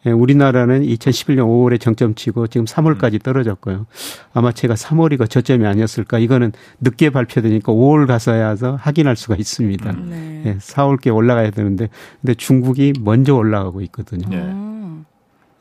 예, 0.06 0.12
우리나라는 0.12 0.82
2011년 0.84 1.40
5월에 1.40 1.80
정점 1.80 2.16
치고 2.16 2.48
지금 2.48 2.66
3월까지 2.66 3.16
음. 3.16 3.20
떨어졌고요. 3.20 3.86
아마 4.34 4.52
제가 4.54 4.76
3월이가 4.76 5.30
저점이 5.30 5.66
아니었을까. 5.66 6.20
이거는 6.20 6.54
늦게 6.80 7.10
발표되니까 7.10 7.74
5월 7.74 8.08
가서야 8.08 8.56
서 8.56 8.76
확인할 8.76 9.18
수가 9.18 9.36
있습니다. 9.36 9.90
음. 9.92 10.08
네. 10.10 10.52
예, 10.52 10.58
4월께 10.58 11.14
올라가야 11.14 11.52
되는데 11.52 11.90
근데 12.22 12.34
중국이 12.34 12.94
먼저 13.02 13.36
올라가고 13.36 13.82
있거든요. 13.82 14.28
네. 14.30 14.70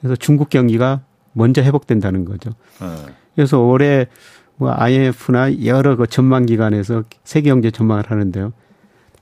그래서 0.00 0.16
중국 0.16 0.50
경기가 0.50 1.00
먼저 1.32 1.62
회복된다는 1.62 2.24
거죠. 2.24 2.50
네. 2.80 3.12
그래서 3.34 3.60
올해 3.60 4.06
뭐 4.56 4.72
IMF나 4.72 5.64
여러 5.64 5.96
그 5.96 6.06
전망 6.06 6.46
기관에서 6.46 7.04
세계 7.24 7.50
경제 7.50 7.70
전망을 7.70 8.10
하는데요. 8.10 8.52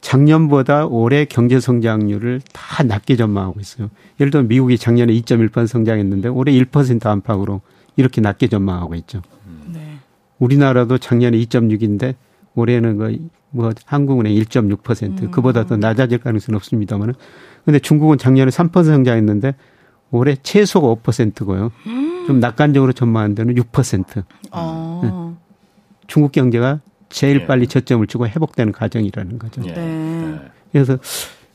작년보다 0.00 0.86
올해 0.86 1.24
경제 1.24 1.58
성장률을 1.58 2.40
다 2.52 2.82
낮게 2.82 3.16
전망하고 3.16 3.60
있어요. 3.60 3.90
예를 4.20 4.30
들어 4.30 4.42
미국이 4.42 4.78
작년에 4.78 5.12
2.1% 5.12 5.66
성장했는데 5.66 6.28
올해 6.28 6.52
1% 6.52 7.04
안팎으로 7.06 7.60
이렇게 7.96 8.20
낮게 8.20 8.48
전망하고 8.48 8.94
있죠. 8.96 9.22
네. 9.72 9.98
우리나라도 10.38 10.98
작년에 10.98 11.36
2.6인데 11.38 12.14
올해는 12.54 12.98
그 12.98 13.36
뭐 13.56 13.72
한국은행 13.86 14.34
1.6% 14.34 15.22
음. 15.22 15.30
그보다 15.30 15.64
더 15.64 15.76
낮아질 15.76 16.18
가능성은 16.18 16.56
없습니다만은 16.56 17.14
근데 17.64 17.78
중국은 17.78 18.18
작년에 18.18 18.50
3% 18.50 18.84
성장했는데 18.84 19.54
올해 20.10 20.36
최소가 20.42 20.88
5%고요. 21.02 21.72
음. 21.86 22.24
좀 22.26 22.40
낙관적으로 22.40 22.92
전망한 22.92 23.34
데는 23.34 23.54
6%. 23.54 24.24
어. 24.52 25.00
네. 25.02 25.46
중국 26.06 26.32
경제가 26.32 26.80
제일 27.08 27.42
예. 27.42 27.46
빨리 27.46 27.66
저점을 27.66 28.06
주고 28.06 28.26
회복되는 28.26 28.72
과정이라는 28.72 29.38
거죠. 29.38 29.62
예. 29.66 29.72
네. 29.72 30.40
그래서 30.72 30.98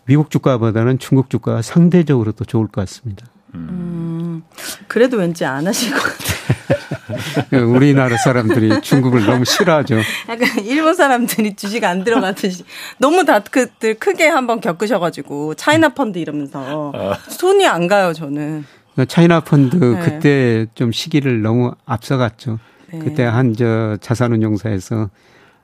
미국 0.05 0.29
주가보다는 0.29 0.99
중국 0.99 1.29
주가가 1.29 1.61
상대적으로 1.61 2.31
더 2.31 2.43
좋을 2.45 2.67
것 2.67 2.81
같습니다. 2.81 3.25
음, 3.53 4.43
그래도 4.87 5.17
왠지 5.17 5.45
안 5.45 5.67
하실 5.67 5.93
것 5.93 6.01
같아요. 6.01 6.79
우리나라 7.67 8.17
사람들이 8.17 8.81
중국을 8.81 9.25
너무 9.25 9.45
싫어하죠. 9.45 9.97
약간 10.29 10.47
일본 10.65 10.93
사람들이 10.95 11.55
주식 11.55 11.83
안 11.83 12.03
들어가듯이 12.03 12.63
너무 12.97 13.25
다크들 13.25 13.95
크게 13.95 14.27
한번 14.27 14.61
겪으셔가지고 14.61 15.55
차이나 15.55 15.89
펀드 15.89 16.17
이러면서 16.19 16.91
아. 16.95 17.17
손이 17.29 17.67
안 17.67 17.87
가요 17.87 18.13
저는. 18.13 18.65
차이나 19.07 19.39
펀드 19.39 19.77
네. 19.77 19.99
그때 20.01 20.65
좀 20.75 20.91
시기를 20.91 21.41
너무 21.41 21.71
앞서갔죠. 21.85 22.59
네. 22.91 22.99
그때 22.99 23.23
한 23.23 23.53
저 23.55 23.97
자산운용사에서 24.01 25.09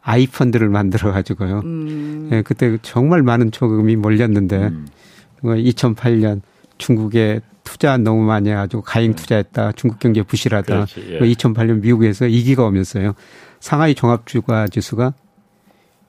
아이 0.01 0.25
펀드를 0.27 0.69
만들어 0.69 1.11
가지고요. 1.11 1.61
음. 1.65 2.29
예, 2.31 2.41
그때 2.41 2.77
정말 2.81 3.23
많은 3.23 3.51
초금이 3.51 3.97
몰렸는데 3.97 4.55
음. 4.55 4.87
2008년 5.43 6.41
중국에 6.77 7.41
투자 7.67 7.97
너무 7.97 8.23
많이 8.23 8.49
해가지고 8.49 8.81
가행 8.81 9.11
네. 9.11 9.15
투자했다. 9.17 9.73
중국 9.73 9.99
경제 9.99 10.23
부실하다. 10.23 10.73
그렇지, 10.73 11.05
예. 11.09 11.19
2008년 11.19 11.81
미국에서 11.81 12.25
이기가 12.25 12.63
오면서요. 12.63 13.13
상하이 13.59 13.93
종합주가 13.93 14.67
지수가 14.69 15.13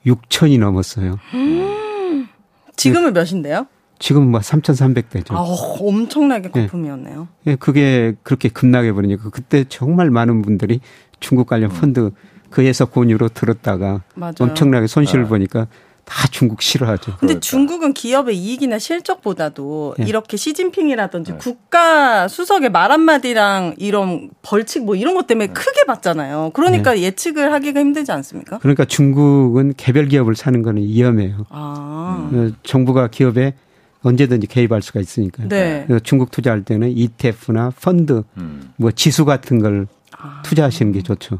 6천이 0.06 0.60
넘었어요. 0.60 1.18
음. 1.34 2.28
지금은 2.76 3.12
몇인데요? 3.12 3.66
지금 3.98 4.30
뭐 4.30 4.38
3,300대죠. 4.38 5.32
아, 5.32 5.44
엄청나게 5.80 6.50
거품이었네요. 6.50 7.26
예. 7.48 7.50
예, 7.50 7.56
그게 7.56 8.14
그렇게 8.22 8.48
급락해 8.48 8.92
버리니까 8.92 9.30
그때 9.30 9.64
정말 9.68 10.10
많은 10.10 10.42
분들이 10.42 10.78
중국 11.18 11.48
관련 11.48 11.72
음. 11.72 11.80
펀드 11.80 12.10
그에서 12.50 12.84
권유로 12.84 13.30
들었다가 13.30 14.02
맞아요. 14.14 14.34
엄청나게 14.38 14.86
손실을 14.86 15.24
아. 15.24 15.28
보니까 15.28 15.66
다 16.08 16.26
중국 16.28 16.62
싫어하죠. 16.62 17.12
근데 17.12 17.18
그러니까. 17.18 17.40
중국은 17.40 17.92
기업의 17.92 18.36
이익이나 18.36 18.78
실적보다도 18.78 19.96
네. 19.98 20.06
이렇게 20.06 20.38
시진핑이라든지 20.38 21.32
네. 21.32 21.38
국가 21.38 22.28
수석의 22.28 22.70
말 22.70 22.90
한마디랑 22.90 23.74
이런 23.76 24.30
벌칙 24.40 24.84
뭐 24.84 24.96
이런 24.96 25.14
것 25.14 25.26
때문에 25.26 25.48
네. 25.48 25.52
크게 25.52 25.84
받잖아요. 25.86 26.52
그러니까 26.54 26.94
네. 26.94 27.02
예측을 27.02 27.52
하기가 27.52 27.80
힘들지 27.80 28.10
않습니까? 28.10 28.58
그러니까 28.58 28.86
중국은 28.86 29.74
개별 29.76 30.08
기업을 30.08 30.34
사는 30.34 30.62
거는 30.62 30.82
위험해요. 30.82 31.44
아. 31.50 32.28
음. 32.32 32.56
정부가 32.62 33.08
기업에 33.08 33.54
언제든지 34.02 34.46
개입할 34.46 34.80
수가 34.80 35.00
있으니까요. 35.00 35.48
네. 35.48 35.86
중국 36.04 36.30
투자할 36.30 36.64
때는 36.64 36.88
ETF나 36.88 37.72
펀드, 37.82 38.22
음. 38.38 38.72
뭐 38.76 38.90
지수 38.92 39.26
같은 39.26 39.58
걸 39.58 39.86
아. 40.16 40.40
투자하시는 40.42 40.92
게 40.92 41.02
좋죠. 41.02 41.38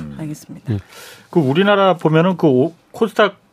음. 0.00 0.16
알겠습니다. 0.18 0.72
네. 0.72 0.78
그 1.28 1.38
우리나라 1.40 1.96
보면은 1.98 2.38
그 2.38 2.70
코스닥 2.92 3.45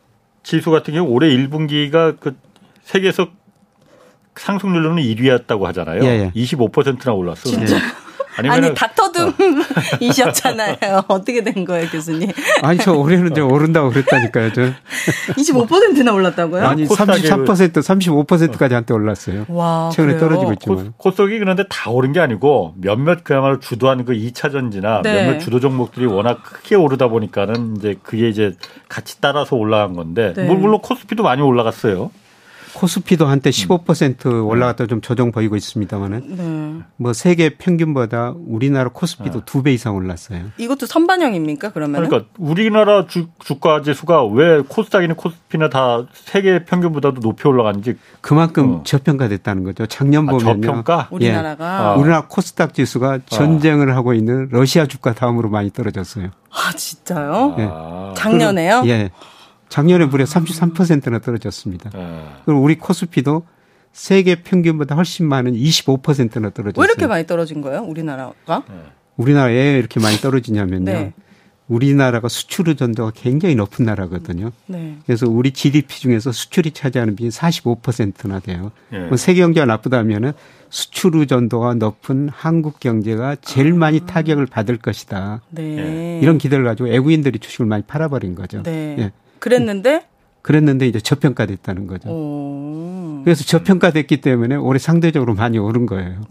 지수 0.44 0.70
같은 0.70 0.94
경우 0.94 1.10
올해 1.10 1.28
1분기가 1.30 2.16
그 2.20 2.36
세계에서 2.82 3.28
상승률로는 4.36 5.02
1위였다고 5.02 5.62
하잖아요. 5.62 6.04
예, 6.04 6.06
예. 6.06 6.32
25%나 6.36 7.12
올랐어. 7.12 7.48
진짜. 7.48 7.76
아니 8.36 8.74
닥터둠이셨잖아요. 8.74 10.76
어. 10.82 11.04
어떻게 11.14 11.44
된 11.44 11.64
거예요, 11.64 11.88
교수님? 11.88 12.30
아니 12.62 12.78
저 12.78 12.92
올해는 12.92 13.34
좀 13.34 13.50
오른다고 13.50 13.90
그랬다니까요. 13.90 14.52
저 14.52 14.62
25%나 15.36 16.12
올랐다고요? 16.12 16.66
아니 16.66 16.86
33% 16.86 17.72
35%까지 17.72 18.74
한때 18.74 18.94
올랐어요. 18.94 19.46
와, 19.48 19.90
최근에 19.92 20.14
그래요? 20.14 20.28
떨어지고 20.28 20.52
있지만. 20.54 20.92
코스닥이 20.96 21.38
그런데 21.38 21.64
다 21.68 21.90
오른 21.90 22.12
게 22.12 22.20
아니고 22.20 22.74
몇몇 22.76 23.24
그야말로 23.24 23.60
주도한 23.60 24.04
그 24.04 24.12
2차 24.12 24.52
전지나 24.52 25.02
네. 25.02 25.24
몇몇 25.24 25.38
주도 25.38 25.60
종목들이 25.60 26.06
워낙 26.06 26.42
크게 26.42 26.74
오르다 26.74 27.08
보니까는 27.08 27.76
이제 27.78 27.96
그게 28.02 28.28
이제 28.28 28.52
같이 28.88 29.20
따라서 29.20 29.56
올라간 29.56 29.94
건데 29.94 30.32
네. 30.34 30.44
물론 30.44 30.80
코스피도 30.80 31.22
많이 31.22 31.42
올라갔어요. 31.42 32.10
코스피도 32.74 33.26
한때 33.26 33.50
15% 33.50 34.26
음. 34.26 34.46
올라갔다 34.46 34.86
좀 34.86 35.00
조정 35.00 35.32
보이고 35.32 35.56
있습니다만은 35.56 36.36
네. 36.36 36.84
뭐 36.96 37.12
세계 37.12 37.50
평균보다 37.50 38.34
우리나라 38.46 38.90
코스피도 38.90 39.38
네. 39.38 39.44
두배 39.46 39.72
이상 39.72 39.94
올랐어요. 39.96 40.46
이것도 40.58 40.86
선반영입니까 40.86 41.70
그러면? 41.70 42.04
그러니까 42.04 42.28
우리나라 42.38 43.06
주, 43.06 43.28
주가 43.38 43.82
지수가 43.82 44.26
왜 44.26 44.60
코스닥이나 44.60 45.14
코스피나 45.14 45.68
다 45.70 46.04
세계 46.12 46.64
평균보다도 46.64 47.20
높이 47.20 47.46
올라갔는지 47.48 47.96
그만큼 48.20 48.76
어. 48.76 48.82
저평가됐다는 48.84 49.64
거죠. 49.64 49.86
작년 49.86 50.28
아, 50.28 50.32
보면요. 50.32 50.60
저평가? 50.60 51.08
예. 51.12 51.14
우리나라가 51.14 51.92
아. 51.92 51.94
우리나라 51.94 52.26
코스닥 52.26 52.74
지수가 52.74 53.20
전쟁을 53.26 53.96
하고 53.96 54.14
있는 54.14 54.48
러시아 54.50 54.86
주가 54.86 55.14
다음으로 55.14 55.48
많이 55.48 55.70
떨어졌어요. 55.70 56.30
아 56.50 56.72
진짜요? 56.72 57.56
예. 57.58 57.68
작년에요? 58.16 58.82
예. 58.86 59.10
작년에 59.74 60.04
무려 60.04 60.24
33%나 60.24 61.18
떨어졌습니다. 61.18 61.90
네. 61.90 62.24
그리고 62.44 62.60
우리 62.60 62.78
코스피도 62.78 63.44
세계 63.92 64.36
평균보다 64.36 64.94
훨씬 64.94 65.26
많은 65.26 65.54
25%나 65.54 66.50
떨어졌어요. 66.50 66.80
왜 66.80 66.84
이렇게 66.84 67.08
많이 67.08 67.26
떨어진 67.26 67.60
거예요? 67.60 67.80
우리나라가? 67.82 68.62
네. 68.68 68.76
우리나라에 69.16 69.76
이렇게 69.76 69.98
많이 69.98 70.16
떨어지냐면요. 70.18 70.84
네. 70.84 71.12
우리나라가 71.66 72.28
수출 72.28 72.68
의존도가 72.68 73.10
굉장히 73.16 73.56
높은 73.56 73.84
나라거든요. 73.84 74.52
네. 74.66 74.96
그래서 75.06 75.28
우리 75.28 75.50
GDP 75.50 75.98
중에서 76.02 76.30
수출이 76.30 76.70
차지하는 76.70 77.16
비율이 77.16 77.32
45%나 77.32 78.38
돼요. 78.38 78.70
네. 78.92 79.08
세계 79.16 79.40
경제가 79.40 79.66
나쁘다면은 79.66 80.34
수출 80.70 81.16
의존도가 81.16 81.74
높은 81.74 82.28
한국 82.28 82.78
경제가 82.78 83.38
제일 83.42 83.72
아. 83.72 83.76
많이 83.76 84.06
타격을 84.06 84.46
받을 84.46 84.76
것이다. 84.76 85.40
네. 85.50 86.20
이런 86.22 86.38
기대를 86.38 86.64
가지고 86.64 86.90
외국인들이 86.90 87.40
주식을 87.40 87.66
많이 87.66 87.82
팔아버린 87.82 88.36
거죠. 88.36 88.62
네. 88.62 88.94
예. 89.00 89.12
그랬는데 89.44 90.06
그랬는데 90.40 90.86
이제 90.86 91.00
저평가됐다는 91.00 91.86
거죠. 91.86 92.08
오. 92.08 93.20
그래서 93.24 93.44
저평가됐기 93.44 94.22
때문에 94.22 94.56
올해 94.56 94.78
상대적으로 94.78 95.34
많이 95.34 95.58
오른 95.58 95.84
거예요. 95.84 96.22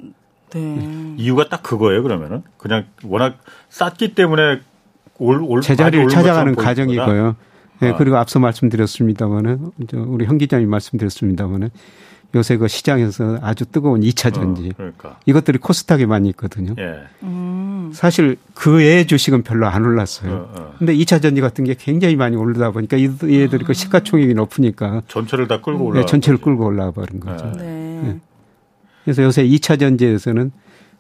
네. 0.52 1.16
이유가 1.18 1.48
딱 1.48 1.62
그거예요. 1.62 2.02
그러면은 2.02 2.42
그냥 2.58 2.86
워낙 3.04 3.38
쌌기 3.70 4.16
때문에 4.16 4.62
올, 5.20 5.44
올 5.44 5.62
제자리를 5.62 6.08
찾아가는 6.08 6.56
과정이고요. 6.56 7.36
네, 7.82 7.90
아. 7.90 7.96
그리고 7.96 8.18
앞서 8.18 8.40
말씀드렸습니다만은 8.40 9.72
우리 10.08 10.26
현 10.26 10.40
기자님 10.40 10.70
말씀드렸습니다만은 10.70 11.70
요새 12.36 12.58
그 12.58 12.68
시장에서 12.68 13.38
아주 13.44 13.66
뜨거운 13.66 14.02
2차 14.02 14.34
전지 14.34 14.70
어, 14.70 14.74
그러니까. 14.76 15.20
이것들이 15.28 15.60
코스닥에 15.60 16.08
많이 16.08 16.30
있거든요. 16.30 16.74
예. 16.80 17.04
음. 17.22 17.63
사실 17.94 18.38
그 18.54 18.78
외의 18.78 19.06
주식은 19.08 19.44
별로 19.44 19.68
안 19.68 19.86
올랐어요. 19.86 20.32
어, 20.32 20.54
어. 20.56 20.74
근데 20.78 20.96
2차 20.96 21.22
전지 21.22 21.42
같은 21.42 21.64
게 21.64 21.76
굉장히 21.78 22.16
많이 22.16 22.36
오르다 22.36 22.72
보니까 22.72 23.00
얘들이 23.00 23.64
그 23.66 23.74
시가총액이 23.74 24.34
높으니까 24.34 25.04
전체를 25.08 25.48
다 25.48 25.62
끌고 25.62 25.86
올라 25.86 26.02
네, 26.02 26.06
전체를 26.06 26.38
거지. 26.38 26.46
끌고 26.46 26.66
올라와 26.66 26.92
버린 26.92 27.20
거죠. 27.20 27.52
네. 27.58 27.64
네. 28.04 28.20
그래서 29.04 29.24
요새 29.24 29.46
2차 29.46 29.80
전지에서는 29.80 30.52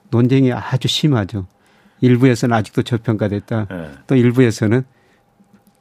논쟁이 0.09 0.51
아주 0.53 0.87
심하죠. 0.87 1.47
일부에서는 2.01 2.55
아직도 2.55 2.83
저평가됐다. 2.83 3.67
네. 3.69 3.89
또 4.07 4.15
일부에서는 4.15 4.83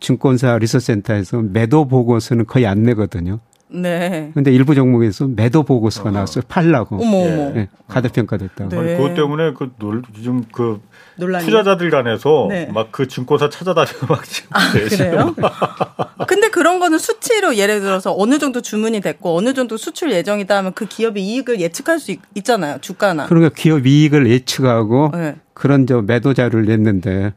증권사 0.00 0.58
리서센터에서 0.58 1.42
매도 1.42 1.86
보고서는 1.86 2.46
거의 2.46 2.66
안 2.66 2.82
내거든요. 2.82 3.40
네. 3.74 4.30
근데 4.34 4.52
일부 4.52 4.74
종목에서 4.74 5.26
매도 5.26 5.62
보고서가 5.62 6.10
어. 6.10 6.12
나왔어요. 6.12 6.44
팔라고. 6.48 6.96
어머, 6.96 7.16
어머. 7.18 7.50
네, 7.52 7.68
가대평가됐다고. 7.88 8.70
네. 8.70 8.78
아니, 8.78 8.96
그것 8.96 9.14
때문에 9.14 9.52
그 9.54 9.72
놀, 9.78 10.02
요즘 10.16 10.44
그 10.52 10.80
논란이? 11.16 11.44
투자자들 11.44 11.90
간에서 11.90 12.46
네. 12.48 12.66
막그 12.72 13.08
증권사 13.08 13.48
찾아다니고 13.48 14.06
막 14.06 14.24
지금. 14.24 14.48
아, 14.52 14.72
그래요? 14.72 15.34
근데 16.26 16.48
그런 16.48 16.78
거는 16.78 16.98
수치로 16.98 17.56
예를 17.56 17.80
들어서 17.80 18.14
어느 18.16 18.38
정도 18.38 18.60
주문이 18.60 19.00
됐고 19.00 19.36
어느 19.36 19.54
정도 19.54 19.76
수출 19.76 20.12
예정이다 20.12 20.56
하면 20.58 20.72
그 20.72 20.86
기업의 20.86 21.22
이익을 21.22 21.60
예측할 21.60 21.98
수 21.98 22.12
있, 22.12 22.20
잖아요 22.44 22.78
주가나. 22.80 23.26
그러니까 23.26 23.54
기업 23.54 23.86
이익을 23.86 24.28
예측하고 24.28 25.10
네. 25.14 25.36
그런 25.54 25.86
저 25.86 26.02
매도 26.02 26.34
자료를 26.34 26.66
냈는데 26.66 27.34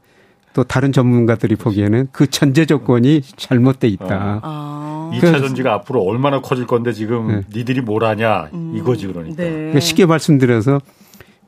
또 0.55 0.63
다른 0.63 0.93
전문가들이 0.93 1.57
보기에는 1.57 2.07
그 2.13 2.29
전제 2.29 2.65
조건이 2.65 3.21
잘못돼 3.35 3.89
있다. 3.89 4.05
어. 4.05 4.39
아. 4.41 5.11
2차 5.13 5.39
전지가 5.39 5.73
앞으로 5.73 6.01
얼마나 6.01 6.39
커질 6.39 6.65
건데 6.65 6.93
지금 6.93 7.27
네. 7.27 7.41
니들이 7.53 7.81
뭘 7.81 8.05
하냐 8.05 8.49
음. 8.53 8.73
이거지 8.73 9.07
그러니까. 9.07 9.43
네. 9.43 9.49
그러니까 9.49 9.81
쉽게 9.81 10.05
말씀드려서 10.05 10.79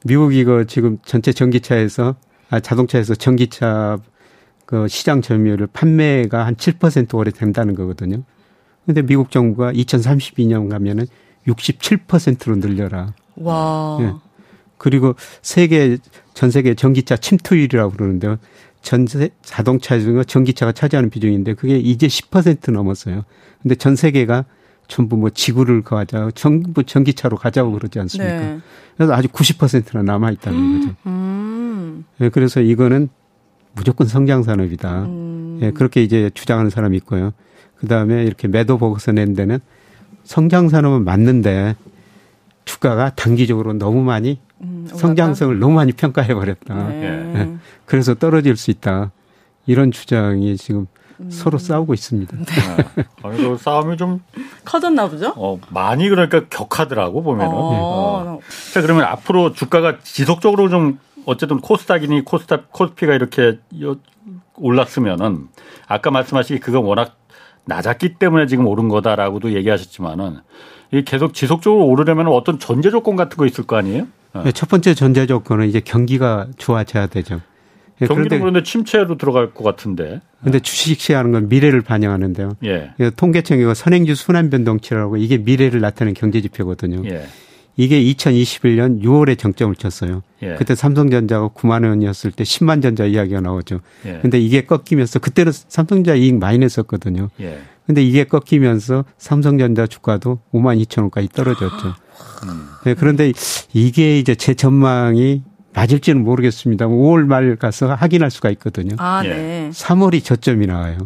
미국 0.03 0.35
이거 0.35 0.65
지금 0.65 0.97
전체 1.05 1.31
전기차에서 1.31 2.15
아 2.49 2.59
자동차에서 2.59 3.15
전기차 3.15 3.97
그 4.65 4.89
시장 4.89 5.21
점유율을 5.21 5.67
판매가 5.67 6.45
한7% 6.51 7.15
올해 7.15 7.31
된다는 7.31 7.75
거거든요. 7.75 8.23
근데 8.85 9.01
미국 9.01 9.31
정부가 9.31 9.71
2032년 9.71 10.69
가면은 10.69 11.07
67%로 11.47 12.57
늘려라. 12.57 13.13
와. 13.37 13.97
네. 14.01 14.13
그리고 14.77 15.15
세계 15.41 15.97
전 16.33 16.51
세계 16.51 16.75
전기차 16.75 17.15
침투율이라고 17.15 17.93
그러는데요. 17.93 18.37
전세 18.81 19.29
자동차 19.41 19.99
중에 19.99 20.23
전기차가 20.23 20.71
차지하는 20.71 21.09
비중인데 21.09 21.55
그게 21.55 21.77
이제 21.77 22.07
10% 22.07 22.71
넘었어요. 22.71 23.23
근데 23.61 23.75
전 23.75 23.95
세계가 23.95 24.45
전부 24.87 25.17
뭐 25.17 25.29
지구를 25.29 25.83
가자, 25.83 26.29
전부 26.33 26.83
전기차로 26.83 27.37
가자고 27.37 27.73
그러지 27.73 27.99
않습니까? 27.99 28.39
네. 28.39 28.59
그래서 28.95 29.13
아직 29.13 29.33
90%나 29.33 30.01
남아 30.03 30.31
있다는 30.31 30.59
음, 30.59 30.79
거죠. 30.79 30.95
음. 31.05 32.05
네, 32.17 32.29
그래서 32.29 32.61
이거는 32.61 33.09
무조건 33.73 34.07
성장 34.07 34.43
산업이다. 34.43 35.03
음. 35.03 35.27
음. 35.57 35.59
예, 35.61 35.71
그렇게 35.71 36.03
이제 36.03 36.29
주장하는 36.33 36.69
사람이 36.69 36.95
있고요. 36.97 37.33
그 37.75 37.87
다음에 37.87 38.23
이렇게 38.23 38.47
매도 38.47 38.77
보고서 38.77 39.11
낸 39.11 39.33
데는 39.33 39.59
성장 40.23 40.69
산업은 40.69 41.03
맞는데 41.03 41.75
주가가 42.67 43.11
단기적으로 43.15 43.73
너무 43.73 44.03
많이 44.03 44.39
음, 44.61 44.87
성장성을 44.91 45.57
너무 45.57 45.73
많이 45.73 45.93
평가해 45.93 46.35
버렸다. 46.35 46.87
네. 46.89 47.33
예. 47.35 47.57
그래서 47.85 48.13
떨어질 48.13 48.57
수 48.57 48.69
있다. 48.69 49.11
이런 49.65 49.91
주장이 49.91 50.57
지금 50.57 50.87
음. 51.19 51.31
서로 51.31 51.57
싸우고 51.57 51.93
있습니다. 51.93 52.37
네. 52.37 52.45
아니, 53.23 53.37
그 53.37 53.57
싸움이 53.57 53.97
좀 53.97 54.21
커졌나 54.65 55.09
보죠? 55.09 55.33
어, 55.37 55.59
많이 55.69 56.09
그러니까 56.09 56.45
격하더라고 56.49 57.23
보면은. 57.23 57.51
어. 57.51 57.59
어. 57.59 58.39
자 58.73 58.81
그러면 58.81 59.05
앞으로 59.05 59.53
주가가 59.53 59.99
지속적으로 60.03 60.69
좀 60.69 60.99
어쨌든 61.25 61.59
코스닥이니 61.59 62.25
코스닥 62.25 62.71
코스피가 62.71 63.13
이렇게 63.13 63.59
올랐으면은 64.55 65.47
아까 65.87 66.11
말씀하신 66.11 66.59
그건 66.59 66.83
워낙 66.83 67.15
낮았기 67.67 68.15
때문에 68.15 68.47
지금 68.47 68.65
오른 68.67 68.87
거다라고도 68.87 69.53
얘기하셨지만은 69.53 70.37
이 70.91 71.03
계속 71.03 71.33
지속적으로 71.33 71.85
오르려면 71.85 72.27
어떤 72.27 72.59
전제 72.59 72.89
조건 72.89 73.15
같은 73.15 73.37
거 73.37 73.45
있을 73.45 73.65
거 73.65 73.75
아니에요? 73.75 74.07
네, 74.43 74.51
첫 74.51 74.69
번째 74.69 74.93
전제 74.93 75.25
조건은 75.25 75.67
이제 75.67 75.79
경기가 75.79 76.47
좋아져야 76.57 77.07
되죠. 77.07 77.41
예, 78.01 78.05
경기는 78.05 78.29
그런데, 78.29 78.39
그런데 78.39 78.63
침체로 78.63 79.17
들어갈 79.17 79.53
것 79.53 79.63
같은데. 79.63 80.21
근데 80.43 80.59
주식 80.59 80.99
시장하는 80.99 81.31
건 81.31 81.49
미래를 81.49 81.81
반영하는데요. 81.81 82.53
예. 82.63 82.93
통계청이 83.15 83.73
선행주 83.73 84.13
순환 84.15 84.49
변동치라고 84.49 85.17
이게 85.17 85.37
미래를 85.37 85.81
나타내는 85.81 86.13
경제 86.13 86.39
지표거든요. 86.41 87.01
예. 87.09 87.25
이게 87.77 88.03
2021년 88.03 89.03
6월에 89.03 89.37
정점을 89.37 89.75
쳤어요. 89.75 90.23
예. 90.41 90.55
그때 90.55 90.73
삼성전자가 90.73 91.49
9만 91.49 91.87
원이었을 91.87 92.31
때 92.31 92.43
10만 92.43 92.81
전자 92.81 93.05
이야기가 93.05 93.39
나오죠. 93.39 93.79
예. 94.07 94.19
근데 94.21 94.39
이게 94.39 94.65
꺾이면서 94.65 95.19
그때는 95.19 95.51
삼성전자 95.53 96.15
이익 96.15 96.35
많이 96.39 96.57
냈었거든요. 96.57 97.29
예. 97.39 97.61
근데 97.85 98.03
이게 98.03 98.23
꺾이면서 98.25 99.05
삼성전자 99.17 99.85
주가도 99.85 100.39
5만 100.53 100.83
2천 100.83 101.01
원까지 101.03 101.29
떨어졌죠. 101.29 101.95
음. 102.43 102.67
네, 102.83 102.95
그런데 102.95 103.31
이게 103.73 104.19
이제 104.19 104.35
제 104.35 104.55
전망이 104.55 105.43
맞을지는 105.73 106.23
모르겠습니다. 106.23 106.87
5월 106.87 107.25
말 107.25 107.55
가서 107.55 107.93
확인할 107.93 108.31
수가 108.31 108.49
있거든요. 108.51 108.95
아, 108.97 109.21
네. 109.21 109.69
3월이 109.71 110.23
저점이 110.23 110.65
나와요. 110.65 110.97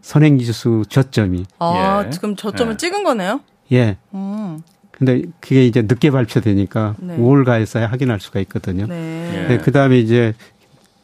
선행지수 0.00 0.84
저점이. 0.88 1.44
아, 1.58 2.04
예. 2.06 2.10
지금 2.10 2.36
저점을 2.36 2.74
예. 2.74 2.76
찍은 2.76 3.02
거네요? 3.02 3.40
예. 3.72 3.96
음. 4.14 4.62
근데 5.00 5.22
그게 5.40 5.64
이제 5.66 5.80
늦게 5.80 6.10
발표되니까 6.10 6.94
네. 6.98 7.16
5월 7.16 7.46
가에서야 7.46 7.86
확인할 7.86 8.20
수가 8.20 8.38
있거든요. 8.40 8.84
네. 8.86 9.46
네. 9.48 9.58
그 9.58 9.72
다음에 9.72 9.98
이제 9.98 10.34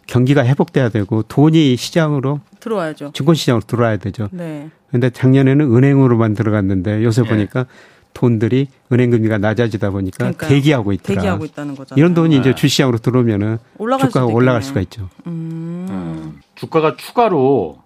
경기가 0.07 0.45
회복돼야 0.45 0.91
되고 0.91 1.23
돈이 1.23 1.77
시장으로 1.77 2.41
들어와야죠. 2.61 3.13
증권 3.15 3.35
시장으로 3.35 3.65
들어와야 3.67 3.97
되죠. 3.97 4.29
네. 4.33 4.69
근데 4.91 5.09
작년에는 5.09 5.75
은행으로만 5.75 6.35
들어갔는데 6.35 7.03
요새 7.05 7.23
예. 7.25 7.29
보니까 7.29 7.65
돈들이 8.13 8.69
은행 8.93 9.11
금리가 9.11 9.39
낮아지다 9.39 9.89
보니까 9.91 10.17
그러니까요. 10.19 10.49
대기하고 10.51 10.93
있더라. 10.93 11.15
대기하고 11.17 11.45
있다는 11.47 11.75
거잖아요. 11.75 11.99
이런 11.99 12.13
돈이 12.13 12.35
네. 12.35 12.41
이제 12.43 12.55
주시장으로 12.55 12.99
들어오면은 12.99 13.57
주가가 13.79 14.27
올라갈 14.27 14.63
수가 14.63 14.83
있죠. 14.83 15.09
음. 15.27 15.87
음. 15.89 16.41
주가가 16.55 16.97
추가로 16.99 17.79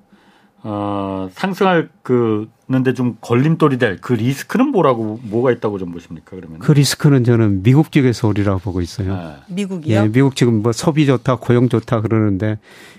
어, 0.63 1.29
상승할 1.33 1.89
그는데 2.03 2.93
좀 2.95 3.17
걸림돌이 3.21 3.79
될 3.79 3.99
그 4.01 4.13
리스크는 4.13 4.69
뭐라고 4.69 5.19
뭐가 5.23 5.53
있다고 5.53 5.79
좀 5.79 5.93
보십니까 5.93 6.37
그러면? 6.37 6.59
그 6.59 6.73
리스크는 6.73 7.25
저는 7.25 7.63
미국 7.63 7.93
쪽에서 7.93 8.29
오리라고 8.29 8.59
보고 8.61 8.81
있어요. 8.81 9.15
네. 9.17 9.35
미국이요? 9.49 9.95
예, 9.97 10.09
미국 10.09 10.37
지금 10.37 10.63
뭐 10.63 10.73
소비 10.73 11.07
좋다, 11.07 11.37
고용 11.37 11.69
좋다 11.69 12.01
그러는데 12.03 12.59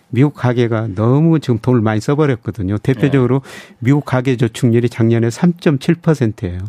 미국 0.10 0.34
가계가 0.34 0.90
너무 0.96 1.40
지금 1.40 1.60
돈을 1.60 1.82
많이 1.82 2.02
써버렸거든요. 2.02 2.78
대표적으로 2.80 3.42
네. 3.44 3.76
미국 3.80 4.06
가계 4.06 4.38
저축률이 4.38 4.90
작년에 4.90 5.30
3.7%예요. 5.30 6.60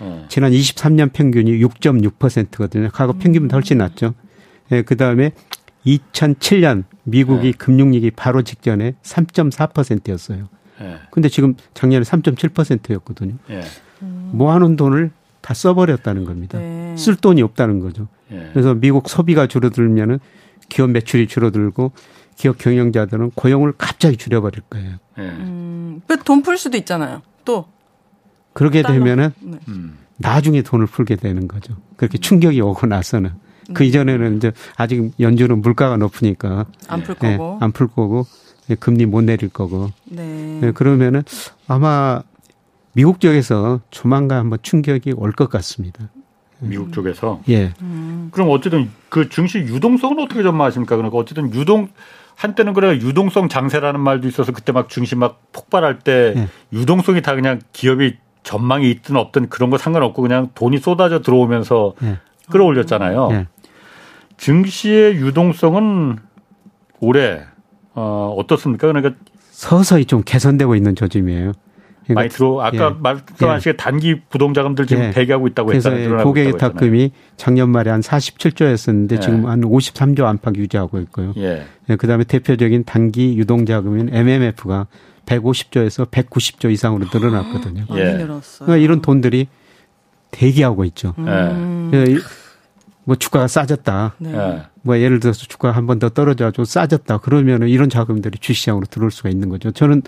네. 0.00 0.24
지난 0.28 0.52
23년 0.52 1.12
평균이 1.12 1.52
6.6%거든요. 1.60 2.88
과거 2.92 3.12
평균보다 3.14 3.56
훨씬 3.56 3.78
낮죠. 3.78 4.14
예, 4.72 4.82
그 4.82 4.96
다음에 4.96 5.32
2007년 5.86 6.84
미국이 7.04 7.52
네. 7.52 7.58
금융위기 7.58 8.10
바로 8.10 8.42
직전에 8.42 8.94
3.4%였어요. 9.02 10.48
네. 10.80 10.96
근데 11.10 11.28
지금 11.28 11.54
작년에 11.74 12.04
3.7%였거든요. 12.04 13.34
네. 13.48 13.62
모아놓은 14.00 14.76
돈을 14.76 15.10
다 15.40 15.54
써버렸다는 15.54 16.24
겁니다. 16.24 16.58
네. 16.58 16.94
쓸 16.96 17.16
돈이 17.16 17.42
없다는 17.42 17.80
거죠. 17.80 18.08
네. 18.28 18.48
그래서 18.52 18.74
미국 18.74 19.08
소비가 19.08 19.46
줄어들면은 19.46 20.18
기업 20.68 20.90
매출이 20.90 21.28
줄어들고 21.28 21.92
기업 22.36 22.58
경영자들은 22.58 23.32
고용을 23.32 23.74
갑자기 23.76 24.16
줄여버릴 24.16 24.62
거예요. 24.70 24.96
네. 25.16 25.24
음, 25.24 26.00
돈풀 26.24 26.58
수도 26.58 26.76
있잖아요. 26.78 27.22
또 27.44 27.66
그렇게 28.54 28.82
되면은 28.82 29.32
네. 29.40 29.58
음. 29.68 29.98
나중에 30.16 30.62
돈을 30.62 30.86
풀게 30.86 31.16
되는 31.16 31.46
거죠. 31.48 31.76
그렇게 31.96 32.18
충격이 32.18 32.60
오고 32.60 32.86
나서는. 32.86 33.32
그 33.72 33.82
음. 33.82 33.86
이전에는 33.86 34.36
이제 34.36 34.52
아직 34.76 35.12
연준은 35.20 35.60
물가가 35.62 35.96
높으니까 35.96 36.66
안풀 36.88 37.14
네, 37.20 37.36
거고 37.36 37.58
안 37.60 37.72
풀 37.72 37.88
거고 37.88 38.26
네, 38.66 38.74
금리 38.74 39.06
못 39.06 39.22
내릴 39.22 39.48
거고. 39.48 39.90
네. 40.04 40.58
네. 40.60 40.72
그러면은 40.72 41.22
아마 41.68 42.22
미국 42.92 43.20
쪽에서 43.20 43.80
조만간 43.90 44.38
한번 44.38 44.58
충격이 44.62 45.12
올 45.16 45.32
것 45.32 45.48
같습니다. 45.50 46.08
미국 46.60 46.92
쪽에서. 46.92 47.40
예. 47.48 47.72
음. 47.82 48.28
그럼 48.32 48.48
어쨌든 48.50 48.90
그 49.08 49.28
증시 49.28 49.58
유동성은 49.58 50.18
어떻게 50.22 50.42
전망하십니까? 50.42 50.96
그러니까 50.96 51.18
어쨌든 51.18 51.52
유동 51.52 51.88
한때는 52.36 52.72
그래 52.72 52.96
유동성 52.96 53.48
장세라는 53.48 54.00
말도 54.00 54.26
있어서 54.28 54.52
그때 54.52 54.72
막 54.72 54.88
증시 54.88 55.14
막 55.14 55.42
폭발할 55.52 55.98
때 56.00 56.34
예. 56.36 56.48
유동성이 56.72 57.20
다 57.22 57.34
그냥 57.34 57.60
기업이 57.72 58.16
전망이 58.44 58.90
있든 58.90 59.16
없든 59.16 59.48
그런 59.50 59.70
거 59.70 59.76
상관없고 59.78 60.22
그냥 60.22 60.50
돈이 60.54 60.78
쏟아져 60.78 61.20
들어오면서 61.20 61.94
예. 62.02 62.18
끌어올렸잖아요. 62.50 63.28
예. 63.32 63.46
증시의 64.36 65.16
유동성은 65.16 66.18
올해 67.00 67.42
어, 67.94 68.34
어떻습니까? 68.36 68.88
그러니까 68.88 69.14
서서히 69.50 70.04
좀 70.04 70.22
개선되고 70.24 70.74
있는 70.74 70.94
조짐이에요. 70.94 71.52
그러니까 72.04 72.14
많이 72.14 72.28
들어 72.28 72.60
아까 72.60 72.94
예. 72.94 73.00
말씀하신 73.00 73.72
예. 73.72 73.76
단기 73.76 74.20
부동자금들 74.28 74.86
지금 74.86 75.04
예. 75.04 75.10
대기하고 75.10 75.46
있다고 75.48 75.72
했잖아요. 75.72 76.08
그래서 76.08 76.24
고객 76.24 76.56
탁금이 76.58 77.12
작년 77.36 77.70
말에 77.70 77.90
한 77.90 78.00
47조였었는데 78.00 79.12
예. 79.12 79.20
지금 79.20 79.46
한 79.46 79.62
53조 79.62 80.24
안팎 80.24 80.56
유지하고 80.56 80.98
있고요. 81.00 81.32
예. 81.38 81.64
예. 81.88 81.96
그다음에 81.96 82.24
대표적인 82.24 82.84
단기 82.84 83.38
유동자금인 83.38 84.10
MMF가 84.12 84.86
150조에서 85.24 86.10
190조 86.10 86.70
이상으로 86.70 87.06
늘어났거든요. 87.12 87.84
많이 87.88 88.02
늘었어요. 88.02 88.66
그러니까 88.66 88.76
이런 88.76 89.00
돈들이 89.00 89.48
대기하고 90.30 90.84
있죠. 90.84 91.14
음. 91.18 91.90
뭐 93.04 93.16
주가가 93.16 93.48
싸졌다. 93.48 94.14
네. 94.18 94.32
예. 94.34 94.62
뭐 94.82 94.98
예를 94.98 95.20
들어서 95.20 95.46
주가가 95.46 95.76
한 95.76 95.86
번 95.86 95.98
더 95.98 96.08
떨어져가지고 96.08 96.64
싸졌다. 96.64 97.18
그러면은 97.18 97.68
이런 97.68 97.88
자금들이 97.90 98.38
주시장으로 98.38 98.86
들어올 98.86 99.10
수가 99.10 99.28
있는 99.28 99.48
거죠. 99.48 99.70
저는 99.70 100.02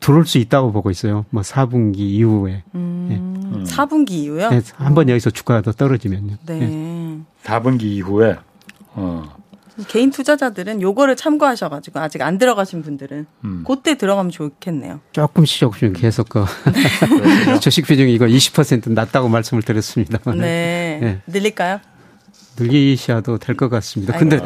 들어올 0.00 0.26
수 0.26 0.38
있다고 0.38 0.70
보고 0.72 0.90
있어요. 0.90 1.24
뭐 1.30 1.42
4분기 1.42 1.98
이후에. 1.98 2.62
음, 2.74 3.06
네. 3.08 3.16
음. 3.16 3.64
4분기 3.64 4.10
이후요? 4.10 4.50
네, 4.50 4.60
한번 4.76 5.08
여기서 5.08 5.30
주가가 5.30 5.62
더 5.62 5.72
떨어지면요. 5.72 6.36
네. 6.46 6.58
네. 6.58 7.18
4분기 7.44 7.82
이후에. 7.82 8.36
어. 8.94 9.24
개인 9.88 10.10
투자자들은 10.12 10.82
요거를 10.82 11.16
참고하셔가지고 11.16 11.98
아직 11.98 12.22
안 12.22 12.38
들어가신 12.38 12.82
분들은 12.82 13.26
음. 13.44 13.64
그때 13.66 13.96
들어가면 13.96 14.30
좋겠네요. 14.30 15.00
조금씩 15.10 15.58
조금씩 15.58 15.94
계속 15.94 16.28
그 16.28 16.44
주식 17.60 17.84
비중이 17.88 18.14
이거 18.14 18.26
20% 18.26 18.92
낮다고 18.92 19.28
말씀을 19.28 19.62
드렸습니다. 19.64 20.18
네. 20.32 20.98
네. 21.00 21.20
늘릴까요? 21.26 21.80
늘리셔도 22.58 23.38
될 23.38 23.56
것 23.56 23.68
같습니다. 23.68 24.16
근데 24.18 24.40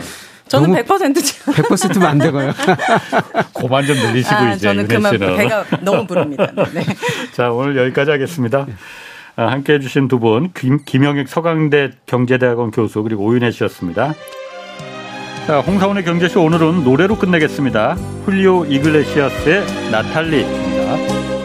저는 0.49 0.71
100%죠. 0.83 1.53
100%면 1.53 2.03
안 2.09 2.19
되고요. 2.19 2.53
고만 3.53 3.87
좀 3.87 3.97
늘리시고 3.97 4.35
아, 4.35 4.53
이제 4.55 4.69
저는 4.69 4.89
그만 4.89 5.19
배가 5.19 5.65
너무 5.83 6.07
부릅니다. 6.07 6.47
네. 6.73 6.85
자 7.33 7.51
오늘 7.51 7.77
여기까지 7.77 8.11
하겠습니다. 8.11 8.67
아, 9.37 9.47
함께 9.47 9.75
해주신 9.75 10.09
두 10.09 10.19
분 10.19 10.53
김영익 10.85 11.29
서강대 11.29 11.91
경제대학원 12.07 12.71
교수 12.71 13.03
그리고 13.03 13.25
오윤혜 13.25 13.51
씨였습니다. 13.51 14.15
자, 15.47 15.61
홍사원의 15.61 16.05
경제쇼 16.05 16.43
오늘은 16.45 16.85
노래로 16.85 17.17
끝내겠습니다. 17.17 17.95
훌리오 18.27 18.67
이글레시아스의 18.67 19.91
나탈리입니다. 19.91 21.38